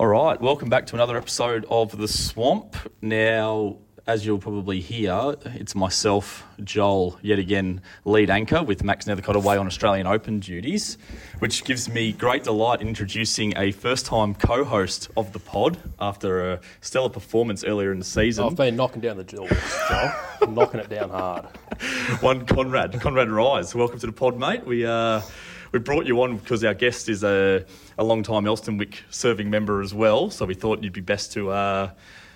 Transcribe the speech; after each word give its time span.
All 0.00 0.06
right, 0.06 0.40
welcome 0.40 0.70
back 0.70 0.86
to 0.86 0.94
another 0.94 1.18
episode 1.18 1.66
of 1.68 1.98
The 1.98 2.08
Swamp. 2.08 2.74
Now, 3.02 3.76
as 4.06 4.24
you'll 4.24 4.38
probably 4.38 4.80
hear, 4.80 5.34
it's 5.44 5.74
myself, 5.74 6.42
Joel, 6.64 7.18
yet 7.20 7.38
again, 7.38 7.82
lead 8.06 8.30
anchor 8.30 8.62
with 8.62 8.82
Max 8.82 9.04
Nethercott 9.04 9.34
away 9.34 9.58
on 9.58 9.66
Australian 9.66 10.06
Open 10.06 10.40
duties, 10.40 10.96
which 11.40 11.64
gives 11.64 11.86
me 11.90 12.12
great 12.12 12.44
delight 12.44 12.80
in 12.80 12.88
introducing 12.88 13.52
a 13.58 13.72
first 13.72 14.06
time 14.06 14.34
co 14.34 14.64
host 14.64 15.10
of 15.18 15.34
the 15.34 15.38
pod 15.38 15.76
after 16.00 16.52
a 16.52 16.60
stellar 16.80 17.10
performance 17.10 17.62
earlier 17.62 17.92
in 17.92 17.98
the 17.98 18.04
season. 18.06 18.46
I've 18.46 18.56
been 18.56 18.76
knocking 18.76 19.02
down 19.02 19.18
the 19.18 19.24
doors, 19.24 19.50
Joel. 19.90 20.12
I'm 20.40 20.54
knocking 20.54 20.80
it 20.80 20.88
down 20.88 21.10
hard. 21.10 21.44
One 22.20 22.46
Conrad, 22.46 22.98
Conrad 23.02 23.28
Ryze. 23.28 23.74
Welcome 23.74 23.98
to 23.98 24.06
the 24.06 24.12
pod, 24.12 24.38
mate. 24.38 24.64
We 24.64 24.86
uh, 24.86 25.20
we 25.72 25.78
brought 25.78 26.06
you 26.06 26.20
on 26.22 26.36
because 26.38 26.64
our 26.64 26.74
guest 26.74 27.08
is 27.08 27.22
a, 27.24 27.64
a 27.98 28.04
long 28.04 28.22
time 28.22 28.44
Elsternwick 28.44 29.00
serving 29.10 29.50
member 29.50 29.80
as 29.80 29.94
well. 29.94 30.30
So 30.30 30.44
we 30.46 30.54
thought 30.54 30.82
you'd 30.82 30.92
be 30.92 31.00
best 31.00 31.32
to 31.34 31.50
uh, 31.50 31.90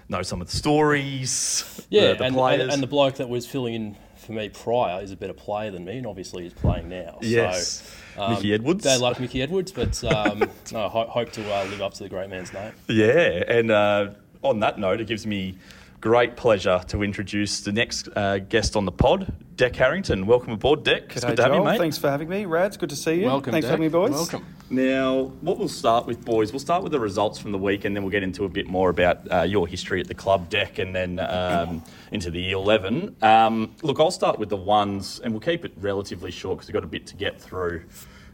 know 0.09 0.23
some 0.23 0.41
of 0.41 0.51
the 0.51 0.57
stories, 0.57 1.87
Yeah, 1.91 2.09
the, 2.09 2.15
the 2.15 2.25
and, 2.25 2.35
players. 2.35 2.63
and, 2.63 2.73
and 2.73 2.83
the 2.83 2.87
bloke 2.87 3.17
that 3.17 3.29
was 3.29 3.47
filling 3.47 3.75
in 3.75 3.97
for 4.17 4.33
me 4.33 4.49
prior 4.49 5.03
is 5.03 5.11
a 5.11 5.17
better 5.17 5.33
player 5.35 5.71
than 5.71 5.85
me, 5.85 5.99
and 5.99 6.07
obviously 6.07 6.45
he's 6.45 6.55
playing 6.55 6.89
now. 6.89 7.19
Yes. 7.21 7.83
So, 8.15 8.23
um, 8.23 8.35
Mickey 8.35 8.55
Edwards. 8.55 8.85
They 8.85 8.97
like 8.97 9.21
Mickey 9.21 9.43
Edwards, 9.43 9.73
but 9.73 10.03
um, 10.15 10.39
no, 10.73 10.89
ho- 10.89 11.07
hope 11.09 11.33
to 11.33 11.43
uh, 11.55 11.65
live 11.65 11.83
up 11.83 11.95
to 11.95 12.05
the 12.05 12.09
great 12.09 12.31
man's 12.31 12.53
name. 12.53 12.73
Yeah, 12.89 13.43
and 13.49 13.71
uh, 13.71 14.11
on 14.43 14.61
that 14.61 14.79
note, 14.79 15.01
it 15.01 15.07
gives 15.09 15.27
me 15.27 15.59
great 16.05 16.37
pleasure 16.37 16.83
to 16.87 17.03
introduce 17.03 17.63
the 17.63 17.73
next 17.73 18.11
uh, 18.15 18.37
guest 18.37 18.77
on 18.77 18.85
the 18.85 18.93
pod, 18.93 19.33
Dec 19.57 19.75
Harrington. 19.75 20.27
Welcome 20.27 20.53
aboard, 20.53 20.85
Dec. 20.85 21.17
It's 21.17 21.25
G'day, 21.25 21.29
good 21.29 21.37
to 21.37 21.43
have 21.45 21.55
you, 21.55 21.65
mate. 21.65 21.79
Thanks 21.79 21.97
for 21.97 22.11
having 22.11 22.29
me. 22.29 22.45
Rads, 22.45 22.77
good 22.77 22.91
to 22.91 22.97
see 22.97 23.21
you. 23.21 23.25
Welcome, 23.25 23.53
Thanks 23.53 23.65
for 23.65 23.71
having 23.71 23.87
me, 23.87 23.89
boys. 23.89 24.11
Welcome. 24.11 24.45
Now, 24.69 25.33
what 25.41 25.57
we'll 25.57 25.67
start 25.67 26.05
with, 26.07 26.23
boys, 26.23 26.53
we'll 26.53 26.61
start 26.61 26.83
with 26.83 26.93
the 26.93 27.01
results 27.01 27.39
from 27.39 27.53
the 27.53 27.59
week, 27.59 27.87
and 27.87 27.97
then 27.97 28.03
we'll 28.03 28.11
get 28.11 28.23
into 28.23 28.45
a 28.45 28.51
bit 28.51 28.67
more 28.67 28.91
about 28.91 29.33
uh, 29.33 29.43
your 29.45 29.67
history 29.67 29.99
at 29.99 30.07
the 30.07 30.15
club 30.15 30.51
Dec, 30.51 30.79
and 30.79 30.95
then 30.95 31.21
um, 31.21 31.83
into 32.13 32.31
the 32.31 32.53
eleven. 32.53 33.17
Um, 33.23 33.75
look, 33.81 33.99
I'll 33.99 34.11
start 34.11 34.39
with 34.39 34.51
the 34.51 34.59
ones, 34.59 35.21
and 35.25 35.33
we'll 35.33 35.41
keep 35.41 35.65
it 35.65 35.73
relatively 35.79 36.31
short 36.31 36.59
because 36.59 36.69
we've 36.69 36.75
got 36.75 36.85
a 36.85 36.87
bit 36.87 37.07
to 37.07 37.17
get 37.17 37.41
through. 37.41 37.83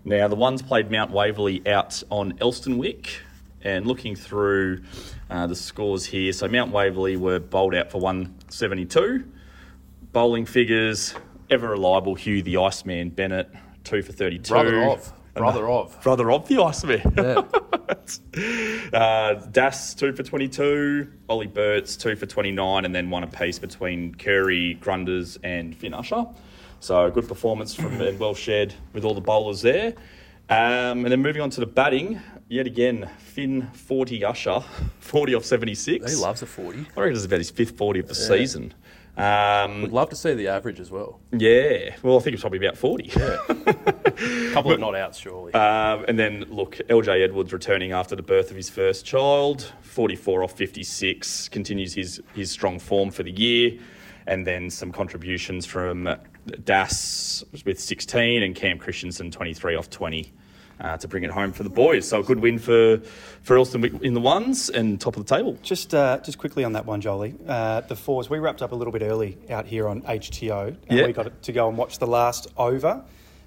Now, 0.04 0.26
the 0.26 0.34
ones 0.34 0.60
played 0.60 0.90
Mount 0.90 1.12
Waverley 1.12 1.62
out 1.68 2.02
on 2.10 2.32
Elsternwick, 2.38 3.06
and 3.62 3.86
looking 3.86 4.14
through 4.16 4.82
uh, 5.28 5.46
the 5.46 5.54
scores 5.54 6.06
here, 6.06 6.32
so 6.32 6.48
Mount 6.48 6.72
Waverley 6.72 7.16
were 7.16 7.38
bowled 7.38 7.74
out 7.74 7.90
for 7.90 8.00
one 8.00 8.34
seventy-two. 8.48 9.24
Bowling 10.12 10.46
figures, 10.46 11.14
ever 11.50 11.68
reliable 11.70 12.14
Hugh 12.14 12.42
the 12.42 12.56
Iceman 12.56 13.10
Bennett, 13.10 13.50
two 13.84 14.02
for 14.02 14.12
thirty-two. 14.12 14.52
Brother 14.52 14.82
of, 14.84 15.12
brother 15.34 15.68
of. 15.68 16.00
Brother 16.02 16.30
of 16.32 16.48
the 16.48 16.62
Iceman. 16.62 17.02
Yeah. 17.16 17.42
uh, 18.92 19.34
Das, 19.50 19.94
two 19.94 20.12
for 20.12 20.22
22. 20.22 21.10
Ollie 21.28 21.46
Burts, 21.46 21.96
two 21.96 22.16
for 22.16 22.26
29. 22.26 22.84
And 22.84 22.94
then 22.94 23.10
one 23.10 23.22
apiece 23.22 23.58
between 23.58 24.14
Curry, 24.14 24.78
Grunders, 24.80 25.38
and 25.42 25.76
Finn 25.76 25.94
Usher. 25.94 26.26
So 26.80 27.10
good 27.10 27.28
performance 27.28 27.74
from 27.74 28.00
and 28.00 28.18
well 28.18 28.34
shared 28.34 28.74
with 28.92 29.04
all 29.04 29.14
the 29.14 29.20
bowlers 29.20 29.62
there. 29.62 29.94
Um, 30.50 31.04
and 31.04 31.12
then 31.12 31.22
moving 31.22 31.42
on 31.42 31.50
to 31.50 31.60
the 31.60 31.66
batting, 31.66 32.20
yet 32.48 32.66
again, 32.66 33.08
Finn 33.18 33.68
40 33.72 34.24
Usher, 34.24 34.60
40 34.98 35.34
off 35.36 35.44
76. 35.44 36.10
He 36.12 36.20
loves 36.20 36.42
a 36.42 36.46
40. 36.46 36.86
I 36.96 37.00
reckon 37.00 37.14
it's 37.14 37.24
about 37.24 37.38
his 37.38 37.50
fifth 37.50 37.76
40 37.76 38.00
of 38.00 38.08
the 38.08 38.14
season. 38.16 38.74
Um, 39.16 39.82
Would 39.82 39.92
love 39.92 40.08
to 40.10 40.16
see 40.16 40.34
the 40.34 40.48
average 40.48 40.80
as 40.80 40.90
well. 40.90 41.20
yeah, 41.32 41.94
well, 42.02 42.16
I 42.16 42.20
think 42.20 42.34
it's 42.34 42.42
probably 42.42 42.58
about 42.58 42.76
40. 42.76 43.10
A 43.14 43.38
couple 44.52 44.72
of 44.72 44.80
not 44.80 44.96
outs, 44.96 45.18
surely. 45.18 45.52
Um, 45.52 46.04
and 46.08 46.18
then 46.18 46.44
look, 46.48 46.76
LJ 46.88 47.22
Edwards 47.22 47.52
returning 47.52 47.92
after 47.92 48.16
the 48.16 48.22
birth 48.22 48.50
of 48.50 48.56
his 48.56 48.70
first 48.70 49.04
child, 49.04 49.72
44 49.82 50.42
off 50.44 50.52
56, 50.52 51.48
continues 51.50 51.92
his 51.94 52.20
his 52.34 52.50
strong 52.50 52.78
form 52.78 53.10
for 53.10 53.22
the 53.22 53.32
year, 53.32 53.78
and 54.26 54.46
then 54.46 54.70
some 54.70 54.90
contributions 54.90 55.66
from 55.66 56.08
Das 56.64 57.44
with 57.66 57.78
16 57.78 58.42
and 58.42 58.54
Cam 58.54 58.78
Christensen 58.78 59.30
23 59.30 59.74
off 59.74 59.90
20. 59.90 60.32
Uh, 60.80 60.96
to 60.96 61.06
bring 61.08 61.24
it 61.24 61.30
home 61.30 61.52
for 61.52 61.62
the 61.62 61.68
boys, 61.68 62.08
so 62.08 62.20
a 62.20 62.22
good 62.22 62.40
win 62.40 62.58
for 62.58 62.96
for 63.42 63.56
Elston 63.58 63.84
in 64.02 64.14
the 64.14 64.20
ones 64.20 64.70
and 64.70 64.98
top 64.98 65.14
of 65.18 65.26
the 65.26 65.36
table. 65.36 65.58
Just, 65.62 65.94
uh, 65.94 66.18
just 66.24 66.38
quickly 66.38 66.64
on 66.64 66.72
that 66.72 66.86
one, 66.86 67.02
Jolie. 67.02 67.34
Uh, 67.46 67.82
the 67.82 67.94
fours, 67.96 68.30
we 68.30 68.38
wrapped 68.38 68.62
up 68.62 68.72
a 68.72 68.74
little 68.74 68.92
bit 68.92 69.02
early 69.02 69.36
out 69.50 69.66
here 69.66 69.86
on 69.88 70.00
HTO, 70.02 70.68
and 70.88 70.98
Yeah. 70.98 71.06
we 71.06 71.12
got 71.12 71.42
to 71.42 71.52
go 71.52 71.68
and 71.68 71.76
watch 71.76 71.98
the 71.98 72.06
last 72.06 72.46
over 72.56 73.02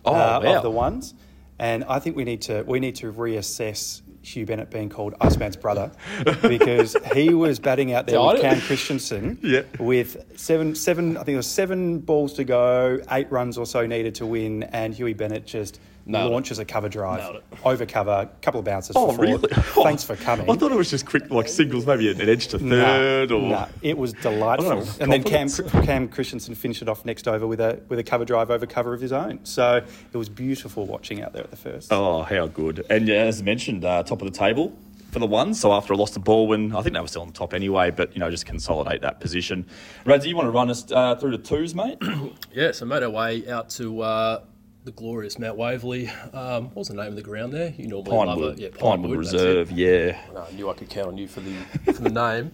Oh, 0.06 0.14
uh, 0.14 0.42
wow. 0.44 0.56
of 0.58 0.62
the 0.64 0.70
ones. 0.70 1.16
And 1.58 1.84
I 1.86 1.98
think 2.00 2.16
we 2.16 2.24
need 2.24 2.42
to 2.44 2.62
we 2.68 2.80
need 2.80 2.96
to 2.98 3.12
reassess 3.12 4.02
Hugh 4.22 4.46
Bennett 4.46 4.70
being 4.70 4.90
called 4.90 5.16
Iceman's 5.20 5.56
brother 5.56 5.92
because 6.42 6.96
he 7.16 7.34
was 7.34 7.58
batting 7.60 7.94
out 7.94 8.06
there 8.08 8.22
with 8.22 8.42
Cam 8.42 8.62
Christensen 8.62 9.38
Yeah. 9.44 9.62
with 9.80 10.18
seven 10.40 10.76
seven 10.76 11.18
I 11.18 11.24
think 11.24 11.34
it 11.34 11.38
was 11.38 11.48
seven 11.48 12.00
balls 12.00 12.34
to 12.34 12.44
go, 12.44 13.00
eight 13.12 13.32
runs 13.32 13.58
or 13.58 13.66
so 13.66 13.86
needed 13.88 14.14
to 14.16 14.26
win, 14.28 14.64
and 14.64 14.94
Hughie 14.94 15.14
Bennett 15.14 15.46
just 15.48 15.80
Nailed 16.06 16.32
it. 16.32 16.34
launches 16.34 16.60
a 16.60 16.66
cover 16.66 16.90
drive 16.90 17.42
over 17.64 17.86
cover, 17.86 18.30
couple 18.42 18.60
of 18.60 18.66
bounces. 18.66 18.96
Oh, 18.96 19.12
for 19.12 19.16
four. 19.16 19.26
really? 19.26 19.48
Thanks 19.54 20.04
for 20.04 20.16
coming. 20.18 20.50
I 20.50 20.56
thought 20.56 20.72
it 20.72 20.78
was 20.78 20.90
just 20.90 21.06
quick, 21.06 21.30
like 21.30 21.48
singles, 21.48 21.86
maybe 21.86 22.12
an 22.12 22.28
edge 22.30 22.48
to 22.50 22.58
Nah, 22.58 22.76
third, 22.76 23.32
or 23.32 23.42
nah, 23.42 23.68
it 23.82 23.98
was 23.98 24.14
delightful. 24.14 24.70
know, 24.70 24.86
and 25.00 25.12
then 25.12 25.24
Cam. 25.24 25.48
Cam 25.84 26.10
Christensen 26.10 26.56
finished 26.56 26.82
it 26.82 26.90
off 26.90 27.06
next 27.06 27.28
over 27.28 27.48
with 27.48 27.62
a 27.62 27.82
with 27.88 28.00
a 28.00 28.04
cover 28.04 28.26
drive 28.26 28.52
over 28.52 28.66
cover 28.66 28.94
of 28.94 29.02
his 29.02 29.14
own. 29.14 29.40
So 29.44 29.78
it 30.12 30.18
was 30.18 30.30
beautiful 30.30 30.86
watching 30.86 31.22
out 31.22 31.34
there 31.34 31.44
at 31.44 31.52
the 31.52 31.58
first. 31.58 31.92
Oh, 31.92 32.24
how 32.24 32.48
good. 32.48 32.86
And 32.90 33.08
yeah, 33.08 33.24
as 33.24 33.42
mentioned, 33.42 33.86
uh, 33.86 34.04
top 34.04 34.22
of 34.22 34.32
the 34.32 34.38
table 34.38 34.76
for 35.14 35.20
the 35.20 35.28
ones. 35.28 35.60
So 35.60 35.72
after 35.72 35.94
a 35.94 35.96
loss 35.96 36.12
to 36.12 36.20
Baldwin, 36.20 36.76
I 36.76 36.82
think 36.82 36.96
they 36.96 37.00
were 37.00 37.08
still 37.08 37.22
on 37.22 37.32
top 37.32 37.54
anyway, 37.54 37.92
but, 37.92 38.14
you 38.14 38.20
know, 38.20 38.30
just 38.32 38.46
consolidate 38.48 39.02
that 39.02 39.20
position. 39.20 39.66
Rads, 40.06 40.26
you 40.26 40.36
want 40.36 40.48
to 40.48 40.52
run 40.52 40.70
us 40.72 40.92
uh, 40.92 41.16
through 41.16 41.32
the 41.32 41.38
twos, 41.38 41.76
mate? 41.76 42.00
yeah, 42.52 42.72
so 42.72 42.86
made 42.86 43.04
our 43.04 43.12
way 43.12 43.48
out 43.48 43.70
to 43.72 44.02
uh, 44.02 44.42
the 44.84 44.92
glorious 44.92 45.40
Mount 45.40 45.58
Waverley. 45.58 46.10
Um, 46.34 46.66
what 46.66 46.76
was 46.76 46.88
the 46.90 46.96
name 46.96 47.08
of 47.08 47.16
the 47.16 47.22
ground 47.22 47.54
there? 47.54 47.74
You 47.78 47.88
normally 47.88 48.18
love 48.18 48.28
Pinewood. 48.28 48.60
it. 48.60 48.62
Yeah, 48.62 48.70
Pinewood, 48.78 49.20
that's 49.20 49.34
it. 49.34 49.38
Reserve, 49.38 49.72
yeah. 49.72 50.20
I 50.38 50.52
knew 50.54 50.70
I 50.70 50.74
could 50.74 50.90
count 50.90 51.08
on 51.08 51.18
you 51.18 51.28
for 51.28 51.40
the 51.40 51.54
for 51.94 52.02
the 52.02 52.10
name. 52.10 52.52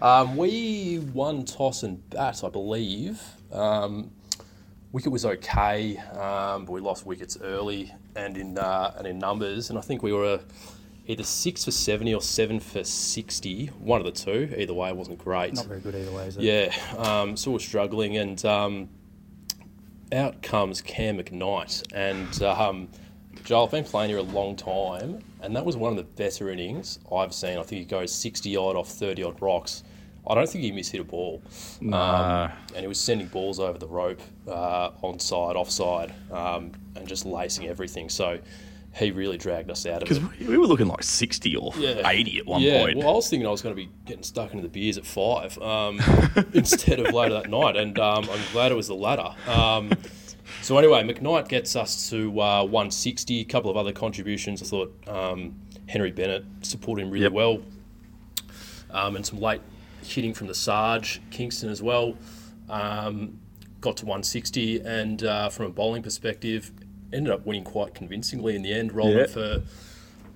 Um, 0.00 0.36
we 0.36 0.98
won 1.12 1.44
toss 1.44 1.82
and 1.82 2.08
bat, 2.10 2.42
I 2.44 2.48
believe. 2.48 3.20
Um, 3.52 4.10
wicket 4.92 5.12
was 5.12 5.24
okay, 5.24 5.96
um, 5.98 6.64
but 6.64 6.72
we 6.72 6.80
lost 6.80 7.06
wickets 7.06 7.38
early 7.42 7.94
and 8.14 8.36
in 8.36 8.58
uh, 8.58 8.94
and 8.98 9.06
in 9.06 9.18
numbers. 9.18 9.70
And 9.70 9.78
I 9.78 9.82
think 9.82 10.02
we 10.02 10.12
were 10.12 10.40
either 11.06 11.22
six 11.24 11.64
for 11.64 11.70
seventy 11.70 12.12
or 12.14 12.20
seven 12.22 12.60
for 12.60 12.84
sixty. 12.84 13.66
One 13.66 14.00
of 14.00 14.06
the 14.06 14.12
two. 14.12 14.54
Either 14.56 14.74
way, 14.74 14.90
it 14.90 14.96
wasn't 14.96 15.18
great. 15.18 15.54
Not 15.54 15.66
very 15.66 15.80
good 15.80 15.94
either 15.94 16.12
way, 16.12 16.26
is 16.26 16.36
it? 16.36 16.42
Yeah, 16.42 16.74
um, 16.98 17.36
so 17.36 17.52
we're 17.52 17.58
struggling, 17.58 18.18
and 18.18 18.44
um, 18.44 18.88
out 20.12 20.42
comes 20.42 20.80
Cam 20.80 21.18
McKnight. 21.18 21.84
And 21.94 22.42
um, 22.42 22.88
Joel, 23.44 23.64
I've 23.64 23.70
been 23.70 23.84
playing 23.84 24.10
here 24.10 24.18
a 24.18 24.22
long 24.22 24.56
time, 24.56 25.20
and 25.40 25.54
that 25.56 25.64
was 25.64 25.76
one 25.76 25.90
of 25.90 25.96
the 25.96 26.04
better 26.04 26.50
innings 26.50 26.98
I've 27.12 27.32
seen. 27.32 27.58
I 27.58 27.62
think 27.62 27.80
he 27.80 27.84
goes 27.84 28.14
60 28.14 28.56
odd 28.56 28.76
off 28.76 28.88
30 28.88 29.22
odd 29.22 29.42
rocks. 29.42 29.82
I 30.26 30.34
don't 30.34 30.48
think 30.48 30.62
he 30.62 30.72
mishit 30.72 31.00
a 31.00 31.04
ball. 31.04 31.42
Nah. 31.80 32.44
Um, 32.44 32.52
and 32.74 32.82
he 32.82 32.86
was 32.86 33.00
sending 33.00 33.26
balls 33.28 33.58
over 33.58 33.78
the 33.78 33.88
rope, 33.88 34.20
uh, 34.46 34.90
onside, 35.02 35.56
offside, 35.56 36.12
um, 36.30 36.72
and 36.94 37.08
just 37.08 37.24
lacing 37.24 37.66
everything. 37.68 38.08
So 38.08 38.38
he 38.92 39.10
really 39.12 39.38
dragged 39.38 39.70
us 39.70 39.86
out 39.86 40.02
of 40.02 40.10
it. 40.10 40.20
Because 40.20 40.38
we, 40.40 40.48
we 40.48 40.58
were 40.58 40.66
looking 40.66 40.88
like 40.88 41.02
60 41.02 41.54
or 41.56 41.72
Yeah. 41.78 42.02
80 42.08 42.38
at 42.40 42.46
one 42.46 42.60
yeah, 42.60 42.80
point. 42.84 42.98
well, 42.98 43.08
I 43.08 43.12
was 43.12 43.28
thinking 43.30 43.46
I 43.46 43.50
was 43.50 43.62
going 43.62 43.74
to 43.74 43.80
be 43.80 43.88
getting 44.04 44.22
stuck 44.24 44.50
into 44.52 44.62
the 44.62 44.68
beers 44.68 44.98
at 44.98 45.06
five 45.06 45.56
um, 45.58 46.00
instead 46.54 46.98
of 47.00 47.14
later 47.14 47.34
that 47.34 47.48
night, 47.50 47.76
and 47.76 47.98
um, 47.98 48.28
I'm 48.30 48.40
glad 48.52 48.72
it 48.72 48.74
was 48.74 48.88
the 48.88 48.94
latter. 48.94 49.30
Um, 49.48 49.92
so 50.62 50.76
anyway, 50.76 51.02
McKnight 51.04 51.48
gets 51.48 51.76
us 51.76 52.10
to 52.10 52.40
uh, 52.40 52.62
160. 52.64 53.40
A 53.40 53.44
couple 53.44 53.70
of 53.70 53.76
other 53.76 53.92
contributions. 53.92 54.60
I 54.62 54.66
thought 54.66 54.92
um, 55.08 55.54
Henry 55.86 56.10
Bennett 56.10 56.44
supported 56.62 57.02
him 57.02 57.10
really 57.10 57.24
Yep. 57.24 57.32
well, 57.32 57.60
um, 58.90 59.16
and 59.16 59.24
some 59.24 59.40
late 59.40 59.60
hitting 60.02 60.34
from 60.34 60.46
the 60.48 60.54
Sarge 60.54 61.20
Kingston 61.30 61.70
as 61.70 61.82
well. 61.82 62.16
Um, 62.68 63.38
got 63.80 63.96
to 63.98 64.04
160, 64.06 64.80
and 64.80 65.22
uh, 65.22 65.48
from 65.48 65.66
a 65.66 65.70
bowling 65.70 66.02
perspective, 66.02 66.70
ended 67.12 67.32
up 67.32 67.46
winning 67.46 67.64
quite 67.64 67.94
convincingly 67.94 68.56
in 68.56 68.62
the 68.62 68.72
end. 68.72 68.92
Rolled 68.92 69.14
Yeah. 69.16 69.26
for 69.26 69.62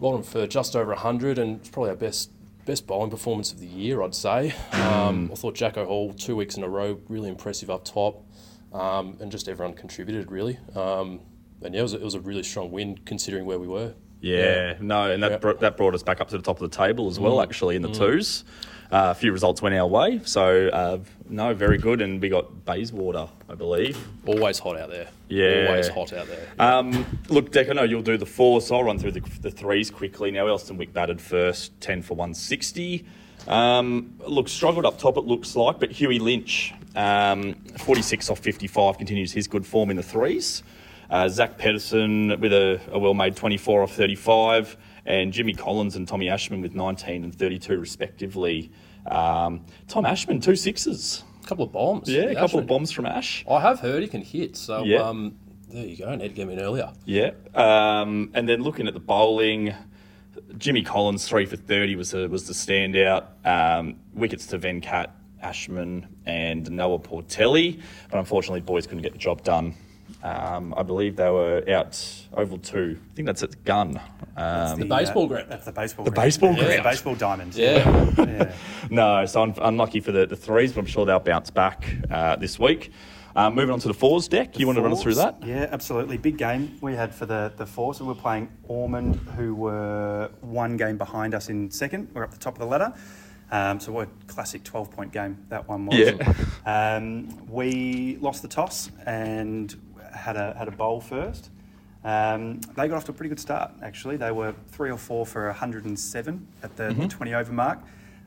rolled 0.01 0.17
him 0.17 0.23
for 0.23 0.47
just 0.47 0.75
over 0.75 0.91
100, 0.93 1.39
and 1.39 1.61
it's 1.61 1.69
probably 1.71 1.91
our 1.91 1.97
best 1.97 2.31
best 2.67 2.87
bowling 2.87 3.11
performance 3.11 3.53
of 3.53 3.61
the 3.61 3.67
year, 3.67 4.03
I'd 4.03 4.15
say. 4.15 4.55
Um, 4.73 5.29
I 5.31 5.35
thought 5.37 5.55
Jacko 5.55 5.85
Hall 5.85 6.15
two 6.15 6.35
weeks 6.35 6.57
in 6.57 6.63
a 6.63 6.69
row 6.69 6.99
really 7.09 7.29
impressive 7.29 7.69
up 7.71 7.85
top, 7.85 8.25
um, 8.73 9.19
and 9.21 9.31
just 9.31 9.49
everyone 9.49 9.75
contributed 9.75 10.31
really. 10.33 10.59
Um, 10.75 11.21
and 11.63 11.75
yeah, 11.75 11.81
it 11.81 11.83
was, 11.83 11.93
a, 11.95 11.97
it 11.99 12.03
was 12.05 12.15
a 12.15 12.21
really 12.21 12.43
strong 12.43 12.71
win 12.71 12.99
considering 13.05 13.45
where 13.45 13.59
we 13.59 13.69
were. 13.69 13.95
Yeah, 14.21 14.77
no, 14.81 15.11
and 15.11 15.23
that 15.23 15.43
brought, 15.43 15.61
that 15.61 15.77
brought 15.77 15.95
us 15.95 16.03
back 16.03 16.23
up 16.23 16.29
to 16.29 16.39
the 16.39 16.43
top 16.43 16.59
of 16.61 16.71
the 16.71 16.75
table 16.75 17.09
as 17.09 17.21
well, 17.21 17.43
actually, 17.43 17.77
in 17.77 17.83
the 17.83 17.93
twos. 17.93 18.45
Uh, 18.93 19.09
a 19.11 19.15
few 19.15 19.33
results 19.33 19.63
went 19.63 19.75
our 19.75 19.87
way, 19.87 20.21
so 20.25 20.69
uh, 20.69 20.99
no, 21.29 21.55
very 21.55 21.79
good. 21.79 22.01
And 22.01 22.21
we 22.21 22.29
got 22.29 22.65
Bayswater, 22.65 23.29
I 23.49 23.55
believe. 23.55 23.99
Always 24.27 24.59
hot 24.59 24.79
out 24.79 24.91
there. 24.91 25.09
Yeah. 25.29 25.67
Always 25.69 25.89
hot 25.89 26.13
out 26.13 26.27
there. 26.29 26.47
Um, 26.59 27.05
look, 27.29 27.51
Dec, 27.51 27.71
I 27.71 27.73
know 27.73 27.83
you'll 27.83 28.03
do 28.03 28.17
the 28.17 28.27
fours, 28.27 28.67
so 28.67 28.77
I'll 28.77 28.85
run 28.85 28.99
through 28.99 29.13
the, 29.13 29.21
the 29.41 29.51
threes 29.51 29.91
quickly. 29.91 30.31
Now, 30.31 30.47
Elsternwick 30.47 30.93
batted 30.93 31.21
first, 31.21 31.81
10 31.81 32.03
for 32.03 32.15
160. 32.15 33.05
Um, 33.49 34.15
look, 34.27 34.49
struggled 34.49 34.87
up 34.87 34.99
top, 34.99 35.17
it 35.17 35.25
looks 35.25 35.57
like, 35.57 35.79
but 35.81 35.91
Huey 35.91 36.19
Lynch, 36.19 36.73
um, 36.95 37.55
46 37.79 38.31
off 38.31 38.39
55, 38.39 38.99
continues 38.99 39.33
his 39.33 39.49
good 39.49 39.67
form 39.67 39.91
in 39.91 39.97
the 39.97 40.03
threes. 40.03 40.63
Uh, 41.11 41.29
Zach 41.29 41.59
Pedersen 41.59 42.41
with 42.41 42.53
a, 42.53 42.81
a 42.91 42.99
well 42.99 43.15
made 43.15 43.37
24 43.37 43.83
off 43.83 43.93
35, 43.93 44.77
and 45.07 45.33
Jimmy 45.33 45.53
Collins 45.55 45.97
and 45.97 46.07
Tommy 46.09 46.29
Ashman 46.29 46.61
with 46.61 46.75
19 46.75 47.25
and 47.25 47.35
32, 47.35 47.79
respectively. 47.79 48.71
Um, 49.07 49.65
Tom 49.89 50.07
Ashman, 50.07 50.41
two 50.41 50.57
sixes. 50.57 51.25
A 51.43 51.47
couple 51.47 51.65
of 51.65 51.73
bombs. 51.73 52.09
Yeah, 52.09 52.23
a 52.23 52.29
couple 52.35 52.45
Ashman. 52.45 52.63
of 52.63 52.67
bombs 52.69 52.91
from 52.91 53.07
Ash. 53.07 53.45
I 53.51 53.61
have 53.61 53.81
heard 53.81 54.03
he 54.03 54.09
can 54.09 54.23
hit, 54.23 54.57
so 54.57 54.83
Yeah. 54.85 55.03
um, 55.03 55.35
there 55.71 55.85
you 55.85 55.97
go. 55.97 56.15
Need 56.15 56.29
to 56.29 56.35
get 56.35 56.43
him 56.45 56.51
in 56.51 56.61
earlier. 56.61 56.91
Yeah. 57.05 57.33
Um, 57.55 58.31
and 58.35 58.49
then 58.49 58.63
looking 58.63 58.87
at 58.89 58.95
the 58.95 59.01
bowling, 59.01 59.75
Jimmy 60.57 60.83
Collins 60.83 61.29
three 61.29 61.45
for 61.47 61.57
thirty 61.57 61.97
was 61.97 62.13
the, 62.13 62.29
was 62.29 62.47
the 62.47 62.55
standout. 62.55 63.25
Um, 63.45 63.97
wickets 64.15 64.47
to 64.49 64.59
Venkat, 64.59 65.09
Ashman, 65.43 66.07
and 66.27 66.71
Noah 66.71 66.99
Portelli, 66.99 67.81
but 68.11 68.19
unfortunately, 68.19 68.61
boys 68.63 68.87
couldn't 68.87 69.03
get 69.03 69.13
the 69.13 69.19
job 69.19 69.43
done. 69.43 69.75
Um, 70.25 70.73
I 70.75 70.83
believe 70.83 71.17
they 71.17 71.29
were 71.29 71.63
out 71.69 72.03
oval 72.33 72.57
two. 72.59 72.99
I 73.13 73.15
think 73.15 73.27
that's 73.27 73.43
at 73.43 73.63
gun. 73.65 74.01
Um, 74.39 74.81
The 74.81 74.87
baseball 74.87 75.27
ground. 75.27 75.47
That's 75.51 75.67
the 75.67 75.73
baseball. 75.73 76.07
The 76.07 76.11
ground. 76.13 76.27
baseball 76.27 76.55
Yeah, 76.55 76.65
ground. 76.65 76.79
the 76.79 76.83
baseball 76.83 77.15
diamond. 77.15 77.55
Yeah. 77.55 78.15
yeah. 78.19 78.55
no, 78.91 79.27
so 79.27 79.43
un- 79.43 79.55
unlucky 79.61 80.01
for 80.01 80.13
the, 80.13 80.27
the 80.27 80.35
threes, 80.37 80.73
but 80.73 80.81
I'm 80.81 80.87
sure 80.87 81.05
they'll 81.05 81.21
bounce 81.21 81.51
back 81.51 81.95
uh, 82.11 82.37
this 82.37 82.59
week. 82.59 82.91
Um, 83.37 83.55
moving 83.55 83.73
on 83.73 83.81
to 83.81 83.89
the 83.89 83.95
fours 83.95 84.29
Dec, 84.29 84.59
you 84.59 84.67
want 84.67 84.77
to 84.77 84.83
run 84.83 84.93
us 84.93 85.03
through 85.03 85.17
that? 85.17 85.43
Yeah, 85.45 85.69
absolutely. 85.71 86.17
Big 86.17 86.39
game 86.39 86.79
we 86.81 86.95
had 86.95 87.15
for 87.15 87.27
the, 87.27 87.53
the 87.57 87.67
four. 87.67 87.93
So 87.93 88.05
we're 88.07 88.15
playing 88.15 88.49
Ormond, 88.69 89.17
who 89.37 89.55
were 89.55 90.31
one 90.41 90.77
game 90.79 90.97
behind 90.97 91.35
us 91.35 91.51
in 91.51 91.71
second. 91.71 92.09
We're 92.15 92.25
up 92.25 92.31
the 92.31 92.39
top 92.39 92.55
of 92.55 92.61
the 92.61 92.67
ladder. 92.67 92.95
Um, 93.51 93.79
so 93.79 93.93
what 93.93 94.09
a 94.09 94.27
classic 94.33 94.65
12 94.65 94.91
point 94.91 95.13
game 95.13 95.45
that 95.51 95.69
one 95.69 95.85
was. 95.87 95.99
Yeah. 95.99 96.33
Um, 96.65 97.47
we 97.49 98.17
lost 98.21 98.41
the 98.43 98.49
toss 98.49 98.91
and 99.05 99.75
had 100.15 100.37
a, 100.37 100.55
had 100.57 100.69
a 100.69 100.73
bowl 100.73 101.01
first. 101.01 101.51
Um, 102.05 102.61
they 102.77 102.87
got 102.89 102.97
off 102.97 103.05
to 103.07 103.13
a 103.13 103.15
pretty 103.15 103.31
good 103.31 103.41
start, 103.41 103.73
actually. 103.83 104.17
They 104.17 104.31
were 104.31 104.55
three 104.69 104.91
or 104.91 104.99
four 104.99 105.25
for 105.25 105.47
107 105.47 106.47
at 106.63 106.77
the 106.77 106.83
Mm-hmm. 106.85 107.09
20 107.09 107.35
over 107.35 107.53
mark, 107.53 107.79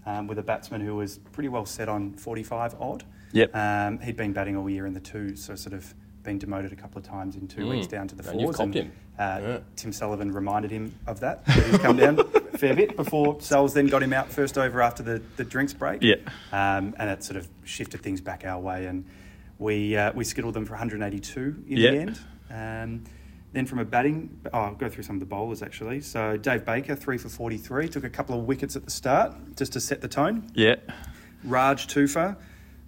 um, 0.06 0.28
with 0.28 0.40
a 0.40 0.44
batsman 0.44 0.82
who 0.82 0.96
was 0.96 1.20
pretty 1.32 1.50
well 1.50 1.66
set 1.66 1.88
on 1.90 2.14
45 2.14 2.76
odd. 2.82 3.04
Yep. 3.34 3.56
Um, 3.56 4.00
he'd 4.00 4.18
been 4.18 4.34
batting 4.34 4.56
all 4.58 4.70
year 4.70 4.86
in 4.88 4.94
the 4.94 5.00
twos, 5.00 5.44
so 5.44 5.54
sort 5.56 5.74
of 5.74 5.94
been 6.24 6.40
demoted 6.40 6.72
a 6.74 6.76
couple 6.76 6.98
of 7.00 7.06
times 7.06 7.36
in 7.36 7.48
two 7.48 7.62
Mm. 7.62 7.70
weeks 7.70 7.88
down 7.88 8.08
to 8.08 8.16
the 8.16 8.28
And 8.32 8.42
fours. 8.42 8.56
copped 8.56 8.74
him. 8.74 8.92
Uh, 9.20 9.40
Yeah. 9.42 9.58
Tim 9.76 9.94
Sullivan 9.94 10.32
reminded 10.32 10.72
him 10.72 10.94
of 11.06 11.20
that. 11.22 11.46
that 11.46 11.66
he's 11.68 11.78
come 11.78 11.98
down 11.98 12.20
a 12.20 12.58
fair 12.58 12.76
bit 12.76 12.96
before 12.98 13.40
Sells 13.42 13.74
then 13.74 13.88
got 13.88 14.02
him 14.04 14.12
out 14.14 14.30
first 14.30 14.58
over 14.58 14.82
after 14.82 15.04
the, 15.04 15.22
the 15.38 15.44
drinks 15.46 15.74
break. 15.74 16.02
Yeah. 16.02 16.16
Um, 16.52 16.96
and 16.98 17.10
it 17.10 17.24
sort 17.24 17.38
of 17.38 17.48
shifted 17.64 18.02
things 18.02 18.22
back 18.22 18.44
our 18.46 18.60
way, 18.60 18.88
and 18.88 19.06
we 19.60 19.96
uh, 19.96 20.12
we 20.14 20.24
skittled 20.24 20.54
them 20.54 20.66
for 20.66 20.74
182 20.74 21.64
in 21.68 21.78
Yeah. 21.78 21.92
the 21.92 21.98
end. 21.98 22.20
Um, 22.50 23.04
then 23.54 23.66
from 23.66 23.80
a 23.80 23.86
batting, 23.86 24.40
oh, 24.54 24.60
I'll 24.60 24.76
go 24.76 24.90
through 24.90 25.04
some 25.04 25.16
of 25.16 25.20
the 25.20 25.26
bowlers 25.26 25.62
actually. 25.64 26.02
So 26.02 26.38
Dave 26.38 26.66
Baker, 26.66 26.96
three 26.96 27.18
for 27.18 27.30
43, 27.30 27.88
took 27.88 28.04
a 28.04 28.10
couple 28.10 28.38
of 28.38 28.46
wickets 28.46 28.76
at 28.76 28.84
the 28.86 28.92
start 28.92 29.34
just 29.56 29.74
to 29.74 29.80
set 29.80 30.02
the 30.02 30.08
tone. 30.08 30.50
Yeah. 30.54 30.76
Raj 31.44 31.88
Tufa, 31.88 32.36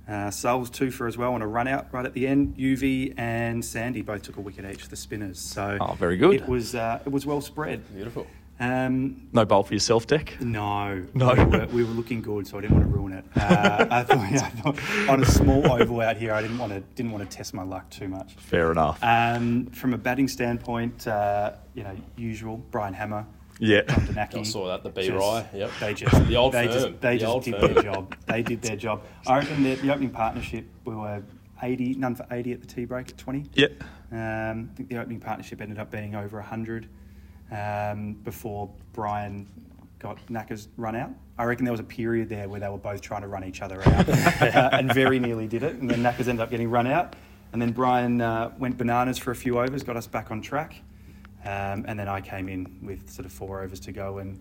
uh, 0.08 0.32
Souls 0.32 0.70
for 0.70 1.08
as 1.08 1.18
well 1.18 1.34
on 1.34 1.42
a 1.42 1.48
run 1.48 1.68
out 1.68 1.88
right 1.94 2.06
at 2.06 2.14
the 2.14 2.28
end. 2.28 2.58
UV 2.58 3.14
and 3.18 3.64
Sandy 3.64 4.02
both 4.02 4.22
took 4.24 4.38
a 4.38 4.42
wicket 4.42 4.66
each, 4.66 4.90
the 4.90 4.96
spinners. 4.96 5.40
So 5.40 5.78
Oh, 5.80 5.94
very 5.94 6.18
good. 6.18 6.36
It 6.36 6.48
was 6.48 6.76
uh, 6.76 7.00
it 7.06 7.12
was 7.12 7.26
well 7.26 7.42
spread. 7.42 7.82
Beautiful. 7.94 8.28
Um, 8.60 9.28
No 9.32 9.46
bowl 9.46 9.64
for 9.64 9.74
yourself, 9.74 10.06
Dec? 10.08 10.42
no, 10.42 11.06
No. 11.14 11.34
we 11.34 11.44
were, 11.46 11.66
we 11.68 11.84
were 11.84 11.92
looking 11.92 12.22
good, 12.22 12.46
so 12.46 12.58
I 12.58 12.62
didn't 12.62 12.78
want 12.78 12.90
to 12.90 12.94
ruin 12.98 13.14
it. 13.14 13.26
Uh, 13.36 13.86
I, 13.92 14.04
thought, 14.04 14.18
I 14.20 14.38
thought 14.38 15.10
on 15.10 15.22
a 15.24 15.26
small 15.26 15.72
oval 15.72 16.02
out 16.02 16.18
here, 16.18 16.34
I 16.34 16.42
didn't 16.42 16.58
want 16.58 16.74
to 16.74 16.82
didn't 16.96 17.12
want 17.14 17.30
to 17.30 17.36
test 17.38 17.54
my 17.54 17.64
luck 17.64 17.90
too 17.90 18.08
much. 18.10 18.34
Fair 18.34 18.72
enough. 18.72 19.00
Um, 19.02 19.68
from 19.68 19.94
a 19.94 19.98
batting 19.98 20.28
standpoint, 20.28 21.08
uh, 21.08 21.54
you 21.74 21.84
know, 21.84 21.96
usual 22.18 22.58
Brian 22.72 22.94
Hammer, 22.94 23.26
yeah. 23.60 23.82
John 23.84 24.40
I 24.42 24.44
saw 24.44 24.68
that, 24.68 24.84
the 24.84 24.90
B 24.90 25.08
just- 25.08 25.18
Rye, 25.18 25.46
yep. 25.54 25.72
They 25.80 25.94
just 26.04 26.28
The 26.28 26.36
old 26.36 26.54
they 26.54 26.68
firm, 26.68 26.74
just 26.74 27.02
they 27.02 27.14
the 27.16 27.20
just 27.20 27.32
old 27.32 27.44
did 27.44 27.60
firm. 27.60 27.74
their 27.74 27.84
job. 27.84 28.16
They 28.26 28.42
did 28.44 28.62
their 28.62 28.76
job. 28.78 29.04
I 29.28 29.40
reckon 29.40 29.64
that 29.64 29.82
the 29.82 29.92
opening 29.92 30.10
partnership 30.12 30.66
we 30.86 30.96
were 30.96 31.24
eighty, 31.64 31.94
none 31.94 32.16
for 32.16 32.26
eighty 32.32 32.52
at 32.52 32.60
the 32.62 32.68
tea 32.68 32.84
break 32.86 33.10
at 33.10 33.18
twenty. 33.18 33.46
Yeah. 33.54 33.68
Um, 34.12 34.70
I 34.74 34.76
think 34.76 34.90
the 34.90 34.98
opening 34.98 35.20
partnership 35.22 35.62
ended 35.62 35.78
up 35.78 35.92
being 35.92 36.16
over 36.16 36.38
100 36.40 36.88
um, 37.52 38.14
before 38.24 38.70
Brian 38.94 39.48
got 40.00 40.18
Knackers 40.28 40.68
run 40.78 40.96
out. 40.96 41.12
I 41.38 41.44
reckon 41.44 41.66
there 41.66 41.74
was 41.74 41.80
a 41.80 41.86
period 41.86 42.30
there 42.30 42.48
where 42.48 42.60
they 42.60 42.70
were 42.70 42.78
both 42.78 43.02
trying 43.02 43.22
to 43.22 43.28
run 43.28 43.44
each 43.44 43.62
other 43.62 43.82
out 43.82 44.10
uh, 44.10 44.70
and 44.74 44.94
very 44.94 45.20
nearly 45.20 45.48
did 45.48 45.64
it. 45.64 45.76
And 45.76 45.90
then 45.90 46.02
Knackers 46.02 46.28
ended 46.28 46.42
up 46.42 46.50
getting 46.50 46.70
run 46.70 46.88
out. 46.88 47.16
And 47.52 47.62
then 47.62 47.72
Brian 47.72 48.22
uh, 48.22 48.52
went 48.58 48.78
bananas 48.78 49.18
for 49.18 49.32
a 49.32 49.36
few 49.36 49.60
overs, 49.60 49.84
got 49.84 49.98
us 49.98 50.08
back 50.08 50.32
on 50.32 50.42
track. 50.42 50.76
Um, 51.44 51.86
and 51.88 51.98
then 51.98 52.08
I 52.08 52.22
came 52.22 52.50
in 52.50 52.80
with 52.82 53.10
sort 53.10 53.26
of 53.26 53.32
four 53.32 53.62
overs 53.64 53.80
to 53.82 53.92
go 53.92 54.18
and 54.18 54.40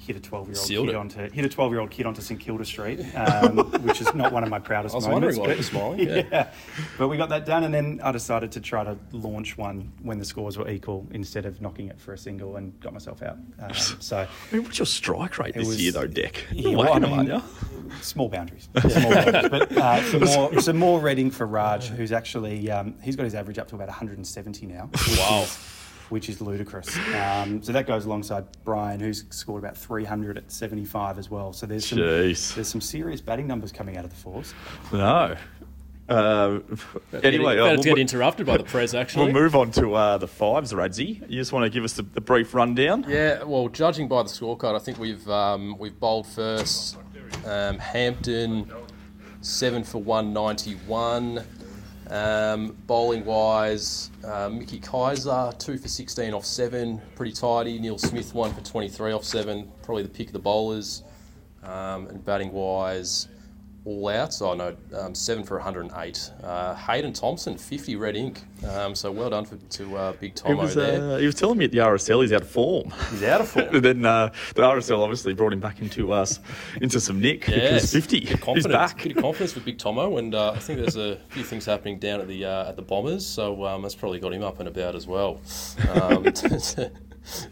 hit 0.00 0.16
a 0.16 0.20
12 0.20 0.48
year 0.48 0.56
old 0.58 0.68
kid 0.68 0.88
it. 0.88 0.94
onto 0.96 1.30
hit 1.30 1.44
a 1.44 1.48
12 1.48 1.72
year 1.72 1.80
old 1.80 1.90
kid 1.90 2.06
onto 2.06 2.22
St 2.22 2.40
Kilda 2.40 2.64
Street, 2.64 3.00
um, 3.14 3.58
which 3.82 4.00
is 4.00 4.12
not 4.14 4.32
one 4.32 4.42
of 4.42 4.48
my 4.48 4.58
proudest 4.58 4.94
I 4.94 4.96
was 4.96 5.06
moments. 5.06 5.36
wondering 5.38 5.50
why 5.50 5.56
were 5.56 5.62
smiling, 5.62 6.08
yeah. 6.08 6.50
But 6.98 7.08
we 7.08 7.16
got 7.16 7.28
that 7.28 7.44
done, 7.44 7.64
and 7.64 7.72
then 7.72 8.00
I 8.02 8.10
decided 8.12 8.50
to 8.52 8.60
try 8.60 8.82
to 8.84 8.96
launch 9.12 9.58
one 9.58 9.92
when 10.02 10.18
the 10.18 10.24
scores 10.24 10.56
were 10.56 10.68
equal 10.68 11.06
instead 11.12 11.46
of 11.46 11.60
knocking 11.60 11.88
it 11.88 12.00
for 12.00 12.12
a 12.14 12.18
single 12.18 12.56
and 12.56 12.78
got 12.80 12.92
myself 12.92 13.22
out. 13.22 13.38
Um, 13.60 13.74
so 13.74 14.18
I 14.18 14.54
mean, 14.54 14.64
what's 14.64 14.78
your 14.78 14.86
strike 14.86 15.38
rate 15.38 15.54
this 15.54 15.66
was- 15.66 15.82
year, 15.82 15.92
though, 15.92 16.08
Dec? 16.08 16.36
yeah, 16.52 16.76
well, 16.76 16.92
I 16.92 16.98
mean, 16.98 17.42
small 18.00 18.28
boundaries, 18.28 18.68
small 18.80 19.10
boundaries. 19.10 19.48
But 19.50 19.72
uh, 19.76 20.02
some 20.04 20.24
more, 20.24 20.60
some 20.60 20.78
more 20.78 21.00
reading 21.00 21.30
for 21.30 21.46
Raj, 21.46 21.88
who's 21.88 22.12
actually 22.12 22.70
um, 22.70 22.94
he's 23.02 23.16
got 23.16 23.24
his 23.24 23.34
average 23.34 23.58
up 23.58 23.68
to 23.68 23.74
about 23.74 23.88
170 23.88 24.66
now. 24.66 24.88
Wow. 25.18 25.42
Is, 25.42 25.79
which 26.10 26.28
is 26.28 26.40
ludicrous. 26.40 26.96
Um, 27.14 27.62
so 27.62 27.72
that 27.72 27.86
goes 27.86 28.04
alongside 28.04 28.44
Brian, 28.64 29.00
who's 29.00 29.24
scored 29.30 29.62
about 29.62 29.76
300 29.76 30.38
at 30.38 30.50
75 30.50 31.18
as 31.18 31.30
well. 31.30 31.52
So 31.52 31.66
there's 31.66 31.86
some, 31.86 31.98
Jeez. 31.98 32.54
there's 32.54 32.68
some 32.68 32.80
serious 32.80 33.20
batting 33.20 33.46
numbers 33.46 33.72
coming 33.72 33.96
out 33.96 34.04
of 34.04 34.10
the 34.10 34.16
force. 34.16 34.54
No. 34.92 35.36
Uh, 36.08 36.58
anyway, 37.22 37.54
better 37.54 37.62
uh, 37.62 37.72
we'll, 37.74 37.82
get 37.82 37.98
interrupted 37.98 38.44
by 38.44 38.56
the 38.56 38.64
press, 38.64 38.94
actually. 38.94 39.26
we'll 39.26 39.42
move 39.42 39.54
on 39.54 39.70
to 39.70 39.94
uh, 39.94 40.18
the 40.18 40.26
fives, 40.26 40.72
Radzi. 40.72 41.20
You 41.30 41.38
just 41.38 41.52
want 41.52 41.64
to 41.64 41.70
give 41.70 41.84
us 41.84 41.92
the, 41.92 42.02
the 42.02 42.20
brief 42.20 42.52
rundown? 42.52 43.04
Yeah, 43.06 43.44
well, 43.44 43.68
judging 43.68 44.08
by 44.08 44.24
the 44.24 44.28
scorecard, 44.28 44.74
I 44.74 44.80
think 44.80 44.98
we've 44.98 45.28
um, 45.30 45.78
we've 45.78 45.98
bowled 45.98 46.26
first. 46.26 46.96
Um, 47.46 47.78
Hampton 47.78 48.70
seven 49.40 49.84
for 49.84 49.98
one 49.98 50.32
ninety 50.32 50.74
one. 50.86 51.44
Um, 52.10 52.76
bowling 52.88 53.24
wise, 53.24 54.10
uh, 54.24 54.48
Mickey 54.48 54.80
Kaiser 54.80 55.52
two 55.58 55.78
for 55.78 55.86
sixteen 55.86 56.34
off 56.34 56.44
seven, 56.44 57.00
pretty 57.14 57.32
tidy. 57.32 57.78
Neil 57.78 57.98
Smith 57.98 58.34
one 58.34 58.52
for 58.52 58.62
twenty 58.62 58.88
three 58.88 59.12
off 59.12 59.24
seven, 59.24 59.70
probably 59.82 60.02
the 60.02 60.08
pick 60.08 60.26
of 60.26 60.32
the 60.32 60.40
bowlers. 60.40 61.04
Um, 61.62 62.08
and 62.08 62.24
batting 62.24 62.52
wise, 62.52 63.28
all 63.84 64.08
out. 64.08 64.32
So 64.34 64.52
I 64.52 64.54
know 64.56 64.76
um, 64.98 65.14
seven 65.14 65.44
for 65.44 65.56
108. 65.56 66.30
Uh, 66.42 66.74
Hayden 66.74 67.12
Thompson, 67.12 67.56
50 67.56 67.96
red 67.96 68.16
ink. 68.16 68.42
Um, 68.68 68.94
so 68.94 69.10
well 69.10 69.30
done 69.30 69.44
for, 69.44 69.56
to 69.56 69.96
uh, 69.96 70.12
Big 70.12 70.34
Tomo 70.34 70.62
was, 70.62 70.74
there. 70.74 71.02
uh, 71.02 71.16
he 71.16 71.26
was 71.26 71.34
telling 71.34 71.58
me 71.58 71.64
at 71.64 71.72
the 71.72 71.78
RSL 71.78 72.20
he's 72.22 72.32
out 72.32 72.42
of 72.42 72.50
form. 72.50 72.92
He's 73.10 73.22
out 73.22 73.40
of 73.40 73.48
form. 73.48 73.74
and 73.74 73.84
then 73.84 74.04
uh, 74.04 74.32
the 74.54 74.62
RSL 74.62 75.02
obviously 75.02 75.32
brought 75.32 75.52
him 75.52 75.60
back 75.60 75.80
into 75.80 76.12
us, 76.12 76.40
into 76.80 77.00
some 77.00 77.20
nick 77.20 77.46
because 77.46 77.90
50. 77.90 78.20
He's 78.20 78.66
back. 78.66 79.02
Bit 79.02 79.16
of 79.16 79.22
confidence 79.22 79.54
with 79.54 79.64
Big 79.64 79.78
Tomo, 79.78 80.18
and 80.18 80.34
uh, 80.34 80.52
I 80.52 80.58
think 80.58 80.80
there's 80.80 80.96
a 80.96 81.16
few 81.30 81.44
things 81.44 81.64
happening 81.64 81.98
down 81.98 82.20
at 82.20 82.28
the 82.28 82.44
uh, 82.44 82.68
at 82.68 82.76
the 82.76 82.82
Bombers, 82.82 83.26
so 83.26 83.64
um, 83.64 83.82
that's 83.82 83.94
probably 83.94 84.20
got 84.20 84.32
him 84.32 84.42
up 84.42 84.58
and 84.58 84.68
about 84.68 84.94
as 84.94 85.06
well 85.06 85.40
um, 85.90 86.24
to, 86.32 86.92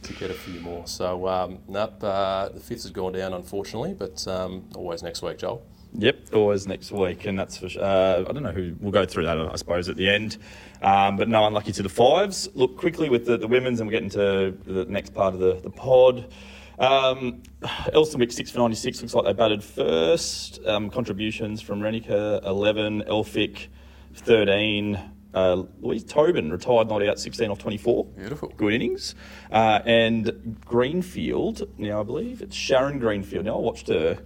to, 0.03 0.13
get 0.19 0.31
a 0.31 0.35
few 0.35 0.61
more. 0.61 0.87
So 0.87 1.27
um, 1.27 1.59
nope, 1.69 2.03
uh, 2.03 2.51
the 2.51 2.61
fifth 2.61 2.83
has 2.83 2.91
gone 2.91 3.13
down 3.13 3.33
unfortunately, 3.33 3.95
but 3.95 4.27
um, 4.29 4.65
always 4.75 5.03
next 5.03 5.23
week, 5.23 5.39
Joel. 5.39 5.63
Yep, 5.95 6.35
always 6.35 6.67
next 6.67 6.93
week, 6.93 7.25
and 7.25 7.39
that's 7.39 7.57
for. 7.57 7.67
Uh, 7.67 8.25
I 8.29 8.33
don't 8.33 8.43
know 8.43 8.53
who. 8.53 8.77
We'll 8.79 8.93
go 8.93 9.07
through 9.07 9.25
that, 9.25 9.39
I 9.39 9.57
suppose, 9.57 9.89
at 9.89 9.97
the 9.97 10.09
end. 10.09 10.37
Um, 10.83 11.17
but 11.17 11.29
no 11.29 11.47
unlucky 11.47 11.73
to 11.73 11.83
the 11.83 11.89
fives. 11.89 12.49
Look 12.55 12.77
quickly 12.77 13.09
with 13.09 13.25
the, 13.25 13.39
the 13.39 13.49
women's, 13.49 13.81
and 13.81 13.89
we'll 13.89 13.99
get 13.99 14.05
into 14.05 14.57
the 14.71 14.85
next 14.85 15.15
part 15.15 15.35
of 15.35 15.41
the, 15.41 15.55
the 15.55 15.71
pod. 15.71 16.33
Um, 16.79 17.43
Elsternwick 17.63 18.31
six 18.33 18.51
for 18.51 18.59
ninety 18.59 18.77
six 18.77 19.01
looks 19.01 19.15
like 19.15 19.25
they 19.25 19.33
batted 19.33 19.65
first. 19.65 20.65
Um, 20.67 20.91
contributions 20.91 21.61
from 21.61 21.81
Renica 21.81 22.45
eleven, 22.45 23.03
Elphick 23.03 23.67
thirteen, 24.15 25.01
uh, 25.39 25.63
Louise 25.81 26.05
Tobin 26.05 26.51
retired 26.51 26.89
not 26.89 27.07
out, 27.07 27.19
16 27.19 27.51
off 27.51 27.59
24. 27.59 28.05
Beautiful. 28.05 28.53
Good 28.57 28.73
innings. 28.75 29.15
Uh, 29.51 29.81
and 29.85 30.57
Greenfield, 30.65 31.69
now 31.79 32.01
I 32.01 32.03
believe 32.03 32.43
it's 32.43 32.57
Sharon 32.57 32.99
Greenfield. 32.99 33.45
Now 33.45 33.57
I 33.57 33.61
watched 33.61 33.89
her 33.89 34.19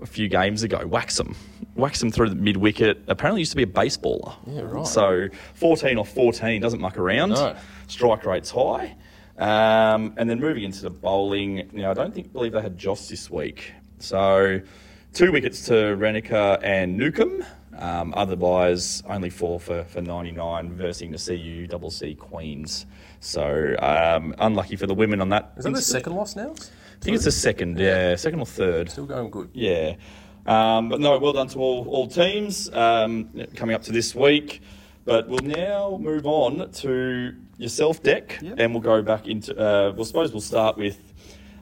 a 0.00 0.06
few 0.06 0.28
games 0.28 0.62
ago. 0.62 0.86
Wax 0.86 1.18
them. 1.18 1.36
Through 2.10 2.30
the 2.30 2.36
mid 2.36 2.56
wicket. 2.56 3.02
Apparently 3.08 3.40
used 3.40 3.52
to 3.52 3.56
be 3.56 3.62
a 3.62 3.66
baseballer. 3.66 4.34
Yeah, 4.46 4.62
right. 4.62 4.86
So 4.86 5.28
14 5.54 5.98
off 5.98 6.08
14 6.10 6.60
doesn't 6.60 6.80
muck 6.80 6.98
around. 6.98 7.30
No. 7.30 7.56
Strike 7.86 8.24
rate's 8.24 8.50
high. 8.50 8.96
Um, 9.36 10.14
and 10.16 10.30
then 10.30 10.38
moving 10.38 10.62
into 10.62 10.82
the 10.82 10.90
bowling, 10.90 11.68
now 11.72 11.90
I 11.90 11.94
don't 11.94 12.14
think 12.14 12.32
believe 12.32 12.52
they 12.52 12.62
had 12.62 12.78
Joss 12.78 13.08
this 13.08 13.28
week. 13.28 13.72
So 13.98 14.60
two 15.12 15.32
wickets 15.32 15.66
to 15.66 15.72
Renica 15.72 16.60
and 16.62 16.96
Newcomb. 16.96 17.44
Um, 17.78 18.14
otherwise, 18.16 19.02
only 19.08 19.30
four 19.30 19.58
for, 19.60 19.84
for 19.84 20.00
99 20.00 20.72
versing 20.76 21.10
the 21.10 21.18
CU 21.18 21.66
double 21.66 21.90
C 21.90 22.14
Queens. 22.14 22.86
So 23.20 23.74
um, 23.80 24.34
unlucky 24.38 24.76
for 24.76 24.86
the 24.86 24.94
women 24.94 25.20
on 25.20 25.28
that. 25.30 25.52
Is 25.56 25.64
that 25.64 25.74
the 25.74 25.82
second 25.82 26.14
loss 26.14 26.36
now? 26.36 26.50
I 26.52 27.04
think 27.04 27.16
it's 27.16 27.24
the 27.24 27.32
second, 27.32 27.78
yeah, 27.78 28.14
second 28.16 28.40
or 28.40 28.46
third. 28.46 28.90
Still 28.90 29.06
going 29.06 29.30
good. 29.30 29.50
Yeah. 29.52 29.96
Um, 30.46 30.88
but 30.88 31.00
no, 31.00 31.18
well 31.18 31.32
done 31.32 31.48
to 31.48 31.58
all, 31.58 31.86
all 31.88 32.06
teams 32.06 32.70
um, 32.72 33.30
coming 33.56 33.74
up 33.74 33.82
to 33.84 33.92
this 33.92 34.14
week. 34.14 34.62
But 35.06 35.28
we'll 35.28 35.40
now 35.40 35.98
move 36.00 36.24
on 36.26 36.70
to 36.70 37.34
yourself, 37.58 38.02
Dec, 38.02 38.40
Yep. 38.40 38.54
and 38.58 38.72
we'll 38.72 38.80
go 38.82 39.02
back 39.02 39.26
into. 39.26 39.52
Uh, 39.52 39.92
well, 39.94 40.04
suppose 40.06 40.32
we'll 40.32 40.40
start 40.40 40.78
with 40.78 41.03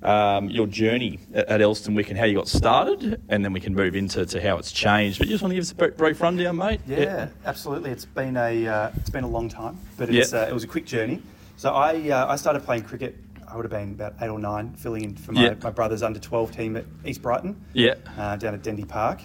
um, 0.03 0.51
your 0.51 0.67
journey 0.67 1.19
at, 1.35 1.49
at 1.49 1.61
Elsternwick 1.61 2.09
and 2.09 2.19
how 2.19 2.25
you 2.25 2.35
got 2.35 2.49
started, 2.49 3.21
and 3.29 3.45
then 3.45 3.53
we 3.53 3.61
can 3.61 3.75
move 3.75 3.95
into 3.97 4.25
to 4.27 4.41
how 4.41 4.59
it's 4.59 4.73
changed. 4.73 5.19
But 5.19 5.29
you 5.29 5.35
just 5.35 5.43
want 5.43 5.53
to 5.53 5.55
give 5.57 5.63
us 5.63 5.73
a 5.73 5.89
brief 5.97 6.21
rundown, 6.21 6.57
mate? 6.57 6.81
Yeah, 6.87 7.29
absolutely. 7.45 7.91
It's 7.91 8.05
been 8.05 8.37
a 8.37 8.67
uh, 8.67 8.91
it's 8.97 9.11
been 9.11 9.25
a 9.25 9.29
long 9.29 9.49
time, 9.49 9.79
but 9.97 10.11
it's, 10.11 10.33
Yeah. 10.33 10.41
uh, 10.41 10.47
it 10.47 10.53
was 10.55 10.65
a 10.65 10.69
quick 10.69 10.87
journey. 10.87 11.23
So 11.57 11.73
I 11.73 12.09
uh, 12.11 12.27
I 12.33 12.37
started 12.37 12.65
playing 12.65 12.83
cricket. 12.85 13.17
I 13.47 13.57
would 13.57 13.65
have 13.65 13.71
been 13.71 13.91
about 13.93 14.15
eight 14.23 14.29
or 14.29 14.39
nine, 14.39 14.73
filling 14.75 15.05
in 15.05 15.15
for 15.17 15.33
my, 15.33 15.45
Yeah. 15.45 15.55
my 15.63 15.71
brother's 15.71 16.03
under 16.03 16.19
twelve 16.19 16.53
team 16.57 16.77
at 16.77 16.85
East 17.05 17.21
Brighton. 17.23 17.61
Yeah. 17.75 17.95
uh, 18.19 18.37
down 18.37 18.55
at 18.55 18.63
Dendy 18.63 18.85
Park. 18.85 19.21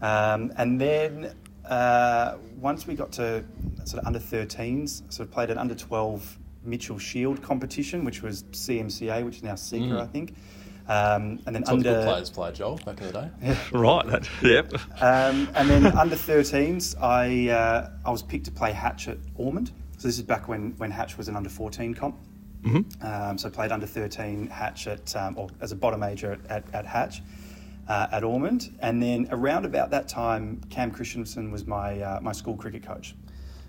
Um, 0.00 0.52
and 0.56 0.80
then 0.80 1.34
uh, 1.68 2.36
once 2.58 2.86
we 2.86 2.94
got 2.94 3.12
to 3.12 3.44
sort 3.84 4.00
of 4.00 4.06
under 4.06 4.18
13s, 4.18 5.02
sort 5.12 5.26
of 5.28 5.32
played 5.32 5.50
an 5.50 5.58
under 5.58 5.74
12 5.74 6.38
Mitchell 6.66 6.98
Shield 6.98 7.42
competition, 7.42 8.04
which 8.04 8.22
was 8.22 8.42
CMCA, 8.44 9.24
which 9.24 9.36
is 9.36 9.42
now 9.42 9.54
Seeker, 9.54 9.98
I 9.98 10.06
think. 10.06 10.34
Um, 10.88 11.40
and 11.46 11.54
then 11.54 11.62
That's 11.62 11.70
under 11.70 12.02
players 12.04 12.30
played, 12.30 12.54
Joel, 12.54 12.76
back 12.84 13.00
in 13.00 13.06
the 13.08 13.12
day. 13.12 13.56
Right. 13.72 14.06
That, 14.06 14.28
yep. 14.42 14.72
um, 15.02 15.48
and 15.56 15.68
then 15.68 15.86
under 15.86 16.14
13s, 16.14 17.00
I 17.02 17.50
uh, 17.50 17.90
I 18.04 18.10
was 18.10 18.22
picked 18.22 18.44
to 18.44 18.52
play 18.52 18.70
Hatch 18.72 19.08
at 19.08 19.18
Ormond. 19.34 19.72
So 19.98 20.06
this 20.06 20.16
is 20.16 20.22
back 20.22 20.46
when 20.46 20.74
when 20.76 20.92
Hatch 20.92 21.18
was 21.18 21.28
an 21.28 21.34
under 21.34 21.50
14 21.50 21.94
comp. 21.94 22.16
Um, 23.02 23.38
so 23.38 23.48
I 23.48 23.50
played 23.50 23.72
under 23.72 23.86
13 23.86 24.46
Hatch 24.48 24.86
at 24.86 25.14
um, 25.16 25.36
or 25.36 25.48
as 25.60 25.72
a 25.72 25.76
bottom 25.76 26.00
major 26.00 26.32
at, 26.32 26.46
at, 26.50 26.74
at 26.74 26.86
Hatch. 26.86 27.22
Uh, 27.88 28.08
at 28.10 28.24
Ormond, 28.24 28.76
and 28.80 29.00
then 29.00 29.28
around 29.30 29.64
about 29.64 29.90
that 29.90 30.08
time, 30.08 30.60
Cam 30.70 30.90
Christensen 30.90 31.52
was 31.52 31.68
my 31.68 32.00
uh, 32.00 32.18
my 32.20 32.32
school 32.32 32.56
cricket 32.56 32.82
coach. 32.82 33.14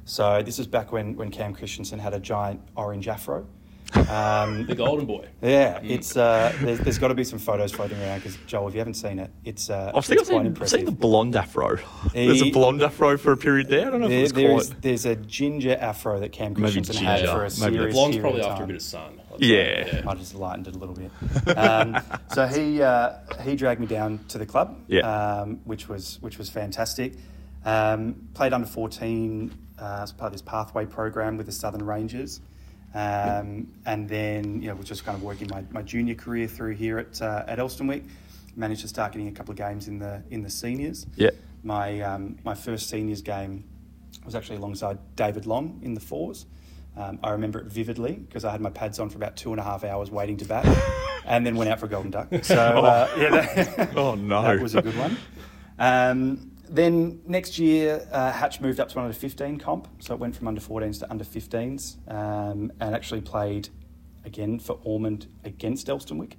So 0.08 0.42
this 0.42 0.58
is 0.58 0.68
back 0.68 0.92
when 0.94 1.16
when 1.18 1.30
Cam 1.32 1.54
Christensen 1.54 2.00
had 2.00 2.14
a 2.14 2.20
giant 2.20 2.62
orange 2.76 3.08
afro. 3.08 3.46
Um, 4.10 4.66
The 4.66 4.76
golden 4.76 5.06
boy. 5.06 5.28
yeah, 5.42 5.80
it's 5.82 6.16
uh, 6.18 6.54
there's, 6.62 6.80
there's 6.80 6.98
got 6.98 7.08
to 7.10 7.14
be 7.16 7.24
some 7.24 7.40
photos 7.40 7.72
floating 7.72 7.98
around 8.02 8.20
because 8.20 8.38
Joel, 8.46 8.68
if 8.68 8.74
you 8.74 8.80
haven't 8.80 8.96
seen 8.96 9.18
it, 9.20 9.32
it's 9.46 9.70
uh, 9.70 9.92
I 9.96 10.02
think 10.02 10.20
I've 10.20 10.22
it's 10.22 10.30
quite 10.30 10.30
seen, 10.30 10.40
I've 10.40 10.46
impressive. 10.48 10.78
seen 10.80 10.86
the 10.86 10.92
blonde 10.92 11.36
afro. 11.38 11.78
There's 12.14 12.42
a 12.42 12.46
He- 12.46 12.52
blonde 12.52 12.82
afro 12.82 13.18
for 13.18 13.32
a 13.34 13.38
period 13.38 13.68
there. 13.70 13.88
I 13.88 13.90
don't 13.92 14.02
know 14.02 14.08
There, 14.10 14.26
if 14.26 14.34
there 14.34 14.52
it's 14.52 14.64
is, 14.70 14.74
there's 14.82 15.06
a 15.06 15.16
ginger 15.16 15.78
afro 15.80 16.20
that 16.20 16.32
Cam 16.34 16.52
Maybe 16.54 16.62
Christensen 16.64 16.98
had 17.06 17.22
for 17.30 17.38
a 17.38 17.40
Maybe 17.44 17.50
serious 17.50 17.60
that's- 17.76 17.94
Blonde's 17.94 18.18
period 18.18 18.22
probably 18.24 18.42
of 18.42 18.52
after 18.52 18.64
a 18.64 18.68
bit 18.68 18.76
of 18.76 18.82
sun. 18.82 19.22
I'd 19.34 19.42
Yeah. 19.42 20.02
I 20.08 20.16
just 20.16 20.36
lightened 20.36 20.68
it 20.68 20.76
a 20.76 20.80
little 20.80 20.96
bit. 20.96 21.58
Um, 21.58 21.98
so 22.34 22.46
he 22.48 22.82
uh, 22.82 23.14
he 23.42 23.56
dragged 23.56 23.80
me 23.82 23.88
down 23.88 24.20
to 24.30 24.38
the 24.38 24.46
club, 24.46 24.78
Yeah. 24.88 25.02
um, 25.42 25.62
which 25.64 25.88
was 25.88 26.18
which 26.22 26.38
was 26.38 26.50
fantastic. 26.50 27.14
Um, 27.66 28.16
played 28.34 28.52
under 28.54 28.68
14 28.68 29.52
uh, 29.80 30.00
as 30.04 30.12
part 30.12 30.28
of 30.28 30.34
this 30.34 30.42
pathway 30.42 30.86
program 30.86 31.38
with 31.38 31.46
the 31.46 31.52
Southern 31.52 31.86
Rangers, 31.86 32.42
um, 32.94 33.68
and 33.86 34.08
then 34.10 34.62
you 34.62 34.70
know 34.70 34.76
was 34.76 34.88
just 34.88 35.06
kind 35.06 35.16
of 35.16 35.24
working 35.24 35.48
my, 35.52 35.64
my 35.72 35.82
junior 35.82 36.16
career 36.16 36.48
through 36.48 36.76
here 36.76 36.98
at 37.00 37.22
uh, 37.22 37.44
at 37.48 37.60
Elsternwick. 37.60 38.04
Managed 38.56 38.82
to 38.82 38.88
start 38.88 39.12
getting 39.12 39.28
a 39.28 39.32
couple 39.32 39.52
of 39.52 39.58
games 39.58 39.88
in 39.88 40.00
the 40.00 40.24
in 40.32 40.42
the 40.42 40.50
seniors. 40.50 41.06
Yeah. 41.16 41.30
My 41.64 42.02
um, 42.02 42.38
my 42.44 42.56
first 42.56 42.90
seniors 42.90 43.22
game 43.22 43.64
was 44.26 44.36
actually 44.36 44.58
alongside 44.58 44.98
David 45.16 45.46
Long 45.46 45.80
in 45.84 45.94
the 45.94 46.00
fours. 46.02 46.46
Um, 46.96 47.20
I 47.24 47.30
remember 47.32 47.60
it 47.60 47.68
vividly 47.68 48.14
because 48.14 48.44
I 48.44 48.52
had 48.52 48.60
my 48.62 48.72
pads 48.72 49.00
on 49.00 49.10
for 49.10 49.18
about 49.18 49.36
two 49.36 49.52
and 49.52 49.60
a 49.60 49.64
half 49.64 49.84
hours 49.84 50.10
waiting 50.10 50.38
to 50.38 50.46
bat, 50.46 50.66
and 51.26 51.46
then 51.46 51.56
went 51.56 51.70
out 51.70 51.80
for 51.80 51.86
a 51.86 51.90
golden 51.90 52.10
duck. 52.10 52.30
So 52.44 52.56
uh, 52.56 53.08
yeah, 53.16 53.30
that, 53.30 53.94
Oh, 53.96 54.16
no. 54.16 54.42
that 54.42 54.60
was 54.60 54.74
a 54.74 54.82
good 54.82 54.98
one. 54.98 55.18
Um, 55.78 56.52
then 56.70 57.22
next 57.28 57.58
year, 57.60 58.08
uh, 58.12 58.32
Hatch 58.32 58.60
moved 58.62 58.80
up 58.80 58.90
to 58.90 59.00
an 59.00 59.06
under 59.06 59.18
15 59.18 59.58
comp, 59.60 59.88
so 60.00 60.14
it 60.14 60.20
went 60.20 60.36
from 60.36 60.48
under 60.48 60.62
14s 60.62 61.00
to 61.00 61.10
under 61.10 61.24
15s, 61.24 61.96
um, 62.12 62.72
and 62.80 62.94
actually 62.96 63.22
played 63.22 63.70
again 64.26 64.60
for 64.60 64.80
Ormond 64.84 65.28
against 65.44 65.88
Elsternwick, 65.88 66.34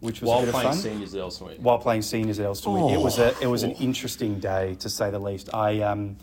which 0.00 0.20
was 0.20 0.28
While 0.28 0.38
a 0.40 0.44
bit 0.46 0.52
playing 0.52 0.68
of 0.68 0.74
fun 0.74 0.82
seniors 0.82 1.14
at 1.14 1.20
Elsternwick. 1.20 1.58
while 1.60 1.78
playing 1.78 2.02
seniors 2.02 2.38
at 2.38 2.46
Elsternwick. 2.46 2.92
It 2.94 3.00
was 3.00 3.18
a 3.18 3.34
it 3.40 3.46
was 3.46 3.62
an 3.62 3.72
Oh. 3.76 3.80
interesting 3.82 4.38
day 4.40 4.74
to 4.80 4.88
say 4.88 5.10
the 5.10 5.18
least. 5.18 5.52
I 5.54 5.80
um, 5.82 6.16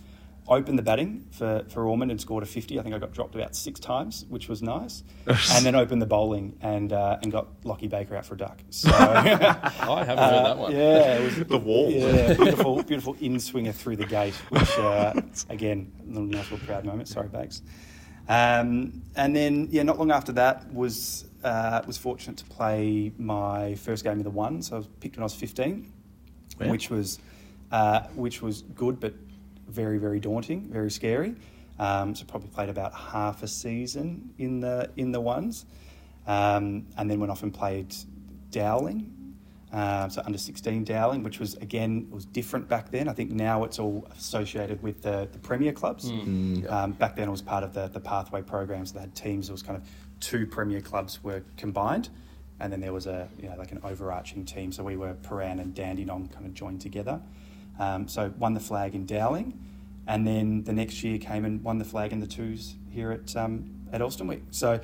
opened 0.47 0.77
the 0.77 0.83
batting 0.83 1.25
for, 1.31 1.63
for 1.69 1.87
Ormond 1.87 2.11
and 2.11 2.21
scored 2.21 2.43
a 2.43 2.45
fifty. 2.45 2.79
I 2.79 2.83
think 2.83 2.93
I 2.93 2.99
got 2.99 3.11
dropped 3.13 3.33
about 3.35 3.55
six 3.55 3.79
times, 3.79 4.25
which 4.29 4.47
was 4.47 4.61
nice. 4.61 5.03
and 5.27 5.65
then 5.65 5.73
opened 5.75 6.01
the 6.01 6.05
bowling 6.05 6.55
and 6.61 6.93
uh, 6.93 7.17
and 7.23 7.31
got 7.31 7.47
Lockie 7.63 7.87
Baker 7.87 8.15
out 8.15 8.25
for 8.25 8.35
a 8.35 8.37
duck. 8.37 8.59
So 8.69 8.89
I 8.93 9.21
haven't 9.23 10.17
heard 10.17 10.45
that 10.45 10.57
one. 10.57 10.71
yeah, 10.71 11.17
it 11.17 11.23
was 11.23 11.35
The 11.47 11.57
wall. 11.57 11.89
yeah, 11.89 12.33
beautiful, 12.35 12.83
beautiful 12.83 13.17
in 13.21 13.39
swinger 13.39 13.71
through 13.71 13.95
the 13.95 14.05
gate, 14.05 14.35
which 14.49 14.77
uh, 14.77 15.13
again, 15.49 15.91
a 16.03 16.07
little 16.09 16.23
nice 16.27 16.51
little 16.51 16.65
proud 16.67 16.85
moment. 16.85 17.07
Sorry, 17.07 17.27
Bags. 17.27 17.61
Um, 18.27 19.03
and 19.15 19.35
then 19.35 19.67
yeah, 19.71 19.83
not 19.83 19.99
long 19.99 20.11
after 20.11 20.31
that 20.33 20.71
was 20.73 21.25
uh, 21.43 21.81
was 21.85 21.97
fortunate 21.97 22.37
to 22.37 22.45
play 22.45 23.11
my 23.17 23.75
first 23.75 24.03
game 24.03 24.17
of 24.17 24.23
the 24.23 24.29
one. 24.31 24.61
So 24.61 24.75
I 24.75 24.77
was 24.79 24.87
picked 24.99 25.15
when 25.17 25.23
I 25.23 25.25
was 25.25 25.35
fifteen, 25.35 25.91
Wow. 26.59 26.69
which 26.69 26.89
was 26.89 27.19
uh, 27.71 28.01
which 28.15 28.41
was 28.41 28.61
good, 28.75 28.99
but 28.99 29.13
very 29.67 29.97
very 29.97 30.19
daunting, 30.19 30.69
very 30.69 30.91
scary. 30.91 31.35
Um, 31.77 32.15
so 32.15 32.25
probably 32.25 32.49
played 32.49 32.69
about 32.69 32.93
half 32.93 33.43
a 33.43 33.47
season 33.47 34.33
in 34.37 34.61
the 34.61 34.89
in 34.95 35.11
the 35.11 35.19
ones, 35.21 35.65
um, 36.25 36.87
and 36.97 37.09
then 37.09 37.19
went 37.19 37.31
off 37.31 37.43
and 37.43 37.53
played 37.53 37.93
Dowling. 38.51 39.11
Uh, 39.73 40.07
so 40.07 40.21
under 40.25 40.37
16 40.37 40.85
Dowling, 40.85 41.21
which 41.21 41.39
was 41.39 41.55
again 41.55 42.07
was 42.09 42.25
different 42.25 42.69
back 42.69 42.91
then. 42.91 43.09
I 43.09 43.13
think 43.13 43.31
now 43.31 43.65
it's 43.65 43.77
all 43.77 44.07
associated 44.17 44.81
with 44.81 45.01
the, 45.01 45.27
the 45.29 45.39
Premier 45.39 45.73
clubs. 45.73 46.09
Um, 46.69 46.91
back 46.93 47.17
then 47.17 47.27
it 47.27 47.31
was 47.31 47.41
part 47.41 47.63
of 47.65 47.73
the, 47.73 47.87
the 47.87 47.99
pathway 47.99 48.41
programs. 48.41 48.93
They 48.93 49.01
had 49.01 49.13
teams. 49.15 49.49
It 49.49 49.51
was 49.51 49.61
kind 49.63 49.75
of 49.75 49.85
two 50.21 50.45
Premier 50.45 50.79
clubs 50.79 51.21
were 51.21 51.43
combined, 51.57 52.07
and 52.61 52.71
then 52.71 52.79
there 52.79 52.93
was 52.93 53.05
a 53.05 53.27
you 53.41 53.49
know 53.49 53.57
like 53.57 53.73
an 53.73 53.81
overarching 53.83 54.45
team. 54.45 54.71
So 54.71 54.81
we 54.81 54.95
were 54.95 55.13
Prahran 55.15 55.59
and 55.59 55.75
Dandenong 55.75 56.31
kind 56.31 56.45
of 56.45 56.53
joined 56.53 56.79
together. 56.79 57.19
Um, 57.79 58.07
so 58.07 58.33
won 58.37 58.53
the 58.53 58.59
flag 58.59 58.95
in 58.95 59.05
Dowling, 59.05 59.59
and 60.07 60.25
then 60.25 60.63
the 60.63 60.73
next 60.73 61.03
year 61.03 61.17
came 61.17 61.45
and 61.45 61.63
won 61.63 61.77
the 61.77 61.85
flag 61.85 62.13
in 62.13 62.19
the 62.19 62.27
twos 62.27 62.75
here 62.89 63.11
at 63.11 63.35
um, 63.35 63.69
at 63.91 64.01
Elsternwick. 64.01 64.41
So 64.51 64.79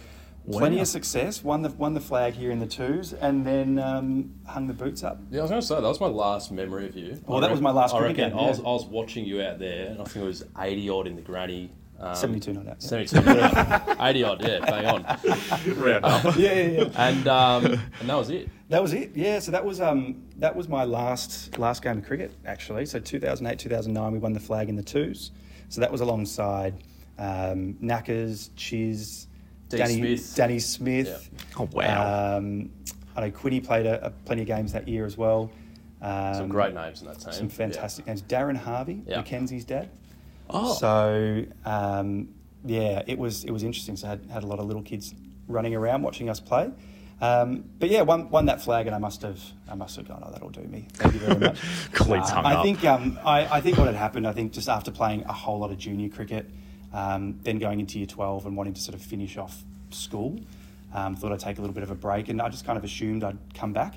plenty 0.49 0.77
Wow. 0.77 0.81
of 0.81 0.87
success. 0.87 1.43
Won 1.43 1.61
the 1.61 1.69
won 1.69 1.93
the 1.93 1.99
flag 2.01 2.33
here 2.33 2.51
in 2.51 2.59
the 2.59 2.65
twos, 2.67 3.13
and 3.13 3.45
then 3.45 3.79
um, 3.79 4.33
hung 4.45 4.67
the 4.67 4.73
boots 4.73 5.03
up. 5.03 5.19
Yeah, 5.29 5.39
I 5.39 5.41
was 5.43 5.51
going 5.51 5.61
to 5.61 5.67
say 5.67 5.75
that 5.75 5.81
was 5.81 5.99
my 6.01 6.07
last 6.07 6.51
memory 6.51 6.87
of 6.87 6.95
you. 6.97 7.21
Well, 7.25 7.37
I 7.37 7.41
that 7.41 7.51
was 7.51 7.61
my 7.61 7.71
last 7.71 7.93
I 7.93 7.99
reckon 8.01 8.29
game, 8.31 8.39
I 8.39 8.47
was. 8.47 8.59
I 8.59 8.63
was 8.63 8.85
watching 8.85 9.23
you 9.25 9.41
out 9.41 9.59
there, 9.59 9.87
and 9.91 10.01
I 10.01 10.03
think 10.05 10.23
it 10.23 10.27
was 10.27 10.43
eighty 10.59 10.89
odd 10.89 11.07
in 11.07 11.15
the 11.15 11.21
granny. 11.21 11.69
Um, 12.01 12.15
72 12.15 12.53
not 12.53 12.67
out. 12.67 12.77
yeah. 12.79 13.05
72. 13.05 13.95
eighty 14.01 14.23
odd, 14.23 14.41
yeah, 14.43 14.59
bang 14.59 14.85
on. 14.87 15.03
Round 15.77 16.03
up. 16.05 16.35
yeah, 16.37 16.53
yeah, 16.53 16.81
yeah. 16.81 16.89
And 16.95 17.27
um, 17.27 17.65
and 17.99 18.09
that 18.09 18.15
was 18.15 18.29
it. 18.29 18.49
That 18.69 18.81
was 18.81 18.93
it. 18.93 19.11
Yeah, 19.15 19.39
so 19.39 19.51
that 19.51 19.63
was 19.63 19.79
um 19.81 20.23
that 20.37 20.55
was 20.55 20.67
my 20.67 20.83
last 20.83 21.57
last 21.59 21.83
game 21.83 21.99
of 21.99 22.05
cricket 22.05 22.33
actually. 22.45 22.85
So 22.87 22.99
2008 22.99 23.59
2009 23.59 24.11
we 24.13 24.17
won 24.19 24.33
the 24.33 24.39
flag 24.39 24.69
in 24.69 24.75
the 24.75 24.83
twos. 24.83 25.31
So 25.69 25.79
that 25.81 25.91
was 25.91 26.01
alongside 26.01 26.73
um, 27.19 27.75
Knackers, 27.81 28.49
Chiz, 28.55 29.27
Danny 29.69 29.95
Smith. 29.97 30.35
Danny 30.35 30.59
Smith. 30.59 31.29
Oh, 31.59 31.69
wow. 31.71 32.37
Um, 32.37 32.71
I 33.15 33.21
know 33.21 33.31
Quiddy 33.31 33.63
played 33.63 33.85
a, 33.85 34.07
a 34.07 34.09
plenty 34.09 34.41
of 34.41 34.47
games 34.47 34.73
that 34.73 34.87
year 34.87 35.05
as 35.05 35.17
well. 35.17 35.51
Um, 36.01 36.33
Some 36.33 36.49
great 36.49 36.73
names 36.73 37.01
in 37.01 37.07
that 37.07 37.19
team. 37.19 37.31
some 37.31 37.49
fantastic 37.49 38.07
names. 38.07 38.21
Darren 38.23 38.57
Harvey, 38.57 39.03
Yeah. 39.05 39.17
Mackenzie's 39.17 39.63
dad. 39.65 39.89
Oh. 40.53 40.73
So 40.73 41.45
um, 41.65 42.29
yeah, 42.65 43.01
it 43.07 43.17
was 43.17 43.43
it 43.43 43.51
was 43.51 43.63
interesting. 43.63 43.95
So 43.97 44.07
I 44.07 44.09
had, 44.11 44.25
had 44.31 44.43
a 44.43 44.47
lot 44.47 44.59
of 44.59 44.65
little 44.65 44.83
kids 44.83 45.13
running 45.47 45.75
around 45.75 46.01
watching 46.03 46.29
us 46.29 46.39
play. 46.39 46.71
Um, 47.21 47.65
but 47.77 47.89
yeah, 47.91 48.01
won, 48.01 48.31
won 48.31 48.47
that 48.47 48.63
flag, 48.63 48.87
and 48.87 48.95
I 48.95 48.97
must 48.99 49.21
have 49.21 49.39
I 49.69 49.75
must 49.75 49.95
have 49.95 50.07
gone. 50.07 50.23
Oh, 50.25 50.31
that'll 50.31 50.49
do 50.49 50.61
me. 50.61 50.87
Thank 50.93 51.13
you 51.13 51.19
very 51.19 51.39
much. 51.39 51.59
Cleats 51.93 52.31
hung 52.31 52.45
I 52.45 52.55
up. 52.55 52.63
think 52.63 52.83
um, 52.83 53.19
I, 53.23 53.57
I 53.57 53.61
think 53.61 53.77
what 53.77 53.85
had 53.85 53.95
happened. 53.95 54.25
I 54.27 54.31
think 54.33 54.53
just 54.53 54.67
after 54.67 54.89
playing 54.91 55.23
a 55.25 55.33
whole 55.33 55.59
lot 55.59 55.69
of 55.71 55.77
junior 55.77 56.09
cricket, 56.09 56.45
Um, 56.93 57.39
then 57.43 57.59
going 57.59 57.79
into 57.79 57.99
year 57.99 58.07
12 58.07 58.47
and 58.47 58.57
wanting 58.57 58.73
to 58.73 58.81
sort 58.81 58.95
of 58.95 59.01
finish 59.01 59.37
off 59.37 59.63
school, 59.91 60.39
um, 60.93 61.15
thought 61.15 61.31
I'd 61.31 61.39
take 61.39 61.57
a 61.57 61.61
little 61.61 61.73
bit 61.75 61.83
of 61.83 61.91
a 61.91 61.95
break, 61.95 62.27
and 62.29 62.41
I 62.41 62.49
just 62.49 62.65
kind 62.65 62.77
of 62.77 62.83
assumed 62.83 63.23
I'd 63.23 63.37
come 63.53 63.71
back. 63.71 63.93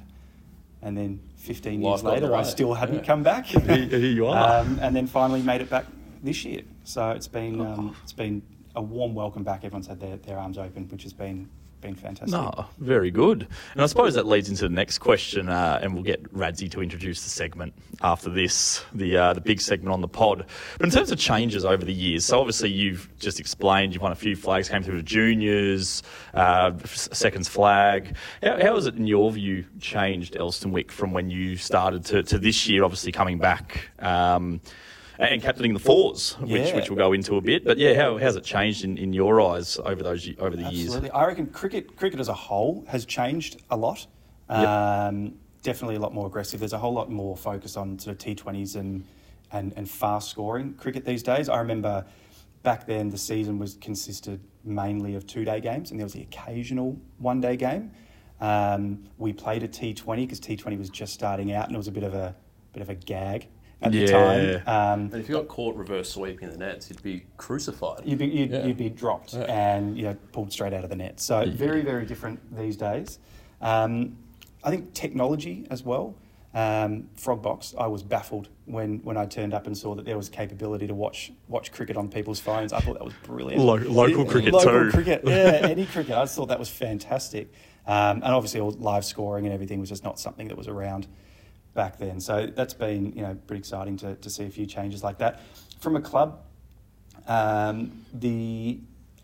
And 0.83 0.95
then 0.97 1.19
15 1.39 1.81
Life 1.81 1.91
years 1.91 2.03
got 2.03 2.15
in 2.19 2.23
the 2.23 2.29
later, 2.29 2.37
I 2.37 2.43
still 2.45 2.75
hadn't 2.75 2.97
Yeah. 3.01 3.05
come 3.05 3.23
back. 3.23 3.47
Here, 3.47 3.61
here 3.89 3.99
you 3.99 4.27
are. 4.27 4.61
um, 4.61 4.79
and 4.83 4.95
then 4.95 5.07
finally 5.07 5.41
made 5.43 5.63
it 5.63 5.71
back 5.71 5.87
this 6.25 6.45
year. 6.45 6.63
So 6.85 7.11
it's 7.11 7.29
been 7.29 7.61
Oh. 7.61 7.67
um, 7.67 7.97
it's 8.03 8.13
been 8.13 8.43
a 8.75 8.83
warm 8.83 9.15
welcome 9.15 9.45
back. 9.45 9.65
Everyone's 9.65 9.87
had 9.87 10.01
their, 10.01 10.17
their 10.17 10.39
arms 10.39 10.59
open, 10.59 10.89
which 10.89 11.05
has 11.05 11.13
been 11.13 11.49
been 11.81 11.95
fantastic. 11.95 12.31
No, 12.31 12.65
very 12.79 13.11
good. 13.11 13.47
And 13.75 13.83
I 13.83 13.87
suppose 13.87 14.15
that 14.15 14.27
leads 14.27 14.49
into 14.49 14.63
the 14.63 14.75
next 14.75 15.01
question, 15.01 15.51
uh, 15.51 15.81
and 15.83 15.93
we'll 15.93 16.03
get 16.03 16.23
Radzi 16.33 16.71
to 16.71 16.81
introduce 16.81 17.23
the 17.25 17.29
segment 17.29 17.75
after 18.01 18.31
this, 18.31 18.83
the 18.95 19.19
uh, 19.19 19.33
the 19.35 19.43
big 19.43 19.61
segment 19.61 19.93
on 19.93 20.01
the 20.01 20.09
pod. 20.09 20.47
But 20.79 20.87
in 20.87 20.91
terms 20.91 21.11
of 21.11 21.19
changes 21.19 21.63
over 21.63 21.85
the 21.85 21.93
years, 21.93 22.25
so 22.25 22.41
obviously 22.41 22.71
you've 22.71 23.11
just 23.19 23.39
explained 23.39 23.93
you've 23.93 24.03
won 24.03 24.13
a 24.13 24.17
few 24.17 24.35
flags, 24.35 24.71
came 24.71 24.83
through 24.83 24.97
the 24.97 25.03
juniors, 25.03 26.03
uh, 26.33 26.73
seconds 26.87 27.49
flag. 27.49 28.17
How, 28.43 28.59
how 28.63 28.75
has 28.77 28.87
it, 28.87 28.95
in 28.95 29.07
your 29.07 29.31
view, 29.31 29.67
changed 29.79 30.37
Elsternwick 30.37 30.91
from 30.91 31.13
when 31.13 31.29
you 31.29 31.59
started 31.59 32.03
to, 32.07 32.23
to 32.23 32.39
this 32.39 32.67
year? 32.67 32.83
Obviously 32.83 33.13
coming 33.13 33.39
back. 33.39 33.91
Um, 33.99 34.63
and 35.19 35.43
captaining 35.43 35.75
the 35.75 35.81
fours, 35.81 36.33
which, 36.41 36.51
Yeah. 36.69 36.77
which 36.77 36.91
we'll 36.91 36.97
go 36.97 37.13
into 37.13 37.37
a 37.37 37.41
bit, 37.41 37.65
but 37.65 37.79
yeah, 37.79 37.95
how 37.95 38.19
how's 38.19 38.37
it 38.37 38.45
changed 38.45 38.85
in, 38.85 38.99
in 38.99 39.13
your 39.13 39.41
eyes 39.41 39.79
over 39.85 40.03
those 40.03 40.29
over 40.39 40.57
the 40.57 40.63
years? 40.63 40.87
Absolutely. 40.87 41.11
I 41.11 41.27
reckon 41.27 41.47
cricket 41.47 41.97
cricket 41.97 42.21
as 42.21 42.29
a 42.29 42.35
whole 42.35 42.85
has 42.89 43.05
changed 43.05 43.63
a 43.71 43.77
lot. 43.77 44.07
Yep. 44.51 44.69
Um, 44.69 45.35
definitely 45.63 45.97
a 45.97 46.01
lot 46.01 46.13
more 46.13 46.27
aggressive. 46.27 46.61
There's 46.61 46.75
a 46.75 46.79
whole 46.79 46.93
lot 46.93 47.11
more 47.11 47.37
focus 47.37 47.77
on 47.77 47.99
sort 47.99 48.15
of 48.15 48.37
T20s 48.37 48.77
and, 48.77 49.05
and, 49.53 49.73
and 49.77 49.89
fast 49.91 50.31
scoring 50.31 50.75
cricket 50.75 51.05
these 51.05 51.23
days. 51.23 51.49
I 51.49 51.59
remember 51.59 52.05
back 52.63 52.87
then 52.87 53.09
the 53.09 53.19
season 53.19 53.59
was 53.59 53.79
consisted 53.81 54.41
mainly 54.65 55.15
of 55.15 55.27
two 55.27 55.45
day 55.45 55.61
games 55.61 55.91
and 55.91 55.99
there 55.99 56.05
was 56.05 56.13
the 56.13 56.23
occasional 56.23 56.99
one 57.19 57.41
day 57.41 57.57
game. 57.57 57.91
Um, 58.41 59.05
we 59.17 59.33
played 59.33 59.63
a 59.63 59.69
T20 59.69 60.17
because 60.17 60.41
T20 60.41 60.79
was 60.79 60.91
just 60.91 61.15
starting 61.15 61.53
out 61.53 61.67
and 61.67 61.75
it 61.75 61.79
was 61.79 61.89
a 61.89 61.93
bit 61.93 62.03
of 62.03 62.15
a 62.15 62.35
bit 62.73 62.83
of 62.83 62.91
a 62.91 62.95
gag 62.95 63.47
at 63.85 63.93
the 63.93 63.99
Yeah. 63.99 64.07
time. 64.07 64.63
Um, 64.67 65.01
And 65.13 65.15
if 65.23 65.29
you 65.29 65.35
got 65.37 65.49
caught 65.49 65.77
reverse 65.77 66.11
sweeping 66.11 66.51
the 66.51 66.57
nets, 66.57 66.89
you'd 66.91 67.03
be 67.03 67.25
crucified. 67.37 68.03
You'd 68.05 68.19
be, 68.19 68.27
you'd, 68.27 68.51
Yeah. 68.51 68.67
you'd 68.67 68.77
be 68.79 68.89
dropped 68.91 69.35
Yeah. 69.35 69.43
and 69.43 69.97
you 69.97 70.05
know 70.05 70.17
pulled 70.33 70.53
straight 70.53 70.73
out 70.73 70.85
of 70.85 70.91
the 70.91 70.97
net. 70.97 71.21
So 71.21 71.45
very 71.51 71.83
very 71.83 72.05
different 72.07 72.41
these 72.57 72.77
days. 72.77 73.19
Um, 73.61 74.17
I 74.63 74.71
think 74.71 74.95
technology 74.95 75.67
as 75.71 75.83
well. 75.85 76.15
Um, 76.55 77.09
Frogbox, 77.17 77.75
I 77.77 77.89
was 77.89 78.05
baffled 78.05 78.49
when, 78.67 79.01
when 79.03 79.17
I 79.17 79.27
turned 79.27 79.53
up 79.53 79.67
and 79.67 79.77
saw 79.77 79.97
that 79.97 80.05
there 80.05 80.17
was 80.17 80.29
capability 80.29 80.87
to 80.87 80.95
watch 80.95 81.33
watch 81.49 81.73
cricket 81.73 81.97
on 81.97 82.09
people's 82.09 82.39
phones. 82.41 82.73
I 82.73 82.79
thought 82.81 82.95
that 82.95 83.05
was 83.05 83.15
brilliant. 83.25 83.61
Lo- 83.63 83.75
local 83.75 84.25
cricket 84.25 84.53
local 84.55 84.85
too. 84.85 84.91
cricket, 84.93 85.23
yeah, 85.27 85.61
any 85.69 85.85
cricket. 85.85 86.15
I 86.17 86.23
just 86.23 86.37
thought 86.37 86.47
that 86.49 86.59
was 86.61 86.69
fantastic. 86.71 87.53
Um, 87.87 88.23
and 88.23 88.33
obviously, 88.33 88.61
all 88.61 88.71
live 88.71 89.05
scoring 89.05 89.45
and 89.47 89.53
everything 89.53 89.81
was 89.81 89.89
just 89.91 90.05
not 90.05 90.19
something 90.19 90.49
that 90.49 90.57
was 90.57 90.69
around 90.69 91.07
back 91.75 91.99
then. 91.99 92.21
So 92.21 92.47
that's 92.47 92.75
been 92.75 93.13
you 93.13 93.23
know 93.23 93.37
pretty 93.47 93.59
exciting 93.61 93.97
to, 93.99 94.15
to 94.17 94.31
see 94.31 94.45
a 94.45 94.51
few 94.51 94.67
changes 94.67 95.03
like 95.03 95.19
that. 95.19 95.41
From 95.81 95.97
a 95.97 96.01
club, 96.01 96.41
um, 97.27 98.05
the 98.13 98.79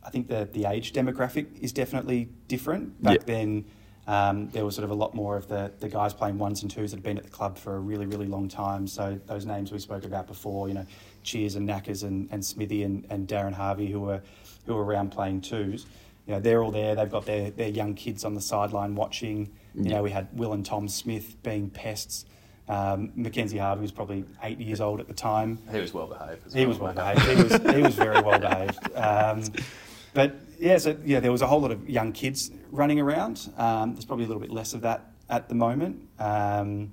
I 0.05 0.11
think 0.11 0.29
the 0.29 0.49
the 0.53 0.67
age 0.67 0.93
demographic 0.93 1.47
is 1.61 1.73
definitely 1.73 2.29
different. 2.49 3.03
Back 3.03 3.15
Yep. 3.19 3.27
then, 3.27 3.65
um, 4.07 4.49
there 4.51 4.65
was 4.65 4.75
sort 4.75 4.85
of 4.85 4.91
a 4.91 4.95
lot 4.95 5.15
more 5.15 5.37
of 5.37 5.49
the, 5.49 5.71
the 5.81 5.89
guys 5.89 6.13
playing 6.15 6.39
ones 6.39 6.63
and 6.63 6.71
twos 6.71 6.91
that 6.91 6.99
had 6.99 7.05
been 7.05 7.19
at 7.19 7.25
the 7.25 7.31
club 7.31 7.57
for 7.59 7.77
a 7.77 7.81
really 7.81 8.07
really 8.07 8.27
long 8.27 8.49
time. 8.49 8.87
So 8.87 9.19
those 9.27 9.47
names 9.47 9.73
we 9.73 9.79
spoke 9.79 10.05
about 10.05 10.27
before, 10.27 10.69
you 10.69 10.75
know, 10.75 10.87
Cheers 11.23 11.57
and 11.57 11.69
Knackers 11.69 12.03
and, 12.03 12.29
and 12.31 12.45
Smithy 12.45 12.83
and, 12.83 13.07
and 13.11 13.29
Darren 13.29 13.53
Harvey 13.53 13.87
who 13.91 14.01
were 14.01 14.23
who 14.67 14.75
were 14.75 14.85
around 14.85 15.11
playing 15.11 15.41
twos. 15.43 15.87
You 16.27 16.35
know, 16.35 16.41
they're 16.41 16.63
all 16.63 16.71
there. 16.71 16.95
They've 16.95 17.11
got 17.11 17.27
their, 17.27 17.51
their 17.51 17.69
young 17.71 17.95
kids 17.95 18.25
on 18.25 18.35
the 18.35 18.41
sideline 18.41 18.95
watching. 18.95 19.51
You 19.75 19.89
know, 19.91 20.03
we 20.03 20.11
had 20.11 20.29
Will 20.33 20.53
and 20.53 20.65
Tom 20.65 20.87
Smith 20.89 21.43
being 21.43 21.71
pests. 21.71 22.25
Um, 22.71 23.11
Mackenzie 23.17 23.59
Harvey 23.59 23.83
was 23.83 23.91
probably 23.91 24.25
eight 24.45 24.61
years 24.61 24.81
old 24.81 25.01
at 25.01 25.09
the 25.09 25.15
time. 25.15 25.59
He 25.73 25.81
was 25.81 25.93
well 25.93 26.07
behaved. 26.07 26.47
as 26.47 26.55
He 26.55 26.67
was 26.67 26.79
well 26.79 26.93
behaved. 26.93 27.21
He 27.23 27.43
was 27.43 27.75
he 27.75 27.83
was 27.83 27.95
very 27.97 28.21
well 28.21 28.39
behaved. 28.39 28.95
Um, 28.95 29.43
but 30.15 30.37
yeah, 30.61 30.79
so 30.79 30.97
yeah, 31.05 31.19
there 31.19 31.33
was 31.33 31.43
a 31.43 31.49
whole 31.49 31.61
lot 31.61 31.73
of 31.73 31.91
young 31.91 32.13
kids 32.13 32.53
running 32.71 33.01
around. 33.01 33.53
Um, 33.57 33.95
there's 33.95 34.05
probably 34.05 34.25
a 34.25 34.29
little 34.29 34.41
bit 34.41 34.53
less 34.53 34.73
of 34.73 34.83
that 34.83 35.11
at 35.29 35.49
the 35.49 35.55
moment. 35.57 36.09
Um, 36.21 36.93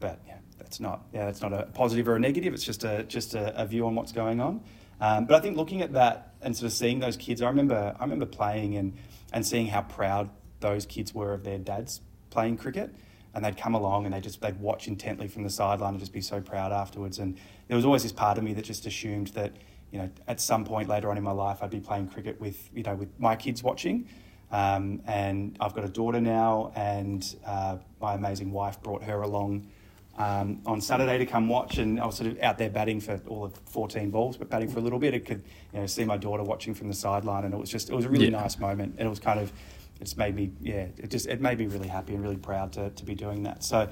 but 0.00 0.18
yeah, 0.26 0.38
that's 0.58 0.80
not 0.80 1.02
yeah, 1.12 1.26
that's 1.26 1.40
not 1.40 1.52
a 1.52 1.68
positive 1.72 2.08
or 2.08 2.16
a 2.16 2.20
negative. 2.20 2.52
It's 2.52 2.64
just 2.64 2.82
a 2.82 3.04
just 3.04 3.34
a, 3.34 3.62
a 3.62 3.66
view 3.66 3.86
on 3.86 3.94
what's 3.94 4.10
going 4.12 4.40
on. 4.40 4.60
Um, 5.00 5.24
but 5.26 5.36
I 5.36 5.40
think 5.40 5.56
looking 5.56 5.82
at 5.82 5.92
that 5.92 6.34
and 6.42 6.56
sort 6.56 6.66
of 6.66 6.72
seeing 6.72 6.98
those 6.98 7.16
kids, 7.16 7.42
I 7.42 7.48
remember 7.48 7.94
I 7.96 8.02
remember 8.02 8.26
playing 8.26 8.76
and 8.76 8.96
and 9.32 9.46
seeing 9.46 9.68
how 9.68 9.82
proud 9.82 10.30
those 10.58 10.84
kids 10.84 11.14
were 11.14 11.32
of 11.32 11.44
their 11.44 11.58
dads 11.58 12.00
playing 12.30 12.56
cricket. 12.56 12.92
And 13.34 13.44
they'd 13.44 13.56
come 13.56 13.74
along 13.74 14.06
and 14.06 14.14
they 14.14 14.20
just 14.20 14.40
they'd 14.40 14.58
watch 14.60 14.88
intently 14.88 15.28
from 15.28 15.42
the 15.44 15.50
sideline 15.50 15.90
and 15.90 16.00
just 16.00 16.12
be 16.12 16.20
so 16.20 16.40
proud 16.40 16.72
afterwards. 16.72 17.18
And 17.18 17.36
there 17.68 17.76
was 17.76 17.84
always 17.84 18.02
this 18.02 18.12
part 18.12 18.38
of 18.38 18.44
me 18.44 18.52
that 18.54 18.64
just 18.64 18.86
assumed 18.86 19.28
that 19.28 19.52
you 19.92 19.98
know 19.98 20.10
at 20.26 20.40
some 20.40 20.64
point 20.64 20.88
later 20.88 21.10
on 21.10 21.16
in 21.16 21.22
my 21.22 21.30
life 21.32 21.62
I'd 21.62 21.70
be 21.70 21.80
playing 21.80 22.08
cricket 22.08 22.40
with 22.40 22.68
you 22.74 22.82
know 22.82 22.94
with 22.96 23.08
my 23.20 23.36
kids 23.36 23.62
watching. 23.62 24.08
Um, 24.52 25.00
and 25.06 25.56
I've 25.60 25.74
got 25.74 25.84
a 25.84 25.88
daughter 25.88 26.20
now, 26.20 26.72
and 26.74 27.24
uh, 27.46 27.76
my 28.00 28.14
amazing 28.14 28.50
wife 28.50 28.82
brought 28.82 29.04
her 29.04 29.22
along 29.22 29.68
um, 30.18 30.60
on 30.66 30.80
Saturday 30.80 31.18
to 31.18 31.24
come 31.26 31.48
watch, 31.48 31.78
and 31.78 32.00
I 32.00 32.06
was 32.06 32.16
sort 32.16 32.32
of 32.32 32.40
out 32.42 32.58
there 32.58 32.68
batting 32.68 32.98
for 33.00 33.20
all 33.28 33.44
of 33.44 33.54
14 33.66 34.10
balls, 34.10 34.36
but 34.36 34.50
batting 34.50 34.68
for 34.68 34.80
a 34.80 34.82
little 34.82 34.98
bit. 34.98 35.14
I 35.14 35.20
could, 35.20 35.44
you 35.72 35.78
know, 35.78 35.86
see 35.86 36.04
my 36.04 36.16
daughter 36.16 36.42
watching 36.42 36.74
from 36.74 36.88
the 36.88 36.94
sideline, 36.94 37.44
and 37.44 37.54
it 37.54 37.58
was 37.58 37.70
just, 37.70 37.90
it 37.90 37.94
was 37.94 38.06
a 38.06 38.08
really 38.08 38.24
Yeah. 38.24 38.40
nice 38.40 38.58
moment, 38.58 38.96
and 38.98 39.06
it 39.06 39.08
was 39.08 39.20
kind 39.20 39.38
of, 39.38 39.52
it's 40.00 40.16
made 40.16 40.34
me, 40.34 40.52
yeah, 40.60 40.86
it 40.96 41.10
just, 41.10 41.26
it 41.26 41.40
made 41.40 41.58
me 41.58 41.66
really 41.66 41.88
happy 41.88 42.14
and 42.14 42.22
really 42.22 42.36
proud 42.36 42.72
to, 42.72 42.90
to 42.90 43.04
be 43.04 43.14
doing 43.14 43.42
that. 43.44 43.62
So, 43.62 43.88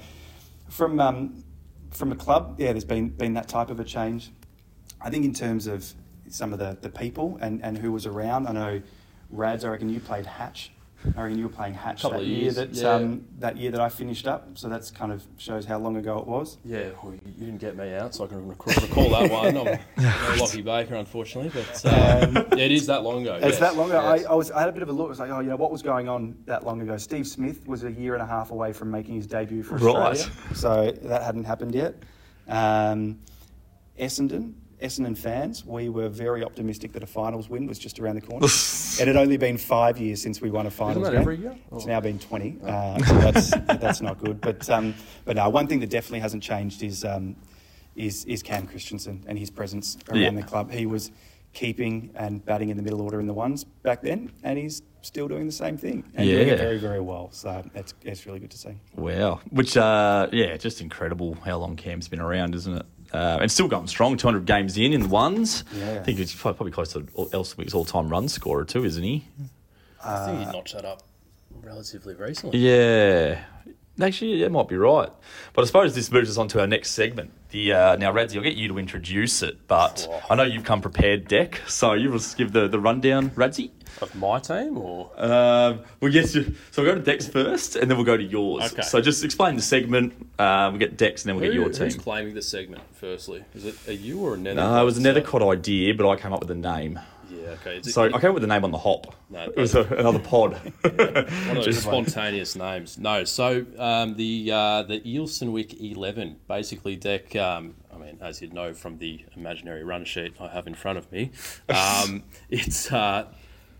from 0.67 0.99
um, 0.99 1.43
from 1.91 2.11
a 2.11 2.15
club, 2.15 2.55
yeah, 2.59 2.71
there's 2.71 2.85
been 2.85 3.09
been 3.09 3.33
that 3.33 3.47
type 3.47 3.69
of 3.69 3.79
a 3.79 3.83
change. 3.83 4.31
I 5.01 5.09
think 5.09 5.25
in 5.25 5.33
terms 5.33 5.67
of 5.67 5.91
some 6.29 6.53
of 6.53 6.59
the, 6.59 6.77
the 6.81 6.89
people 6.89 7.37
and, 7.41 7.63
and 7.63 7.77
who 7.77 7.91
was 7.91 8.05
around, 8.05 8.47
I 8.47 8.51
know 8.51 8.81
Rads, 9.31 9.63
I 9.63 9.69
reckon 9.69 9.89
you 9.89 9.99
played 9.99 10.25
Hatch. 10.25 10.71
I 11.15 11.21
reckon 11.21 11.37
you 11.37 11.45
were 11.45 11.53
playing 11.53 11.75
Hatch 11.75 12.01
that 12.01 12.11
of 12.11 12.23
year 12.23 12.51
that 12.51 12.73
yeah. 12.73 12.93
um, 12.93 13.25
that 13.39 13.55
year 13.55 13.71
that 13.71 13.79
I 13.79 13.87
finished 13.87 14.27
up. 14.27 14.57
So 14.57 14.67
that's 14.67 14.91
kind 14.91 15.11
of 15.13 15.23
shows 15.37 15.65
how 15.65 15.77
long 15.77 15.95
ago 15.95 16.19
it 16.19 16.27
was. 16.27 16.57
Yeah, 16.65 16.89
well, 17.01 17.13
you 17.13 17.45
didn't 17.45 17.59
get 17.59 17.77
me 17.77 17.93
out, 17.93 18.15
so 18.15 18.25
I 18.25 18.27
can 18.27 18.45
rec- 18.47 18.65
recall 18.65 19.09
that 19.09 19.31
one. 19.31 19.57
I'm 19.57 19.79
no 19.97 20.35
Lockie 20.37 20.61
Baker, 20.61 20.95
unfortunately, 20.95 21.51
but 21.53 21.85
um, 21.85 22.35
yeah, 22.57 22.65
it 22.65 22.71
is 22.71 22.85
that 22.87 23.03
long 23.03 23.21
ago. 23.21 23.35
It's 23.35 23.45
yes, 23.45 23.59
that 23.59 23.75
long 23.77 23.89
ago. 23.89 24.13
yes. 24.15 24.25
I, 24.25 24.31
I 24.31 24.35
was 24.35 24.51
I 24.51 24.59
had 24.59 24.69
a 24.69 24.73
bit 24.73 24.83
of 24.83 24.89
a 24.89 24.91
look. 24.91 25.07
I 25.07 25.09
was 25.09 25.19
like, 25.19 25.31
oh, 25.31 25.39
you 25.39 25.49
know, 25.49 25.55
what 25.55 25.71
was 25.71 25.81
going 25.81 26.09
on 26.09 26.37
that 26.45 26.65
long 26.65 26.81
ago? 26.81 26.97
Steve 26.97 27.27
Smith 27.27 27.65
was 27.65 27.85
a 27.85 27.91
year 27.91 28.13
and 28.13 28.21
a 28.21 28.27
half 28.27 28.51
away 28.51 28.73
from 28.73 28.91
making 28.91 29.15
his 29.15 29.27
debut 29.27 29.63
for 29.63 29.77
Right. 29.77 29.95
Australia, 29.95 30.55
so 30.55 30.91
that 31.07 31.23
hadn't 31.23 31.45
happened 31.45 31.73
yet. 31.75 31.95
Um, 32.47 33.19
Essendon, 33.97 34.53
Essendon 34.81 35.17
fans, 35.17 35.65
we 35.65 35.89
were 35.89 36.07
very 36.09 36.43
optimistic 36.43 36.93
that 36.93 37.03
a 37.03 37.07
finals 37.07 37.49
win 37.49 37.67
was 37.67 37.77
just 37.77 37.99
around 37.99 38.15
the 38.15 38.21
corner. 38.21 38.45
it 38.45 39.07
had 39.07 39.17
only 39.17 39.37
been 39.37 39.57
five 39.57 39.97
years 39.97 40.21
since 40.21 40.39
we 40.41 40.49
won 40.49 40.65
a 40.67 40.71
finals 40.71 41.05
that 41.05 41.11
game. 41.11 41.21
every 41.21 41.37
year? 41.37 41.55
It's 41.73 41.85
Oh. 41.85 41.87
now 41.87 41.99
been 41.99 42.17
twenty, 42.19 42.57
uh, 42.65 42.97
so 43.03 43.17
that's 43.19 43.49
that's 43.79 44.01
not 44.01 44.19
good. 44.23 44.39
But 44.41 44.69
um, 44.69 44.93
but 45.25 45.35
no, 45.35 45.49
one 45.49 45.67
thing 45.67 45.79
that 45.81 45.89
definitely 45.89 46.19
hasn't 46.21 46.43
changed 46.43 46.81
is 46.83 47.03
um, 47.03 47.35
is 47.95 48.23
is 48.25 48.41
Cam 48.41 48.67
Christensen 48.67 49.23
and 49.27 49.37
his 49.37 49.49
presence 49.49 49.97
around 50.09 50.19
Yeah. 50.21 50.31
the 50.31 50.43
club. 50.43 50.71
He 50.71 50.85
was 50.85 51.11
keeping 51.51 52.11
and 52.15 52.45
batting 52.45 52.69
in 52.69 52.77
the 52.77 52.83
middle 52.83 53.01
order 53.01 53.19
in 53.19 53.25
the 53.27 53.33
ones 53.33 53.63
back 53.63 54.01
then, 54.01 54.31
and 54.43 54.57
he's 54.57 54.81
still 55.01 55.27
doing 55.27 55.45
the 55.45 55.51
same 55.51 55.77
thing 55.77 56.03
and 56.13 56.27
doing 56.27 56.47
it 56.47 56.57
very 56.59 56.77
very 56.77 57.01
well. 57.01 57.29
So 57.31 57.63
that's, 57.73 57.93
it's 58.03 58.25
really 58.25 58.39
good 58.39 58.51
to 58.51 58.57
see. 58.57 58.75
Wow. 58.95 59.39
Which, 59.49 59.75
uh, 59.75 60.27
yeah, 60.31 60.57
just 60.57 60.79
incredible 60.81 61.35
how 61.43 61.57
long 61.57 61.75
Cam's 61.75 62.07
been 62.07 62.19
around, 62.19 62.53
isn't 62.55 62.73
it? 62.77 62.85
Uh, 63.11 63.39
and 63.41 63.51
still 63.51 63.67
going 63.67 63.87
strong, 63.87 64.17
200 64.17 64.45
games 64.45 64.77
in 64.77 64.93
in 64.93 65.01
the 65.01 65.07
ones. 65.07 65.63
Yeah. 65.75 65.93
I 65.99 66.03
think 66.03 66.19
he's 66.19 66.33
probably 66.35 66.57
probably 66.57 66.71
close 66.71 66.93
to 66.93 67.07
Elswick's 67.33 67.73
all 67.73 67.85
time 67.85 68.09
run 68.09 68.27
scorer, 68.27 68.65
too, 68.65 68.85
isn't 68.85 69.03
he? 69.03 69.25
I 70.03 70.25
think 70.25 70.39
he 70.39 70.45
notched 70.45 70.73
that 70.75 70.85
up 70.85 71.03
relatively 71.61 72.13
recently. 72.13 72.59
Yeah. 72.59 73.43
Actually, 74.01 74.39
that 74.41 74.49
might 74.51 74.67
be 74.67 74.77
right. 74.77 75.09
But 75.53 75.63
I 75.63 75.65
suppose 75.65 75.93
this 75.95 76.11
moves 76.11 76.29
us 76.29 76.37
on 76.37 76.47
to 76.49 76.59
our 76.61 76.67
next 76.67 76.91
segment. 76.91 77.31
The 77.49 77.73
uh, 77.73 77.95
Now, 77.97 78.13
Radzi, 78.13 78.37
I'll 78.37 78.43
get 78.43 78.55
you 78.55 78.67
to 78.69 78.77
introduce 78.77 79.41
it, 79.41 79.67
but 79.67 80.07
Oh. 80.09 80.21
I 80.29 80.35
know 80.35 80.43
you've 80.43 80.63
come 80.63 80.81
prepared, 80.81 81.27
Dec, 81.27 81.67
so 81.67 81.93
you 81.93 82.09
will 82.11 82.19
just 82.19 82.37
give 82.37 82.51
the, 82.53 82.67
the 82.67 82.79
rundown, 82.79 83.31
Radzi. 83.31 83.71
Of 84.01 84.15
my 84.15 84.39
team, 84.39 84.77
or 84.77 85.09
Um, 85.17 85.79
we'll 85.99 86.13
get 86.13 86.29
to, 86.29 86.53
so 86.71 86.83
we'll 86.83 86.93
go 86.93 87.01
to 87.01 87.03
Dec's 87.03 87.27
first, 87.27 87.75
and 87.75 87.89
then 87.89 87.97
we'll 87.97 88.05
go 88.05 88.15
to 88.15 88.23
yours. 88.23 88.71
Okay. 88.71 88.83
So 88.83 89.01
just 89.01 89.23
explain 89.25 89.55
the 89.55 89.61
segment. 89.63 90.13
Um, 90.37 90.73
we'll 90.73 90.79
get 90.79 90.95
Dec's, 90.95 91.23
and 91.23 91.29
then 91.29 91.35
we'll 91.35 91.45
get 91.45 91.53
Who- 91.55 91.61
your 91.61 91.69
who's 91.69 91.77
team. 91.95 92.01
claiming 92.01 92.35
the 92.35 92.41
segment? 92.43 92.83
Firstly, 92.93 93.43
is 93.55 93.65
it 93.65 93.75
a 93.87 93.93
you 93.95 94.19
or 94.19 94.35
a 94.35 94.37
Nether? 94.37 94.61
No, 94.61 94.81
it 94.81 94.85
was 94.85 94.97
a 94.97 95.01
Nethercott 95.01 95.51
idea, 95.51 95.93
but 95.95 96.07
I 96.07 96.15
came 96.15 96.31
up 96.31 96.39
with 96.39 96.51
a 96.51 96.55
name. 96.55 96.99
Yeah, 97.29 97.49
okay. 97.61 97.81
So 97.83 98.03
it- 98.03 98.15
I 98.15 98.19
came 98.19 98.29
up 98.29 98.33
with 98.35 98.41
the 98.41 98.47
name 98.47 98.63
on 98.63 98.71
the 98.71 98.77
hop. 98.77 99.13
No, 99.29 99.43
it 99.43 99.55
was 99.55 99.75
a, 99.75 99.83
another 99.83 100.19
pod. 100.19 100.53
one 100.81 100.99
of 101.57 101.65
those 101.65 101.79
spontaneous 101.81 102.55
names. 102.55 102.97
No, 102.97 103.23
so 103.23 103.65
um, 103.77 104.15
the 104.15 104.51
uh, 104.51 104.83
the 104.83 104.99
Elsternwick 105.01 105.79
Eleven, 105.79 106.37
basically 106.47 106.97
Dec. 106.97 107.35
Um, 107.35 107.75
I 107.93 107.97
mean, 107.97 108.17
as 108.21 108.41
you'd 108.41 108.53
know 108.53 108.73
from 108.73 108.97
the 108.97 109.25
imaginary 109.35 109.83
run 109.83 110.05
sheet 110.05 110.33
I 110.39 110.47
have 110.47 110.67
in 110.67 110.73
front 110.75 110.97
of 110.97 111.11
me, 111.11 111.31
um, 111.69 112.23
it's 112.49 112.91
uh, 112.91 113.27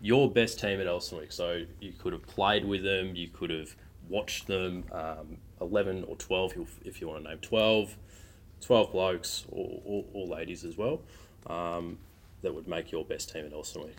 your 0.00 0.30
best 0.30 0.60
team 0.60 0.80
at 0.80 0.86
Elsternwick. 0.86 1.32
So 1.32 1.64
you 1.80 1.92
could 1.98 2.12
have 2.12 2.26
played 2.26 2.64
with 2.64 2.82
them, 2.84 3.14
you 3.16 3.28
could 3.28 3.50
have 3.50 3.74
watched 4.08 4.46
them. 4.46 4.84
Um, 4.92 5.38
Eleven 5.60 6.04
or 6.04 6.16
twelve, 6.16 6.54
if- 6.56 6.78
if 6.86 7.00
you 7.02 7.08
want 7.08 7.22
to 7.24 7.28
name 7.28 7.38
12. 7.40 7.94
12 8.62 8.92
blokes 8.92 9.44
or, 9.50 9.80
or, 9.84 10.04
or 10.12 10.26
ladies 10.26 10.64
as 10.64 10.76
well. 10.76 11.00
Um, 11.46 11.98
that 12.42 12.54
would 12.54 12.68
make 12.68 12.90
your 12.92 13.04
best 13.04 13.32
team 13.32 13.44
at 13.46 13.52
Elsternwick. 13.52 13.94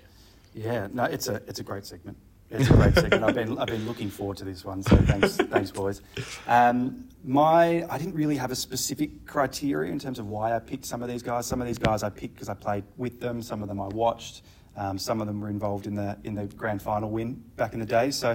Yeah, 0.53 0.87
no, 0.93 1.03
it's 1.05 1.27
a 1.27 1.35
it's 1.47 1.59
a 1.59 1.63
great 1.63 1.85
segment. 1.85 2.17
It's 2.49 2.69
a 2.69 2.73
great 2.73 2.93
segment. 2.95 3.23
I've 3.23 3.35
been 3.35 3.57
I've 3.57 3.67
been 3.67 3.87
looking 3.87 4.09
forward 4.09 4.37
to 4.37 4.45
this 4.45 4.65
one. 4.65 4.83
So 4.83 4.97
thanks 4.97 5.37
thanks 5.37 5.71
boys. 5.71 6.01
Um, 6.47 7.07
my 7.23 7.85
I 7.89 7.97
didn't 7.97 8.15
really 8.15 8.35
have 8.35 8.51
a 8.51 8.55
specific 8.55 9.25
criteria 9.25 9.91
in 9.91 9.99
terms 9.99 10.19
of 10.19 10.27
why 10.27 10.53
I 10.55 10.59
picked 10.59 10.85
some 10.85 11.01
of 11.01 11.07
these 11.07 11.23
guys. 11.23 11.45
Some 11.45 11.61
of 11.61 11.67
these 11.67 11.77
guys 11.77 12.03
I 12.03 12.09
picked 12.09 12.33
because 12.35 12.49
I 12.49 12.53
played 12.53 12.83
with 12.97 13.19
them. 13.21 13.41
Some 13.41 13.61
of 13.61 13.69
them 13.69 13.79
I 13.79 13.87
watched. 13.87 14.41
Um, 14.75 14.97
some 14.97 15.21
of 15.21 15.27
them 15.27 15.39
were 15.41 15.49
involved 15.49 15.87
in 15.87 15.95
the 15.95 16.17
in 16.25 16.35
the 16.35 16.45
grand 16.47 16.81
final 16.81 17.09
win 17.09 17.41
back 17.55 17.73
in 17.73 17.79
the 17.79 17.85
day. 17.85 18.11
So 18.11 18.31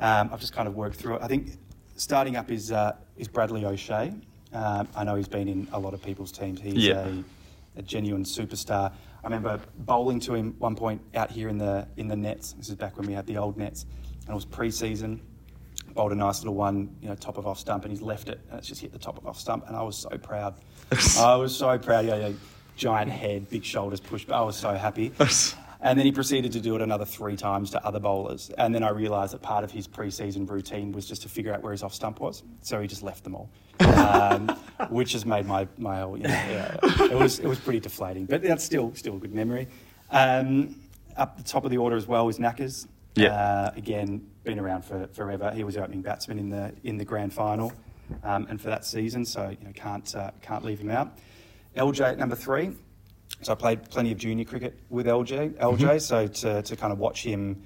um, 0.00 0.30
I've 0.32 0.40
just 0.40 0.54
kind 0.54 0.66
of 0.68 0.74
worked 0.74 0.96
through 0.96 1.16
it. 1.16 1.22
I 1.22 1.26
think 1.28 1.58
starting 1.96 2.36
up 2.36 2.50
is 2.50 2.72
uh, 2.72 2.96
is 3.18 3.28
Bradley 3.28 3.66
O'Shea. 3.66 4.14
Um, 4.54 4.88
I 4.96 5.04
know 5.04 5.14
he's 5.16 5.28
been 5.28 5.48
in 5.48 5.68
a 5.72 5.78
lot 5.78 5.92
of 5.92 6.02
people's 6.02 6.32
teams. 6.32 6.60
He's 6.60 6.74
Yeah. 6.86 7.06
a 7.06 7.24
a 7.78 7.82
genuine 7.82 8.24
superstar. 8.24 8.92
I 9.22 9.28
remember 9.28 9.60
bowling 9.78 10.18
to 10.20 10.34
him 10.34 10.54
one 10.58 10.74
point 10.74 11.00
out 11.14 11.30
here 11.30 11.48
in 11.48 11.58
the 11.58 11.86
in 11.96 12.08
the 12.08 12.16
nets. 12.16 12.54
This 12.54 12.68
is 12.68 12.74
back 12.74 12.96
when 12.96 13.06
we 13.06 13.12
had 13.12 13.26
the 13.26 13.36
old 13.36 13.56
nets, 13.56 13.86
and 14.22 14.30
it 14.30 14.34
was 14.34 14.44
pre-season. 14.44 15.20
Bowled 15.94 16.12
a 16.12 16.14
nice 16.14 16.40
little 16.40 16.54
one, 16.54 16.96
you 17.02 17.08
know, 17.08 17.14
top 17.14 17.36
of 17.38 17.46
off 17.46 17.58
stump, 17.58 17.84
and 17.84 17.92
he's 17.92 18.02
left 18.02 18.28
it, 18.28 18.40
and 18.50 18.58
it's 18.58 18.66
just 18.66 18.80
hit 18.80 18.92
the 18.92 18.98
top 18.98 19.18
of 19.18 19.26
off 19.26 19.38
stump, 19.38 19.68
and 19.68 19.76
I 19.76 19.82
was 19.82 19.96
so 19.96 20.10
proud. 20.10 20.54
I 21.18 21.36
was 21.36 21.56
so 21.56 21.78
proud. 21.78 22.06
Yeah, 22.06 22.16
yeah, 22.16 22.32
giant 22.76 23.10
head, 23.10 23.48
big 23.48 23.62
shoulders, 23.64 24.00
push. 24.00 24.24
But 24.24 24.34
I 24.34 24.42
was 24.42 24.56
so 24.56 24.74
happy. 24.74 25.12
And 25.82 25.98
then 25.98 26.06
he 26.06 26.12
proceeded 26.12 26.52
to 26.52 26.60
do 26.60 26.76
it 26.76 26.80
another 26.80 27.04
three 27.04 27.36
times 27.36 27.72
to 27.72 27.84
other 27.84 27.98
bowlers. 27.98 28.50
And 28.56 28.72
then 28.72 28.84
I 28.84 28.90
realised 28.90 29.34
that 29.34 29.42
part 29.42 29.64
of 29.64 29.72
his 29.72 29.88
pre-season 29.88 30.46
routine 30.46 30.92
was 30.92 31.06
just 31.06 31.22
to 31.22 31.28
figure 31.28 31.52
out 31.52 31.60
where 31.62 31.72
his 31.72 31.82
off 31.82 31.92
stump 31.92 32.20
was. 32.20 32.44
So 32.60 32.80
he 32.80 32.86
just 32.86 33.02
left 33.02 33.24
them 33.24 33.34
all, 33.34 33.50
um, 33.80 34.48
which 34.90 35.12
has 35.12 35.26
made 35.26 35.44
my 35.44 35.66
my 35.78 36.00
whole. 36.00 36.16
You 36.16 36.24
know, 36.24 36.30
yeah, 36.30 36.76
it 36.82 37.18
was 37.18 37.40
it 37.40 37.48
was 37.48 37.58
pretty 37.58 37.80
deflating, 37.80 38.26
but 38.26 38.42
that's 38.42 38.62
still 38.62 38.94
still 38.94 39.16
a 39.16 39.18
good 39.18 39.34
memory. 39.34 39.66
Um, 40.10 40.76
up 41.16 41.36
the 41.36 41.42
top 41.42 41.64
of 41.64 41.70
the 41.70 41.78
order 41.78 41.96
as 41.96 42.06
well 42.06 42.28
is 42.28 42.38
Knackers. 42.38 42.86
Yeah. 43.16 43.34
Uh, 43.34 43.72
again, 43.76 44.26
been 44.44 44.58
around 44.58 44.84
for 44.84 45.08
forever. 45.08 45.50
He 45.50 45.64
was 45.64 45.74
the 45.74 45.82
opening 45.82 46.02
batsman 46.02 46.38
in 46.38 46.48
the 46.48 46.72
in 46.84 46.96
the 46.96 47.04
grand 47.04 47.34
final, 47.34 47.72
um, 48.22 48.46
and 48.48 48.60
for 48.60 48.68
that 48.68 48.84
season, 48.84 49.24
so 49.24 49.48
you 49.50 49.66
know 49.66 49.72
can't 49.74 50.14
uh, 50.14 50.30
can't 50.42 50.64
leave 50.64 50.78
him 50.78 50.90
out. 50.90 51.18
LJ 51.76 52.12
at 52.12 52.18
number 52.18 52.36
three. 52.36 52.70
So 53.42 53.52
I 53.52 53.56
played 53.56 53.88
plenty 53.90 54.12
of 54.12 54.18
junior 54.18 54.44
cricket 54.44 54.78
with 54.88 55.06
LJ. 55.06 55.54
LJ, 55.58 56.00
so 56.00 56.26
to, 56.26 56.62
to 56.62 56.76
kind 56.76 56.92
of 56.92 56.98
watch 56.98 57.22
him 57.22 57.62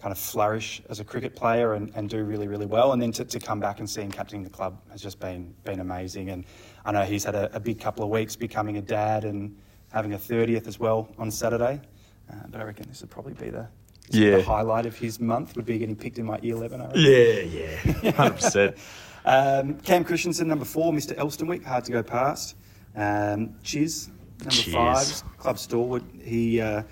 kind 0.00 0.10
of 0.10 0.18
flourish 0.18 0.82
as 0.90 0.98
a 0.98 1.04
cricket 1.04 1.36
player 1.36 1.74
and, 1.74 1.92
and 1.94 2.10
do 2.10 2.24
really, 2.24 2.48
really 2.48 2.66
well, 2.66 2.92
and 2.92 3.00
then 3.00 3.12
to, 3.12 3.24
to 3.24 3.38
come 3.38 3.60
back 3.60 3.78
and 3.78 3.88
see 3.88 4.00
him 4.02 4.10
captaining 4.10 4.42
the 4.42 4.50
club 4.50 4.80
has 4.90 5.00
just 5.00 5.20
been 5.20 5.54
been 5.64 5.78
amazing. 5.78 6.30
And 6.30 6.44
I 6.84 6.90
know 6.92 7.02
he's 7.02 7.22
had 7.24 7.36
a, 7.36 7.54
a 7.54 7.60
big 7.60 7.78
couple 7.80 8.02
of 8.04 8.10
weeks 8.10 8.34
becoming 8.34 8.78
a 8.78 8.82
dad 8.82 9.24
and 9.24 9.56
having 9.92 10.14
a 10.14 10.18
30th 10.18 10.66
as 10.66 10.80
well 10.80 11.08
on 11.18 11.30
Saturday. 11.30 11.80
Uh, 12.28 12.34
but 12.50 12.60
I 12.60 12.64
reckon 12.64 12.86
this 12.88 13.00
would 13.02 13.10
probably 13.10 13.34
be 13.34 13.50
the, 13.50 13.68
Yeah. 14.10 14.38
the 14.38 14.42
highlight 14.42 14.86
of 14.86 14.96
his 14.98 15.20
month 15.20 15.54
would 15.54 15.66
be 15.66 15.78
getting 15.78 15.94
picked 15.94 16.18
in 16.18 16.26
my 16.26 16.38
E11. 16.40 16.80
I 16.80 16.86
reckon. 16.86 17.00
yeah, 17.00 18.00
yeah, 18.02 18.10
hundred 18.16 18.34
percent. 18.34 18.76
Um, 19.24 19.74
Cam 19.80 20.02
Christensen, 20.02 20.48
number 20.48 20.64
four, 20.64 20.92
Mr. 20.92 21.14
Elsternwick, 21.16 21.62
hard 21.64 21.84
to 21.84 21.92
go 21.92 22.02
past. 22.02 22.56
Um, 22.96 23.54
Chiz, 23.62 24.10
number 24.44 24.50
Chiz. 24.50 24.74
five, 24.74 25.38
club 25.38 25.58
stalwart. 25.58 26.02
He 26.22 26.60
uh, 26.60 26.82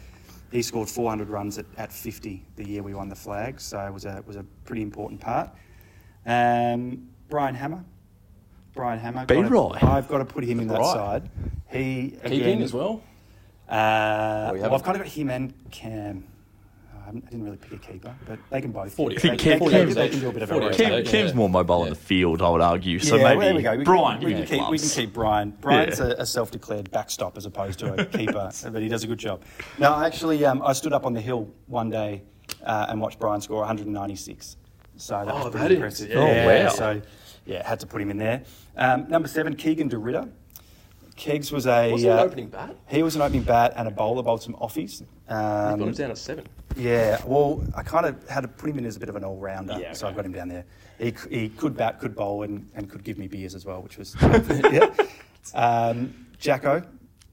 he 0.53 0.63
scored 0.63 0.89
400 0.89 1.29
runs 1.29 1.59
at, 1.59 1.67
at 1.77 1.93
50 1.93 2.45
the 2.57 2.69
year 2.69 2.83
we 2.83 2.95
won 2.95 3.09
the 3.09 3.15
flag, 3.15 3.61
so 3.61 3.79
it 3.87 3.93
was 3.93 4.05
a 4.05 4.23
was 4.27 4.37
a 4.37 4.45
pretty 4.65 4.83
important 4.83 5.21
part. 5.21 5.51
Um, 6.27 7.09
Brian 7.29 7.55
Hammer, 7.55 7.85
Brian 8.75 8.99
Hammer. 8.99 9.27
Be 9.27 9.37
gotta- 9.37 9.49
right. 9.49 9.83
I've 9.85 10.09
got 10.09 10.19
to 10.19 10.25
put 10.25 10.45
him 10.45 10.61
in 10.61 10.69
that 10.69 10.79
Right. 10.81 10.95
side. 10.95 11.31
He 11.71 12.11
Keeping 12.25 12.41
again, 12.41 12.63
as 12.63 12.73
well. 12.73 13.03
Uh, 13.69 14.51
Oh, 14.53 14.55
well. 14.59 14.75
I've 14.75 14.83
kind 14.83 14.97
of 14.97 15.05
got 15.05 15.13
him 15.13 15.31
and 15.31 15.55
Cam. 15.71 16.25
I 17.11 17.13
haven't- 17.13 17.25
I 17.27 17.31
didn't 17.31 17.45
really 17.45 17.57
pick 17.57 17.73
a 17.73 17.77
keeper, 17.93 18.15
but 18.27 18.39
they 18.51 18.61
can 18.61 18.71
both. 18.71 18.93
40. 18.95 19.17
They, 19.17 19.19
I 19.19 19.21
think 19.37 19.43
they, 19.43 19.71
Cam- 19.71 19.91
they- 19.95 20.09
can 20.09 20.21
do 20.21 20.29
a 20.29 20.33
bit 20.33 20.43
of 20.43 20.51
a 20.51 20.53
40. 20.55 20.67
rotation. 20.67 20.87
Cam, 20.93 21.05
Yeah. 21.05 21.11
Cam's 21.11 21.35
more 21.35 21.49
mobile 21.49 21.83
in 21.85 21.91
the 21.91 21.97
field, 21.97 22.41
I 22.41 22.49
would 22.51 22.61
argue. 22.61 22.99
So 23.01 23.17
yeah, 23.17 23.25
maybe 23.25 23.37
well, 23.39 23.47
there 23.47 23.55
we 23.57 23.63
go. 23.63 23.77
We 23.79 23.85
Brian, 23.85 24.19
can, 24.21 24.27
we, 24.27 24.35
you 24.35 24.45
can 24.45 24.59
keep, 24.59 24.71
we 24.71 24.79
can 24.79 24.89
keep 24.89 25.13
Brian. 25.13 25.51
Brian's 25.61 25.99
Yeah. 25.99 26.07
a, 26.07 26.23
a 26.23 26.27
self-declared 26.27 26.91
backstop 26.93 27.37
as 27.37 27.47
opposed 27.47 27.81
to 27.81 27.95
a 28.01 28.05
keeper, 28.07 28.51
but 28.73 28.83
he 28.83 28.89
does 28.89 29.03
a 29.03 29.09
good 29.09 29.19
job. 29.19 29.43
No, 29.79 29.93
actually, 30.05 30.45
um, 30.45 30.63
I 30.63 30.73
stood 30.73 30.93
up 30.93 31.05
on 31.05 31.13
the 31.15 31.21
hill 31.21 31.49
one 31.67 31.91
day 31.91 32.23
uh, 32.65 32.87
and 32.89 33.01
watched 33.01 33.19
Brian 33.19 33.41
score 33.41 33.59
196. 33.59 34.57
So 34.97 35.15
that 35.25 35.29
Oh, 35.35 35.35
was 35.45 35.45
that 35.53 35.59
pretty 35.59 35.75
is- 35.75 35.79
impressive. 35.79 36.11
yeah. 36.11 36.17
Oh, 36.61 36.65
wow. 36.65 36.69
So 36.71 37.03
yeah, 37.47 37.67
had 37.67 37.81
to 37.81 37.87
put 37.87 38.01
him 38.03 38.11
in 38.11 38.19
there. 38.19 38.43
Um, 38.77 39.09
number 39.09 39.27
seven, 39.27 39.57
Keegan 39.57 39.89
DeRitter. 39.91 40.29
Kegs 41.21 41.53
was 41.53 41.67
a 41.67 41.93
Was 41.93 42.01
he 42.03 42.09
an 42.09 42.19
uh, 42.19 42.23
opening 42.23 42.49
bat? 42.49 42.75
He 42.89 43.03
was 43.03 43.15
an 43.15 43.21
opening 43.23 43.43
bat 43.43 43.75
and 43.77 43.87
a 43.87 43.91
bowler, 43.91 44.23
bowled 44.23 44.43
some 44.43 44.55
offies. 44.55 45.01
He's 45.01 45.03
got 45.29 45.75
him 45.75 45.83
Um, 45.83 45.93
down 45.93 46.11
at 46.11 46.19
seven. 46.19 46.47
yeah, 46.77 47.21
well, 47.27 47.63
I 47.77 47.83
kind 47.83 48.07
of 48.07 48.27
had 48.29 48.41
to 48.41 48.49
put 48.49 48.71
him 48.71 48.79
in 48.79 48.87
as 48.87 48.97
a 48.97 49.01
bit 49.01 49.11
of 49.11 49.17
an 49.17 49.25
all-rounder, 49.25 49.77
Yeah, 49.79 49.93
so. 49.93 50.09
I've 50.09 50.17
got 50.17 50.25
him 50.25 50.33
down 50.33 50.49
there. 50.49 50.65
He, 50.99 51.15
he 51.31 51.49
could 51.51 51.77
bat, 51.77 52.01
could 52.01 52.15
bowl, 52.17 52.43
and, 52.43 52.67
and 52.75 52.89
could 52.91 53.05
give 53.05 53.19
me 53.19 53.29
beers 53.29 53.55
as 53.55 53.67
well, 53.67 53.83
which 53.83 53.99
was 53.99 54.17
yeah. 54.73 54.89
Um, 55.55 56.27
Jacko, 56.39 56.83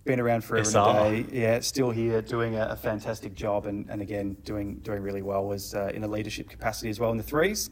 been 0.03 0.19
around 0.19 0.43
forever 0.43 0.65
SR. 0.69 0.79
and 0.79 0.97
a 1.15 1.23
day. 1.23 1.39
Yeah, 1.41 1.59
still 1.61 1.89
here, 1.91 2.21
doing 2.21 2.55
a, 2.55 2.67
a 2.67 2.75
fantastic 2.75 3.35
job, 3.35 3.65
and, 3.67 3.89
and 3.89 4.01
again 4.01 4.35
doing 4.43 4.75
doing 4.83 5.01
really 5.01 5.21
well. 5.21 5.45
Was 5.45 5.73
uh, 5.75 5.91
in 5.93 6.03
a 6.03 6.07
leadership 6.07 6.49
capacity 6.49 6.89
as 6.89 6.99
well 6.99 7.11
in 7.11 7.17
the 7.17 7.23
threes. 7.23 7.69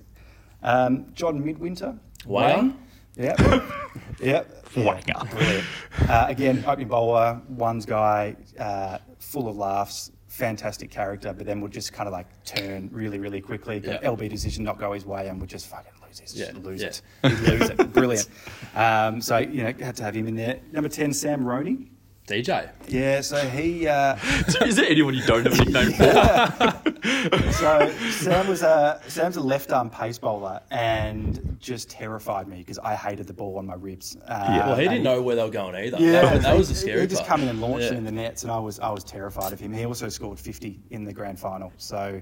Um, 0.64 1.08
John 1.14 1.44
Midwinter, 1.46 1.98
Wanger? 2.26 2.56
Wayne. 2.56 2.78
Yep. 3.18 3.40
yep. 4.22 4.66
Wanger. 4.74 5.32
Brilliant. 5.32 5.66
Uh, 6.10 6.26
again, 6.28 6.64
opening 6.68 6.88
bowler, 6.90 7.42
one's 7.48 7.86
guy, 7.86 8.36
uh, 8.60 8.98
full 9.20 9.48
of 9.48 9.56
laughs, 9.56 10.12
fantastic 10.28 10.92
character, 10.92 11.34
but 11.34 11.46
then 11.46 11.62
would 11.62 11.72
just 11.72 11.94
kind 11.94 12.08
of 12.08 12.14
like 12.14 12.28
turn 12.44 12.90
really, 12.92 13.20
really 13.20 13.40
quickly. 13.40 13.82
Yeah. 13.84 14.00
LB 14.00 14.30
decision 14.30 14.64
not 14.66 14.78
go 14.78 14.92
his 14.92 15.06
way 15.06 15.30
and 15.30 15.40
would 15.40 15.50
just 15.50 15.68
fucking 15.68 15.94
lose 16.06 16.20
his, 16.20 16.38
Yeah, 16.38 16.52
lose 16.62 16.82
yeah. 16.82 16.88
it. 16.90 17.02
He'd 17.24 17.40
lose 17.50 17.70
it. 17.70 17.94
Brilliant. 17.94 18.30
Um, 18.76 19.22
so, 19.22 19.38
you 19.38 19.64
know, 19.64 19.74
had 19.80 19.96
to 19.96 20.04
have 20.04 20.16
him 20.16 20.28
in 20.28 20.36
there. 20.36 20.60
Number 20.74 20.90
10, 20.90 21.14
Sam 21.14 21.46
Roney. 21.46 21.92
DJ. 22.28 22.70
Yeah, 22.88 23.22
so 23.22 23.38
he, 23.50 23.88
uh, 23.88 24.16
Is 24.66 24.76
there 24.78 24.86
anyone 24.90 25.14
you 25.14 25.24
don't 25.28 25.46
have 25.46 25.54
a 25.60 25.64
nickname 25.64 25.92
for? 25.92 27.52
so 27.52 27.92
Sam 28.10 28.48
was 28.48 28.64
a 28.64 29.00
Sam's 29.08 29.38
a 29.38 29.42
left 29.42 29.72
arm 29.72 29.92
pace 29.92 30.18
bowler 30.18 30.60
and 30.72 31.56
just 31.60 31.90
terrified 31.90 32.48
me 32.48 32.58
because 32.58 32.80
I 32.80 32.96
hated 32.96 33.28
the 33.28 33.34
ball 33.34 33.60
on 33.60 33.68
my 33.68 33.76
ribs. 33.76 34.18
Uh, 34.28 34.64
Well, 34.66 34.76
he 34.76 34.88
didn't 34.88 35.04
know 35.04 35.22
where 35.22 35.36
they 35.36 35.44
were 35.44 35.50
going 35.50 35.76
either. 35.76 35.98
Yeah, 36.00 36.22
that, 36.22 36.42
that 36.42 36.58
was 36.58 36.68
the 36.70 36.74
he- 36.74 36.80
scary 36.80 37.02
He 37.02 37.08
just 37.08 37.22
part. 37.22 37.30
come 37.30 37.42
in 37.44 37.50
and 37.50 37.62
launched 37.62 37.86
Yeah. 37.86 37.92
it 37.94 37.98
in 37.98 38.06
the 38.06 38.12
nets, 38.12 38.42
and 38.44 38.52
I 38.52 38.58
was 38.58 38.80
I 38.80 38.90
was 38.90 39.04
terrified 39.04 39.54
of 39.54 39.60
him. 39.60 39.72
He 39.72 39.86
also 39.86 40.10
scored 40.10 40.40
50 40.40 40.80
in 40.90 41.04
the 41.06 41.14
grand 41.14 41.40
final, 41.40 41.72
so 41.78 42.20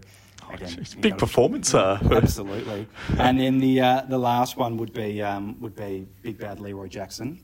again, 0.51 0.67
Jeez, 0.69 0.95
you 0.95 1.01
big 1.01 1.13
gotta- 1.13 1.25
performance, 1.25 1.73
uh. 1.73 1.97
Absolutely. 2.11 2.87
And 3.17 3.39
then 3.39 3.59
the 3.59 3.79
uh, 3.79 4.01
the 4.09 4.17
last 4.17 4.57
one 4.57 4.75
would 4.77 4.91
be 4.91 5.21
um, 5.21 5.57
would 5.61 5.75
be 5.77 6.07
big 6.21 6.37
bad 6.39 6.59
Leroy 6.59 6.87
Jackson, 6.89 7.39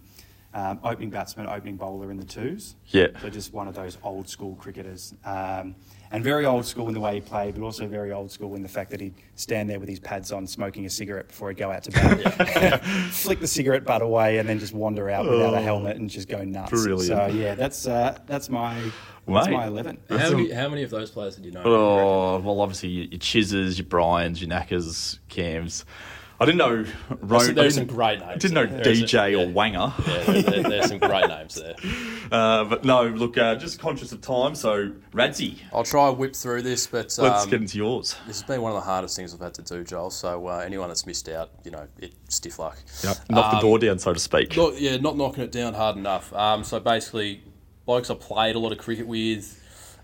um, 0.53 0.79
opening 0.83 1.09
batsman, 1.09 1.47
opening 1.47 1.75
bowler 1.75 2.11
in 2.11 2.17
the 2.17 2.25
twos. 2.25 2.75
Yeah. 2.87 3.07
So 3.21 3.29
just 3.29 3.53
one 3.53 3.67
of 3.67 3.75
those 3.75 3.97
old 4.03 4.27
school 4.27 4.55
cricketers. 4.55 5.13
Um, 5.23 5.75
and 6.11 6.23
very 6.23 6.45
old 6.45 6.65
school 6.65 6.87
in 6.87 6.93
the 6.95 6.99
way 6.99 7.15
he 7.15 7.21
played, 7.21 7.53
but 7.53 7.63
also 7.63 7.87
very 7.87 8.11
old 8.11 8.31
school 8.31 8.55
in 8.55 8.63
the 8.63 8.67
fact 8.67 8.89
that 8.91 8.99
he'd 8.99 9.13
stand 9.35 9.69
there 9.69 9.79
with 9.79 9.89
his 9.89 9.99
pads 9.99 10.31
on, 10.31 10.47
smoking 10.47 10.85
a 10.85 10.89
cigarette 10.89 11.27
before 11.27 11.49
he'd 11.49 11.57
go 11.57 11.71
out 11.71 11.83
to 11.83 11.91
bat, 11.91 12.83
flick 13.11 13.39
the 13.39 13.47
cigarette 13.47 13.83
butt 13.83 14.01
away, 14.01 14.39
and 14.39 14.49
then 14.49 14.57
just 14.57 14.73
wander 14.73 15.09
out 15.09 15.29
without 15.29 15.53
a 15.53 15.61
helmet 15.61 15.97
and 15.97 16.09
just 16.09 16.27
go 16.27 16.43
nuts. 16.43 16.71
Brilliant. 16.71 17.01
So 17.03 17.27
yeah, 17.27 17.53
that's 17.53 17.87
uh, 17.87 18.17
that's 18.25 18.49
my 18.49 18.75
that's 19.27 19.49
my 19.49 19.67
eleven. 19.67 19.99
How 20.09 20.31
many, 20.31 20.51
how 20.51 20.69
many 20.69 20.81
of 20.81 20.89
those 20.89 21.11
players 21.11 21.35
did 21.35 21.45
you 21.45 21.51
know? 21.51 21.61
Oh, 21.63 22.39
well, 22.39 22.61
obviously 22.61 22.89
your, 22.89 23.05
your 23.05 23.19
Chizzes, 23.19 23.77
your 23.77 23.85
Bryans, 23.85 24.41
your 24.41 24.49
Knackers, 24.49 25.19
Cams. 25.29 25.85
I 26.41 26.45
didn't 26.45 26.57
know. 26.59 26.85
Ro- 27.09 27.39
There's, 27.39 27.49
I 27.49 27.51
there's 27.53 27.75
some 27.75 27.83
didn't- 27.85 27.95
great 27.97 28.21
I 28.21 28.29
names. 28.29 28.41
didn't 28.41 28.53
know 28.55 28.65
there. 28.65 28.83
DJ 28.83 29.33
a- 29.33 29.35
or 29.35 29.45
yeah. 29.45 29.53
Wanger. 29.53 30.07
Yeah, 30.07 30.41
there, 30.41 30.63
there's 30.63 30.87
some 30.87 30.99
great 30.99 31.27
names 31.27 31.55
there. 31.55 31.75
Uh, 32.29 32.63
but 32.63 32.85
no, 32.85 33.07
look, 33.07 33.39
uh, 33.39 33.55
just 33.55 33.79
conscious 33.79 34.11
of 34.11 34.21
time. 34.21 34.53
So, 34.53 34.91
Radzi, 35.13 35.57
I'll 35.73 35.83
try 35.83 36.09
and 36.09 36.17
whip 36.19 36.35
through 36.35 36.61
this, 36.61 36.85
but 36.85 37.11
let's 37.17 37.17
um, 37.17 37.49
get 37.49 37.59
into 37.61 37.79
yours. 37.79 38.15
this 38.27 38.39
has 38.39 38.47
been 38.47 38.61
one 38.61 38.71
of 38.71 38.75
the 38.75 38.81
hardest 38.85 39.15
things 39.15 39.33
I've 39.33 39.39
had 39.39 39.55
to 39.55 39.63
do, 39.63 39.83
Joel. 39.83 40.11
So 40.11 40.45
uh, 40.47 40.57
anyone 40.63 40.89
that's 40.89 41.07
missed 41.07 41.27
out, 41.27 41.49
you 41.63 41.71
know, 41.71 41.87
it 41.97 42.13
stiff 42.27 42.59
luck. 42.59 42.77
Knock 43.31 43.53
the 43.53 43.59
door 43.61 43.79
down, 43.79 43.97
so 43.97 44.13
to 44.13 44.19
speak. 44.19 44.55
Not, 44.55 44.79
yeah, 44.79 44.97
not 44.97 45.17
knocking 45.17 45.43
it 45.43 45.51
down 45.51 45.73
hard 45.73 45.97
enough. 45.97 46.31
Um, 46.33 46.63
so 46.63 46.79
basically, 46.79 47.41
blokes 47.87 48.11
I 48.11 48.13
played 48.13 48.55
a 48.55 48.59
lot 48.59 48.71
of 48.73 48.77
cricket 48.77 49.07
with, 49.07 49.59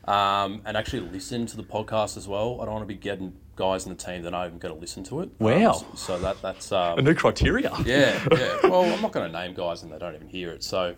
um, 0.06 0.62
and 0.66 0.78
actually 0.78 1.02
listen 1.02 1.46
to 1.48 1.58
the 1.58 1.64
podcast 1.64 2.18
as 2.18 2.28
well. 2.28 2.62
I 2.62 2.66
don't 2.66 2.74
want 2.76 2.84
to 2.84 2.94
be 2.94 3.00
getting 3.00 3.34
guys 3.56 3.86
in 3.86 3.90
the 3.90 3.98
team 3.98 4.22
that 4.24 4.34
aren't 4.34 4.50
even 4.50 4.60
going 4.60 4.74
to 4.74 4.80
listen 4.80 5.04
to 5.06 5.22
it. 5.22 5.30
Wow. 5.40 5.74
Um, 5.74 5.86
so 5.96 6.20
that 6.20 6.42
that's 6.42 6.72
um, 6.72 7.00
A 7.00 7.02
new 7.02 7.16
criteria. 7.16 7.72
yeah, 7.86 8.24
yeah. 8.32 8.58
Well, 8.64 8.84
I'm 8.84 9.02
not 9.02 9.12
going 9.12 9.32
to 9.32 9.38
name 9.38 9.54
guys 9.54 9.84
and 9.84 9.92
they 9.92 9.98
don't 9.98 10.14
even 10.16 10.28
hear 10.28 10.52
it. 10.52 10.64
So, 10.64 10.96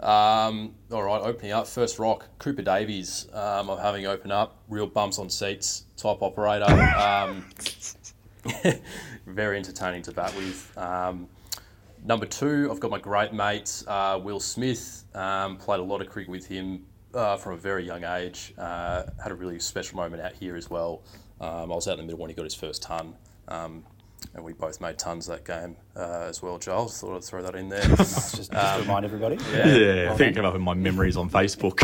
um, 0.00 0.74
all 0.90 1.02
right, 1.02 1.22
opening 1.22 1.52
up 1.52 1.66
first 1.66 1.98
rock, 1.98 2.28
Cooper 2.38 2.62
Davies. 2.62 3.28
Um, 3.32 3.70
I'm 3.70 3.78
having 3.78 4.06
open 4.06 4.30
up, 4.30 4.58
real 4.68 4.86
bumps 4.86 5.18
on 5.18 5.30
seats, 5.30 5.84
type 5.96 6.22
operator. 6.22 6.70
Um, 6.70 7.46
very 9.26 9.56
entertaining 9.56 10.02
to 10.02 10.12
bat 10.12 10.34
with. 10.36 10.76
Um, 10.76 11.28
number 12.04 12.26
two, 12.26 12.68
I've 12.70 12.80
got 12.80 12.90
my 12.90 12.98
great 12.98 13.32
mate 13.32 13.84
uh, 13.86 14.20
Will 14.22 14.40
Smith. 14.40 15.04
Um, 15.14 15.56
played 15.56 15.80
a 15.80 15.84
lot 15.84 16.00
of 16.00 16.08
cricket 16.08 16.30
with 16.30 16.46
him 16.46 16.84
uh, 17.14 17.36
from 17.36 17.54
a 17.54 17.56
very 17.56 17.84
young 17.84 18.04
age. 18.04 18.54
Uh, 18.58 19.04
had 19.22 19.32
a 19.32 19.34
really 19.34 19.58
special 19.58 19.96
moment 19.96 20.22
out 20.22 20.32
here 20.32 20.56
as 20.56 20.70
well. 20.70 21.02
Um, 21.40 21.72
I 21.72 21.74
was 21.74 21.88
out 21.88 21.92
in 21.92 21.98
the 21.98 22.04
middle 22.04 22.18
when 22.20 22.30
he 22.30 22.34
got 22.34 22.44
his 22.44 22.54
first 22.54 22.82
ton. 22.82 23.14
Um, 23.48 23.84
and 24.34 24.44
we 24.44 24.52
both 24.52 24.80
made 24.80 24.98
tons 24.98 25.26
that 25.26 25.44
game 25.44 25.76
uh, 25.96 26.26
as 26.28 26.42
well, 26.42 26.58
Giles. 26.58 27.00
Thought 27.00 27.16
I'd 27.16 27.24
throw 27.24 27.42
that 27.42 27.54
in 27.54 27.68
there. 27.68 27.82
Just, 27.96 28.36
just 28.36 28.52
to 28.52 28.76
remind 28.80 29.04
everybody. 29.04 29.36
Yeah, 29.52 30.10
I 30.12 30.16
think 30.16 30.32
it 30.32 30.34
came 30.34 30.44
up 30.44 30.54
in 30.54 30.60
my 30.60 30.74
memories 30.74 31.16
on 31.16 31.30
Facebook. 31.30 31.80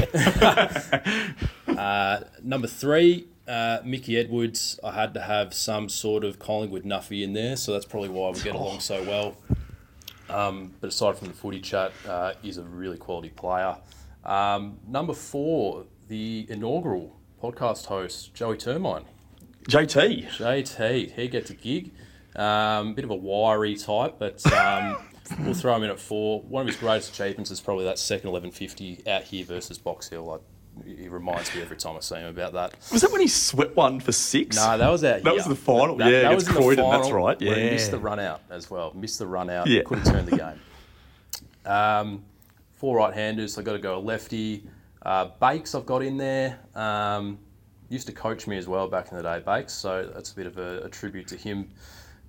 Uh, 1.76 2.24
number 2.42 2.66
three, 2.66 3.28
uh, 3.46 3.80
Mickey 3.84 4.16
Edwards. 4.16 4.80
I 4.82 4.92
had 4.92 5.12
to 5.12 5.20
have 5.20 5.52
some 5.52 5.90
sort 5.90 6.24
of 6.24 6.38
Collingwood 6.38 6.84
Nuffy 6.84 7.22
in 7.22 7.34
there, 7.34 7.56
so 7.56 7.72
that's 7.72 7.84
probably 7.84 8.08
why 8.08 8.30
we 8.30 8.40
get 8.40 8.54
along 8.54 8.80
so 8.80 9.02
well. 9.02 9.36
Um, 10.28 10.72
but 10.80 10.88
aside 10.88 11.18
from 11.18 11.28
the 11.28 11.34
footy 11.34 11.60
chat, 11.60 11.92
uh, 12.08 12.32
he's 12.40 12.56
a 12.56 12.62
really 12.62 12.96
quality 12.96 13.28
player. 13.28 13.76
Um, 14.26 14.78
number 14.86 15.12
four, 15.14 15.86
the 16.08 16.46
inaugural 16.50 17.16
podcast 17.42 17.86
host, 17.86 18.34
Joey 18.34 18.56
Termine. 18.56 19.04
JT. 19.68 20.26
JT, 20.28 21.12
he 21.14 21.28
gets 21.28 21.50
a 21.50 21.54
gig. 21.54 21.92
Um, 22.34 22.94
bit 22.94 23.04
of 23.04 23.10
a 23.10 23.14
wiry 23.16 23.76
type, 23.76 24.16
but 24.18 24.44
um, 24.52 24.96
we'll 25.40 25.54
throw 25.54 25.74
him 25.76 25.84
in 25.84 25.90
at 25.90 25.98
four. 25.98 26.42
One 26.42 26.62
of 26.62 26.66
his 26.66 26.76
greatest 26.76 27.14
achievements 27.14 27.50
is 27.50 27.60
probably 27.60 27.84
that 27.86 27.98
second 27.98 28.30
1150 28.30 29.08
out 29.08 29.22
here 29.22 29.44
versus 29.44 29.78
Box 29.78 30.08
Hill. 30.08 30.30
I, 30.30 30.86
he 30.86 31.08
reminds 31.08 31.54
me 31.54 31.62
every 31.62 31.78
time 31.78 31.96
I 31.96 32.00
see 32.00 32.16
him 32.16 32.26
about 32.26 32.52
that. 32.52 32.74
Was 32.92 33.00
that 33.00 33.10
when 33.10 33.22
he 33.22 33.28
swept 33.28 33.74
one 33.76 33.98
for 34.00 34.12
six? 34.12 34.56
No, 34.56 34.76
that 34.76 34.88
was 34.90 35.02
out 35.02 35.22
That 35.22 35.30
here. 35.30 35.34
was 35.34 35.46
the 35.46 35.56
final. 35.56 35.96
That, 35.96 36.10
yeah, 36.12 36.22
that 36.22 36.34
was 36.34 36.46
in 36.46 36.52
the 36.54 36.60
Croydon. 36.60 36.90
That's 36.90 37.10
right. 37.10 37.40
where 37.40 37.54
he 37.54 37.64
Yeah. 37.64 37.70
missed 37.70 37.90
the 37.90 37.98
run 37.98 38.20
out 38.20 38.42
as 38.50 38.70
well. 38.70 38.92
Missed 38.94 39.18
the 39.18 39.26
run 39.26 39.48
out. 39.48 39.66
Yeah. 39.66 39.82
Couldn't 39.84 40.04
turn 40.04 40.26
the 40.26 40.36
game. 40.36 40.60
Um, 41.64 42.24
four 42.76 42.96
right-handers. 42.96 43.58
I've 43.58 43.64
got 43.64 43.72
to 43.72 43.78
go 43.78 43.98
a 43.98 44.00
lefty. 44.00 44.64
Uh, 45.02 45.30
Bakes 45.40 45.74
I've 45.74 45.86
got 45.86 46.02
in 46.02 46.16
there. 46.16 46.58
Um, 46.74 47.38
used 47.88 48.06
to 48.06 48.12
coach 48.12 48.46
me 48.46 48.56
as 48.56 48.68
well 48.68 48.88
back 48.88 49.10
in 49.10 49.16
the 49.16 49.22
day, 49.22 49.42
Bakes. 49.44 49.72
So 49.72 50.10
that's 50.14 50.32
a 50.32 50.36
bit 50.36 50.46
of 50.46 50.58
a, 50.58 50.82
a 50.84 50.88
tribute 50.88 51.26
to 51.28 51.36
him 51.36 51.68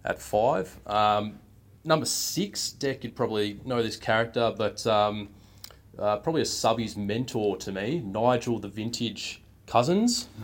at 0.05 0.19
five. 0.21 0.75
Um, 0.87 1.39
number 1.83 2.05
six, 2.05 2.75
Dec, 2.79 3.03
you'd 3.03 3.15
probably 3.15 3.59
know 3.65 3.83
this 3.83 3.97
character, 3.97 4.53
but 4.57 4.85
um, 4.87 5.29
uh, 5.99 6.17
probably 6.17 6.41
a 6.41 6.45
subby's 6.45 6.95
mentor 6.95 7.57
to 7.57 7.71
me, 7.71 8.01
Nigel 8.05 8.59
the 8.59 8.67
Vintage 8.69 9.41
Cousins. 9.65 10.29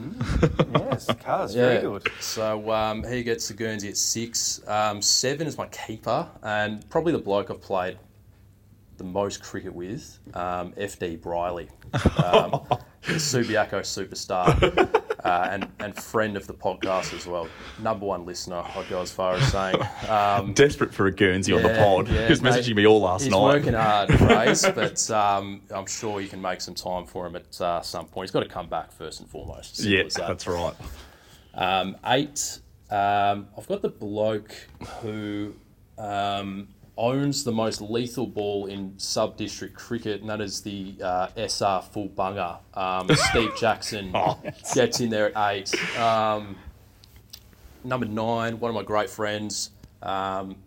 Yes, 0.74 1.08
cars, 1.24 1.56
very 1.56 1.82
good. 1.82 2.08
So 2.20 2.72
um, 2.72 3.04
he 3.04 3.24
gets 3.24 3.48
the 3.48 3.54
Guernsey 3.54 3.90
at 3.90 3.98
six. 3.98 4.62
Um, 4.68 5.02
seven 5.02 5.48
is 5.48 5.58
my 5.58 5.66
keeper, 5.68 6.28
and 6.44 6.88
probably 6.90 7.14
the 7.14 7.20
bloke 7.20 7.50
I've 7.50 7.62
played 7.62 7.98
the 9.04 9.10
most 9.10 9.44
cricket 9.44 9.74
with, 9.74 10.18
um, 10.34 10.72
FD 10.74 11.22
Briley, 11.22 11.68
um, 11.94 12.62
the 13.06 13.16
Subiaco 13.20 13.82
superstar, 13.82 14.48
uh, 15.26 15.48
and 15.52 15.68
and 15.80 15.94
friend 15.96 16.38
of 16.38 16.48
the 16.48 16.54
podcast 16.54 17.14
as 17.14 17.28
well. 17.28 17.48
Number 17.82 18.06
one 18.06 18.26
listener, 18.26 18.64
I'd 18.76 18.88
go 18.90 19.02
as 19.02 19.12
far 19.12 19.34
as 19.34 19.52
saying. 19.52 19.76
Um, 20.10 20.54
Desperate 20.54 20.94
for 20.94 21.08
a 21.08 21.12
Guernsey 21.12 21.52
on 21.52 21.64
the 21.64 21.70
pod. 21.76 22.08
yeah, 22.08 22.24
he 22.24 22.30
was 22.30 22.42
mate. 22.42 22.54
messaging 22.54 22.76
me 22.76 22.88
all 22.88 23.02
last 23.02 23.24
He's 23.24 23.32
night. 23.32 23.42
working 23.42 23.74
hard, 23.74 24.10
Grace, 24.18 24.62
but 24.70 25.12
um, 25.12 25.62
I'm 25.76 25.86
sure 25.86 26.22
you 26.22 26.30
can 26.30 26.42
make 26.42 26.62
some 26.62 26.76
time 26.76 27.06
for 27.06 27.28
him 27.28 27.36
at 27.36 27.60
uh, 27.62 27.82
some 27.82 28.06
point. 28.06 28.28
He's 28.28 28.32
got 28.32 28.42
to 28.44 28.50
come 28.50 28.68
back 28.70 28.94
first 28.94 29.20
and 29.20 29.30
foremost. 29.30 29.82
Yeah, 29.84 30.04
that. 30.04 30.14
that's 30.16 30.48
right. 30.48 30.76
Um, 31.56 31.98
eight, 32.06 32.60
um, 32.90 33.48
I've 33.58 33.68
got 33.68 33.82
the 33.82 33.90
bloke 33.90 34.54
who 35.02 35.56
um, 35.98 36.70
owns 36.98 37.44
the 37.44 37.52
most 37.52 37.82
lethal 37.82 38.28
ball 38.28 38.68
in 38.68 38.94
sub 38.98 39.36
district 39.38 39.74
cricket, 39.76 40.22
and 40.22 40.30
that 40.30 40.42
is 40.42 40.62
the 40.62 40.96
uh, 41.04 41.28
SR 41.36 41.82
full 41.92 42.08
bunger. 42.10 42.58
Um, 42.74 43.10
Steve 43.14 43.52
Jackson 43.60 44.12
Oh. 44.14 44.40
gets 44.76 45.00
in 45.00 45.10
there 45.10 45.36
at 45.38 45.52
eight. 45.54 45.98
Um, 45.98 46.56
number 47.84 48.06
nine, 48.06 48.60
one 48.60 48.70
of 48.70 48.76
my 48.76 48.84
great 48.84 49.10
friends. 49.10 49.72
Um, 50.02 50.58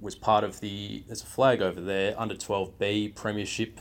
was 0.00 0.14
part 0.14 0.44
of 0.44 0.60
the 0.60 1.02
there's 1.08 1.22
a 1.22 1.26
flag 1.26 1.60
over 1.60 1.80
there 1.80 2.14
under 2.18 2.34
12B 2.34 3.16
premiership 3.16 3.80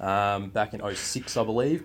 um, 0.00 0.50
back 0.50 0.74
in 0.74 0.80
06 0.94 1.36
I 1.36 1.44
believe 1.44 1.84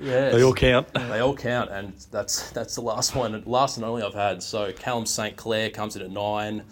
yeah 0.00 0.30
They 0.30 0.42
all 0.42 0.54
count. 0.54 0.88
they 0.94 1.20
all 1.20 1.36
count, 1.36 1.70
and 1.70 1.92
that's 2.10 2.50
that's 2.50 2.74
the 2.74 2.80
last 2.80 3.14
one, 3.14 3.42
last 3.44 3.76
and 3.76 3.84
only 3.84 4.02
I've 4.02 4.14
had. 4.14 4.42
So 4.42 4.72
Callum 4.72 5.04
St 5.04 5.36
Clair 5.36 5.68
comes 5.70 5.96
in 5.96 6.02
at 6.02 6.10
nine. 6.10 6.62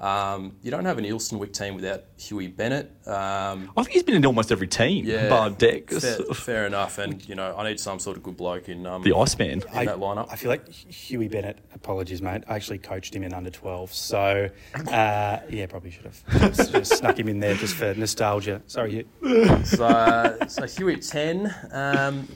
Um, 0.00 0.56
you 0.62 0.70
don't 0.70 0.86
have 0.86 0.96
an 0.96 1.04
Elsternwick 1.04 1.52
team 1.52 1.74
without 1.74 2.04
Huey 2.16 2.46
Bennett. 2.46 2.90
Um, 3.06 3.70
I 3.76 3.82
think 3.82 3.90
he's 3.90 4.02
been 4.02 4.14
in 4.14 4.24
almost 4.24 4.50
every 4.50 4.66
team, 4.66 5.04
yeah, 5.04 5.28
bar 5.28 5.50
Dec. 5.50 5.90
Fair, 6.00 6.16
fair 6.34 6.66
enough, 6.66 6.96
and 6.98 7.26
you 7.28 7.34
know 7.34 7.54
I 7.56 7.68
need 7.68 7.78
some 7.78 7.98
sort 7.98 8.16
of 8.16 8.22
good 8.22 8.36
bloke 8.36 8.68
in 8.70 8.86
um, 8.86 9.02
The 9.02 9.14
Iceman. 9.14 9.50
in 9.50 9.58
that 9.60 9.98
lineup. 9.98 10.28
I 10.30 10.36
feel 10.36 10.50
like 10.50 10.66
Huey 10.68 11.28
Bennett, 11.28 11.58
apologies, 11.74 12.22
mate. 12.22 12.44
I 12.48 12.56
actually 12.56 12.78
coached 12.78 13.14
him 13.14 13.22
in 13.24 13.34
under 13.34 13.50
12. 13.50 13.92
So, 13.92 14.48
uh, 14.74 15.38
yeah, 15.50 15.66
probably 15.66 15.90
should 15.90 16.06
have 16.06 16.54
just, 16.56 16.72
just 16.72 16.96
snuck 16.96 17.18
him 17.18 17.28
in 17.28 17.40
there 17.40 17.54
just 17.54 17.74
for 17.74 17.92
nostalgia. 17.94 18.62
Sorry, 18.66 19.06
Hugh. 19.22 19.56
So, 19.64 19.84
uh, 19.84 20.46
so 20.48 20.66
Huey 20.66 20.96
10. 20.96 21.54
Um, 21.72 22.28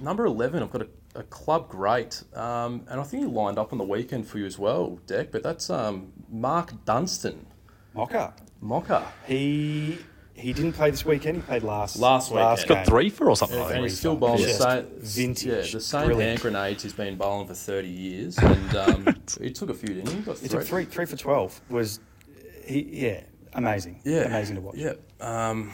number 0.00 0.24
11, 0.24 0.62
I've 0.62 0.70
got 0.70 0.82
a, 0.82 0.88
a 1.14 1.22
club 1.24 1.68
great. 1.68 2.22
Um, 2.34 2.84
and 2.88 3.00
I 3.00 3.04
think 3.04 3.24
he 3.24 3.28
lined 3.28 3.58
up 3.58 3.72
on 3.72 3.78
the 3.78 3.84
weekend 3.84 4.26
for 4.26 4.38
you 4.38 4.46
as 4.46 4.58
well, 4.58 4.98
Dec, 5.06 5.30
but 5.30 5.42
that's 5.42 5.70
um, 5.70 6.12
Mark 6.30 6.84
Dunstan. 6.84 7.46
Mocker. 7.94 8.32
Mocker. 8.60 9.04
He 9.26 9.98
he 10.34 10.52
didn't 10.52 10.72
play 10.72 10.90
this 10.90 11.04
weekend. 11.04 11.36
He 11.36 11.42
played 11.42 11.62
last 11.62 11.98
Last 11.98 12.30
weekend. 12.30 12.66
Got 12.66 12.86
three 12.86 13.10
for 13.10 13.28
or 13.28 13.36
something. 13.36 13.58
And 13.58 13.66
like 13.66 13.74
that. 13.74 13.82
he's 13.82 13.98
still 13.98 14.16
bowling 14.16 14.42
the 14.42 14.48
same, 14.48 14.86
vintage. 14.98 15.66
Yeah, 15.66 15.72
the 15.72 15.80
same 15.80 16.06
Brilliant. 16.06 16.28
hand 16.30 16.40
grenades 16.40 16.82
he's 16.82 16.92
been 16.94 17.16
bowling 17.16 17.46
for 17.46 17.54
30 17.54 17.88
years. 17.88 18.38
And 18.38 18.76
um, 18.76 19.16
he 19.40 19.50
took 19.52 19.68
a 19.68 19.74
few, 19.74 19.94
didn't 19.94 20.08
he? 20.08 20.16
He 20.16 20.22
got 20.22 20.38
He 20.38 20.48
took 20.48 20.62
three 20.62 20.84
three 20.86 21.04
for 21.04 21.16
12. 21.16 21.60
Was 21.68 22.00
he? 22.66 22.82
Yeah, 22.90 23.20
amazing. 23.52 24.00
Yeah, 24.04 24.22
amazing 24.22 24.56
to 24.56 24.62
watch. 24.62 24.76
Yeah, 24.76 24.94
um, 25.20 25.70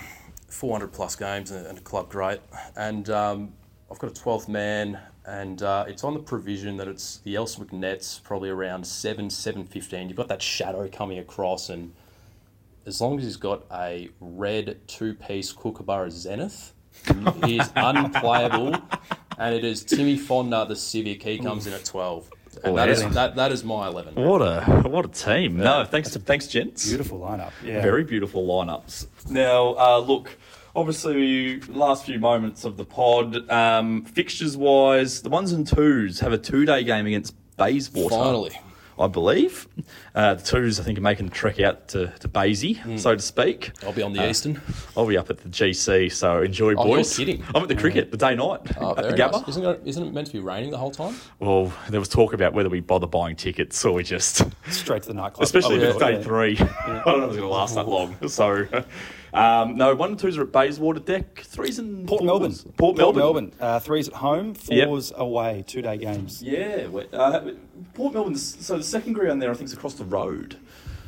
400 0.48 0.88
plus 0.92 1.14
games 1.14 1.51
and 1.53 1.66
and 1.66 1.79
a 1.79 1.83
club 1.83 2.11
great, 2.11 2.40
and 2.74 3.09
um, 3.11 3.53
I've 3.90 3.98
got 3.98 4.11
a 4.11 4.20
12th 4.20 4.48
man, 4.48 4.98
and 5.29 5.62
uh, 5.62 5.85
it's 5.87 6.05
on 6.05 6.14
the 6.14 6.21
provision 6.21 6.79
that 6.79 6.88
it's 6.88 7.19
the 7.19 7.37
Elswick 7.37 7.71
Nets 7.71 8.19
probably 8.19 8.49
around 8.49 8.87
seven 8.87 9.29
seven 9.29 9.64
fifteen. 9.64 10.09
You've 10.09 10.17
got 10.17 10.29
that 10.29 10.41
shadow 10.41 10.88
coming 10.91 11.19
across, 11.19 11.69
and 11.69 11.93
as 12.87 13.01
long 13.01 13.19
as 13.19 13.25
he's 13.25 13.37
got 13.37 13.64
a 13.71 14.09
red 14.21 14.81
two 14.87 15.12
piece 15.12 15.53
Kookaburra 15.53 16.11
Zenith, 16.11 16.73
he 17.45 17.59
is 17.59 17.71
unplayable, 17.77 18.75
and 19.38 19.55
it 19.55 19.64
is 19.64 19.85
Timmy 19.85 20.17
Fonda 20.17 20.64
the 20.67 20.77
Civic. 20.77 21.23
He 21.23 21.38
comes 21.38 21.67
in 21.67 21.75
at 21.75 21.85
12. 21.85 22.31
And 22.64 22.79
that 22.79 22.88
is 22.88 23.03
yeah. 23.03 23.09
that, 23.11 23.37
that 23.37 23.53
is 23.53 23.62
my 23.62 23.87
eleven. 23.87 24.14
What 24.14 24.41
a 24.41 24.62
what 24.88 25.05
a 25.05 25.09
team! 25.09 25.59
No, 25.59 25.85
thanks 25.85 26.11
to 26.12 26.19
thanks, 26.19 26.49
gents. 26.49 26.88
Beautiful 26.88 27.21
lineup. 27.21 27.53
Yeah, 27.62 27.83
Very 27.83 28.03
beautiful 28.03 28.45
lineups. 28.49 29.07
Now, 29.31 29.75
uh, 29.77 29.99
look, 29.99 30.37
obviously, 30.79 31.61
last 31.62 32.07
few 32.07 32.19
moments 32.19 32.64
of 32.64 32.77
the 32.77 32.85
pod, 32.85 33.51
um, 33.51 34.05
fixtures 34.05 34.57
wise, 34.57 35.23
the 35.23 35.29
ones 35.29 35.53
and 35.53 35.67
twos 35.67 36.21
have 36.21 36.33
a 36.33 36.38
two 36.38 36.64
day 36.64 36.85
game 36.85 37.07
against 37.07 37.35
Bayswater. 37.57 38.11
Finally. 38.14 38.61
I 39.01 39.07
believe. 39.07 39.69
Uh, 40.12 40.35
the 40.35 40.43
twos, 40.43 40.81
I 40.81 40.83
think, 40.83 40.99
are 40.99 41.03
making 41.03 41.27
the 41.27 41.33
trek 41.33 41.61
out 41.61 41.87
to, 41.91 42.09
to 42.19 42.29
Baysy, 42.29 42.79
Hmm. 42.79 42.97
so 42.97 43.14
to 43.14 43.23
speak. 43.23 43.71
I'll 43.87 43.93
be 43.93 44.03
on 44.03 44.12
the 44.12 44.29
Eastern. 44.29 44.61
I'll 44.97 45.07
be 45.07 45.17
up 45.17 45.31
at 45.31 45.38
the 45.38 45.49
GC, 45.49 46.11
so 46.11 46.43
enjoy, 46.43 46.75
Oh, 46.75 46.85
you're 46.85 46.97
boys. 46.97 47.17
kidding. 47.17 47.45
I'm 47.55 47.62
at 47.62 47.69
the 47.69 47.77
cricket, 47.77 48.11
the 48.11 48.17
day 48.17 48.35
night 48.35 48.61
Oh, 48.81 48.97
at 48.97 49.05
the 49.05 49.11
Gabba. 49.14 49.33
nice. 49.47 49.49
Isn't 49.51 49.64
it, 49.64 49.83
isn't 49.85 50.05
it 50.05 50.12
meant 50.12 50.27
to 50.27 50.33
be 50.33 50.41
raining 50.41 50.73
the 50.73 50.79
whole 50.79 50.91
time? 50.91 51.14
Well, 51.38 51.73
there 51.91 52.01
was 52.01 52.09
talk 52.09 52.33
about 52.33 52.55
whether 52.55 52.69
we 52.69 52.81
bother 52.81 53.07
buying 53.07 53.37
tickets 53.37 53.85
or 53.85 53.93
we 53.93 54.03
just 54.03 54.43
straight 54.69 55.03
to 55.03 55.09
the 55.09 55.14
nightclub. 55.14 55.45
especially 55.45 55.77
I 55.77 55.83
if 55.85 55.91
it's 55.91 55.99
day 56.05 56.12
yeah. 56.14 56.23
three. 56.23 56.57
I 56.87 57.03
don't 57.05 57.21
know 57.21 57.25
if 57.27 57.31
it's 57.31 57.37
going 57.37 57.41
to 57.43 57.47
last 57.47 57.77
that 57.77 57.87
long. 57.87 58.17
So, 58.29 58.67
um, 59.35 59.77
no, 59.77 59.95
one 59.95 60.11
and 60.11 60.19
twos 60.19 60.38
are 60.38 60.43
at 60.43 60.53
Bayswater 60.53 61.01
Dec, 61.01 61.38
threes 61.41 61.79
and 61.79 62.07
Port 62.09 62.21
fours. 62.21 62.27
Melbourne. 62.27 62.55
Port 62.77 62.97
Melbourne. 62.97 63.53
Uh, 63.61 63.79
threes 63.81 64.09
at 64.09 64.14
home, 64.14 64.55
Yep. 64.69 64.88
away. 65.19 65.64
Two 65.67 65.83
day 65.83 65.97
games. 65.99 66.43
Yeah, 66.43 66.87
uh, 67.12 67.51
Port 67.95 68.14
Melbourne. 68.14 68.37
So 68.37 68.77
the 68.79 68.83
second 68.85 69.12
ground 69.14 69.41
there, 69.43 69.51
I 69.51 69.55
think, 69.55 69.67
is 69.67 69.73
across 69.73 69.95
the 69.95 70.05
road. 70.05 70.57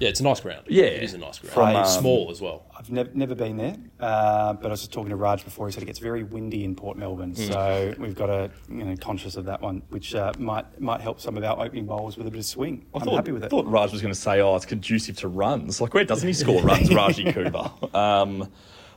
Yeah, 0.00 0.08
it's 0.08 0.20
a 0.20 0.22
nice 0.24 0.40
ground. 0.40 0.64
Yeah. 0.68 0.84
it 0.84 1.02
is 1.02 1.14
a 1.14 1.18
nice 1.18 1.38
ground. 1.38 1.52
From, 1.54 1.76
um, 1.76 1.84
small 1.84 2.30
as 2.30 2.40
well. 2.40 2.64
I've 2.76 2.90
never, 2.90 3.10
never 3.12 3.34
been 3.34 3.58
there, 3.58 3.76
uh, 4.00 4.54
but 4.54 4.66
I 4.66 4.70
was 4.70 4.80
just 4.80 4.92
talking 4.92 5.10
to 5.10 5.16
Raj 5.16 5.44
before. 5.44 5.66
He 5.66 5.72
said 5.72 5.82
it 5.82 5.86
gets 5.86 5.98
very 5.98 6.22
windy 6.22 6.64
in 6.64 6.74
Port 6.74 6.96
Melbourne, 6.96 7.34
so 7.36 7.94
we've 7.98 8.14
got 8.14 8.26
to 8.26 8.50
you 8.70 8.84
know 8.84 8.96
conscious 8.96 9.36
of 9.36 9.44
that 9.44 9.60
one, 9.60 9.82
which 9.90 10.14
uh, 10.14 10.32
might 10.38 10.80
might 10.80 11.00
help 11.02 11.20
some 11.20 11.36
of 11.36 11.44
our 11.44 11.60
opening 11.62 11.84
bowls 11.84 12.16
with 12.16 12.26
a 12.26 12.30
bit 12.30 12.38
of 12.38 12.46
swing. 12.46 12.86
I 12.94 12.98
I'm 12.98 13.04
thought, 13.04 13.16
happy 13.16 13.32
with 13.32 13.42
I 13.42 13.46
it. 13.46 13.50
thought 13.50 13.66
Raj 13.66 13.92
was 13.92 14.00
going 14.00 14.14
to 14.14 14.18
say, 14.20 14.40
"Oh, 14.40 14.56
it's 14.56 14.64
conducive 14.66 15.16
to 15.18 15.28
runs." 15.28 15.80
Like, 15.80 15.92
where 15.92 16.04
doesn't 16.04 16.26
he 16.26 16.32
score 16.32 16.62
runs, 16.62 16.92
Raji 16.94 17.30
Cooper? 17.32 17.70
Um, 17.94 18.50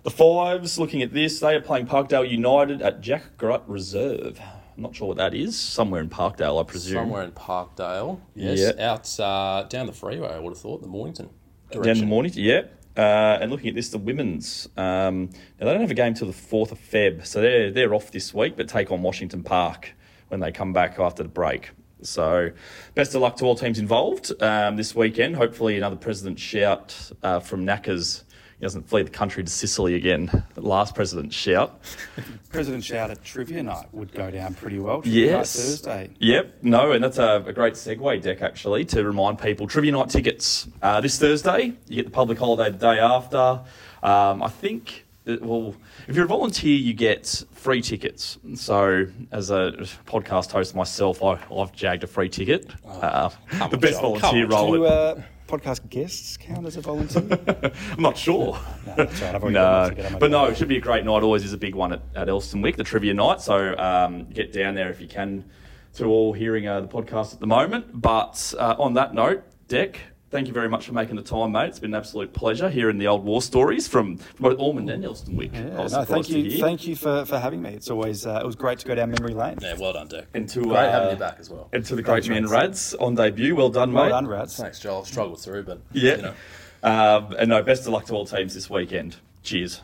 the 0.03 0.09
fives. 0.11 0.79
Looking 0.79 1.01
at 1.01 1.13
this, 1.13 1.41
they 1.41 1.53
are 1.55 1.61
playing 1.61 1.87
Parkdale 1.87 2.29
United 2.29 2.81
at 2.81 3.01
Jack 3.01 3.37
Grutt 3.37 3.63
Reserve. 3.67 4.39
I'm 4.75 4.83
not 4.83 4.95
sure 4.95 5.07
what 5.09 5.17
that 5.17 5.33
is. 5.33 5.57
Somewhere 5.59 6.01
in 6.01 6.09
Parkdale, 6.09 6.59
I 6.59 6.63
presume. 6.63 6.95
Somewhere 6.95 7.23
in 7.23 7.31
Parkdale. 7.31 8.19
Yes, 8.35 8.59
Yeah. 8.77 8.91
out 8.91 9.19
uh, 9.19 9.63
down 9.69 9.85
the 9.85 9.93
freeway. 9.93 10.29
I 10.29 10.39
would 10.39 10.49
have 10.51 10.57
thought 10.59 10.81
the 10.81 10.87
Mornington 10.87 11.29
down 11.71 11.83
direction. 11.83 12.05
the 12.05 12.09
morning. 12.09 12.31
Yeah. 12.35 12.63
Uh, 12.95 13.39
and 13.41 13.49
looking 13.51 13.69
at 13.69 13.75
this, 13.75 13.89
the 13.89 13.97
women's. 13.97 14.67
Um, 14.77 15.29
now 15.59 15.65
they 15.65 15.71
don't 15.73 15.81
have 15.81 15.91
a 15.91 15.95
game 15.95 16.13
till 16.13 16.27
the 16.27 16.33
fourth 16.33 16.71
of 16.71 16.79
Feb, 16.79 17.25
so 17.25 17.41
they're 17.41 17.71
they're 17.71 17.93
off 17.93 18.11
this 18.11 18.33
week, 18.33 18.55
but 18.55 18.67
take 18.67 18.91
on 18.91 19.01
Washington 19.01 19.41
Park 19.43 19.93
when 20.27 20.39
they 20.39 20.51
come 20.51 20.73
back 20.73 20.99
after 20.99 21.23
the 21.23 21.29
break. 21.29 21.71
So, 22.01 22.51
best 22.95 23.15
of 23.15 23.21
luck 23.21 23.37
to 23.37 23.45
all 23.45 23.55
teams 23.55 23.79
involved 23.79 24.33
um, 24.43 24.75
this 24.75 24.93
weekend. 24.93 25.37
Hopefully, 25.37 25.77
another 25.77 25.95
president 25.95 26.37
shout 26.37 27.11
uh, 27.23 27.39
from 27.39 27.65
Knackers. 27.65 28.22
He 28.63 28.65
doesn't 28.65 28.87
flee 28.87 29.01
the 29.01 29.09
country 29.09 29.43
to 29.43 29.51
Sicily 29.51 29.95
again. 29.95 30.45
The 30.53 30.61
last 30.61 30.95
president 30.95 31.33
shout. 31.33 31.81
President 32.49 32.81
shout 32.81 33.11
at 33.11 33.21
trivia 33.21 33.61
night 33.61 33.87
would 33.91 34.13
go 34.13 34.31
down 34.31 34.53
pretty 34.53 34.79
well. 34.79 35.01
Yes. 35.03 35.53
Thursday. 35.53 36.11
Yep. 36.19 36.59
No, 36.61 36.93
and 36.93 37.03
that's 37.03 37.17
a, 37.17 37.43
a 37.45 37.51
great 37.51 37.73
segue 37.73 38.23
Dec 38.23 38.41
actually 38.41 38.85
to 38.85 39.03
remind 39.03 39.37
people 39.37 39.67
trivia 39.67 39.91
night 39.91 40.07
tickets 40.07 40.69
uh, 40.81 41.01
this 41.01 41.19
Thursday. 41.19 41.73
You 41.89 41.95
get 41.97 42.05
the 42.05 42.11
public 42.11 42.39
holiday 42.39 42.71
the 42.71 42.77
day 42.77 42.99
after. 42.99 43.59
Um, 44.01 44.41
I 44.41 44.47
think. 44.47 45.02
It, 45.25 45.41
well, 45.41 45.75
if 46.07 46.15
you're 46.15 46.25
a 46.25 46.27
volunteer, 46.27 46.75
you 46.75 46.93
get 46.93 47.43
free 47.53 47.81
tickets. 47.81 48.37
So, 48.55 49.07
as 49.31 49.51
a 49.51 49.71
podcast 50.05 50.51
host 50.51 50.75
myself, 50.75 51.23
I, 51.23 51.39
I've 51.55 51.71
jagged 51.71 52.03
a 52.03 52.07
free 52.07 52.29
ticket. 52.29 52.69
Uh, 52.85 53.29
the 53.69 53.77
best 53.77 54.01
Joel, 54.01 54.15
volunteer 54.17 54.47
role. 54.47 54.73
Do 54.73 54.85
uh, 54.85 55.21
podcast 55.47 55.87
guests 55.89 56.35
count 56.35 56.65
as 56.65 56.75
a 56.75 56.81
volunteer? 56.81 57.39
I'm 57.91 58.01
not 58.01 58.17
sure. 58.17 58.59
no, 58.87 58.95
that's 58.95 59.21
right. 59.21 59.35
I've 59.35 59.43
already 59.43 59.53
No, 59.53 59.89
ticket. 59.89 60.19
But 60.19 60.31
no, 60.31 60.45
it 60.45 60.57
should 60.57 60.67
be 60.67 60.77
a 60.77 60.81
great 60.81 61.05
night. 61.05 61.23
Always 61.23 61.45
is 61.45 61.53
a 61.53 61.57
big 61.57 61.75
one 61.75 61.93
at, 61.93 62.01
at 62.15 62.27
Elsternwick, 62.27 62.75
the 62.75 62.83
trivia 62.83 63.13
night. 63.13 63.39
So 63.39 63.77
um, 63.77 64.25
get 64.29 64.51
down 64.51 64.75
there 64.75 64.89
if 64.89 64.99
you 64.99 65.07
can 65.07 65.45
to 65.95 66.05
all 66.05 66.33
hearing 66.33 66.67
uh, 66.67 66.81
the 66.81 66.87
podcast 66.87 67.33
at 67.33 67.39
the 67.39 67.47
moment. 67.47 67.85
But 67.93 68.53
uh, 68.57 68.75
on 68.77 68.95
that 68.95 69.13
note, 69.13 69.43
Dec, 69.67 69.95
thank 70.33 70.47
you 70.47 70.53
very 70.53 70.67
much 70.67 70.85
for 70.87 70.93
making 70.93 71.15
the 71.15 71.21
time, 71.21 71.53
mate. 71.53 71.67
It's 71.67 71.79
been 71.79 71.91
an 71.93 71.97
absolute 71.97 72.33
pleasure 72.33 72.69
hearing 72.69 72.97
the 72.97 73.07
old 73.07 73.23
war 73.23 73.41
stories 73.41 73.87
from, 73.87 74.17
from 74.17 74.43
both 74.43 74.59
Ormond 74.59 74.89
and 74.89 75.03
Elsternwick. 75.03 75.53
I 75.55 75.59
Yeah, 75.59 75.87
no, 75.87 76.03
thank 76.03 76.27
you, 76.27 76.59
thank 76.59 76.85
you 76.85 76.95
for, 76.95 77.23
for 77.23 77.39
having 77.39 77.61
me. 77.61 77.69
It's 77.69 77.89
always 77.89 78.25
uh, 78.25 78.39
it 78.43 78.45
was 78.45 78.55
great 78.55 78.79
to 78.79 78.85
go 78.87 78.95
down 78.95 79.11
memory 79.11 79.33
lane. 79.33 79.59
Yeah, 79.61 79.75
well 79.79 79.93
done, 79.93 80.09
Dec. 80.09 80.25
And 80.33 80.49
to, 80.49 80.61
Great 80.63 80.75
uh, 80.75 80.91
having 80.91 81.09
you 81.11 81.15
back 81.15 81.37
as 81.39 81.49
well. 81.49 81.69
And 81.71 81.85
to 81.85 81.95
the 81.95 82.01
great 82.01 82.25
Thanks, 82.25 82.29
man 82.29 82.47
Rads 82.49 82.93
on 82.95 83.15
debut. 83.15 83.55
Well 83.55 83.69
done, 83.69 83.93
Well 83.93 84.05
mate. 84.05 84.09
done, 84.09 84.27
Rads. 84.27 84.57
Thanks, 84.57 84.79
Joel. 84.79 84.99
I've 85.01 85.07
struggled 85.07 85.39
through, 85.39 85.63
but 85.63 85.79
Yeah. 85.93 86.15
you 86.17 86.21
know. 86.23 86.33
Um, 86.83 87.33
and 87.39 87.49
no, 87.49 87.63
best 87.63 87.83
of 87.83 87.93
luck 87.93 88.05
to 88.07 88.13
all 88.13 88.25
teams 88.25 88.53
this 88.53 88.69
weekend. 88.69 89.15
Cheers. 89.43 89.81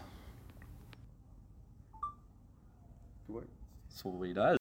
Sweet 4.02 4.38
as. 4.38 4.59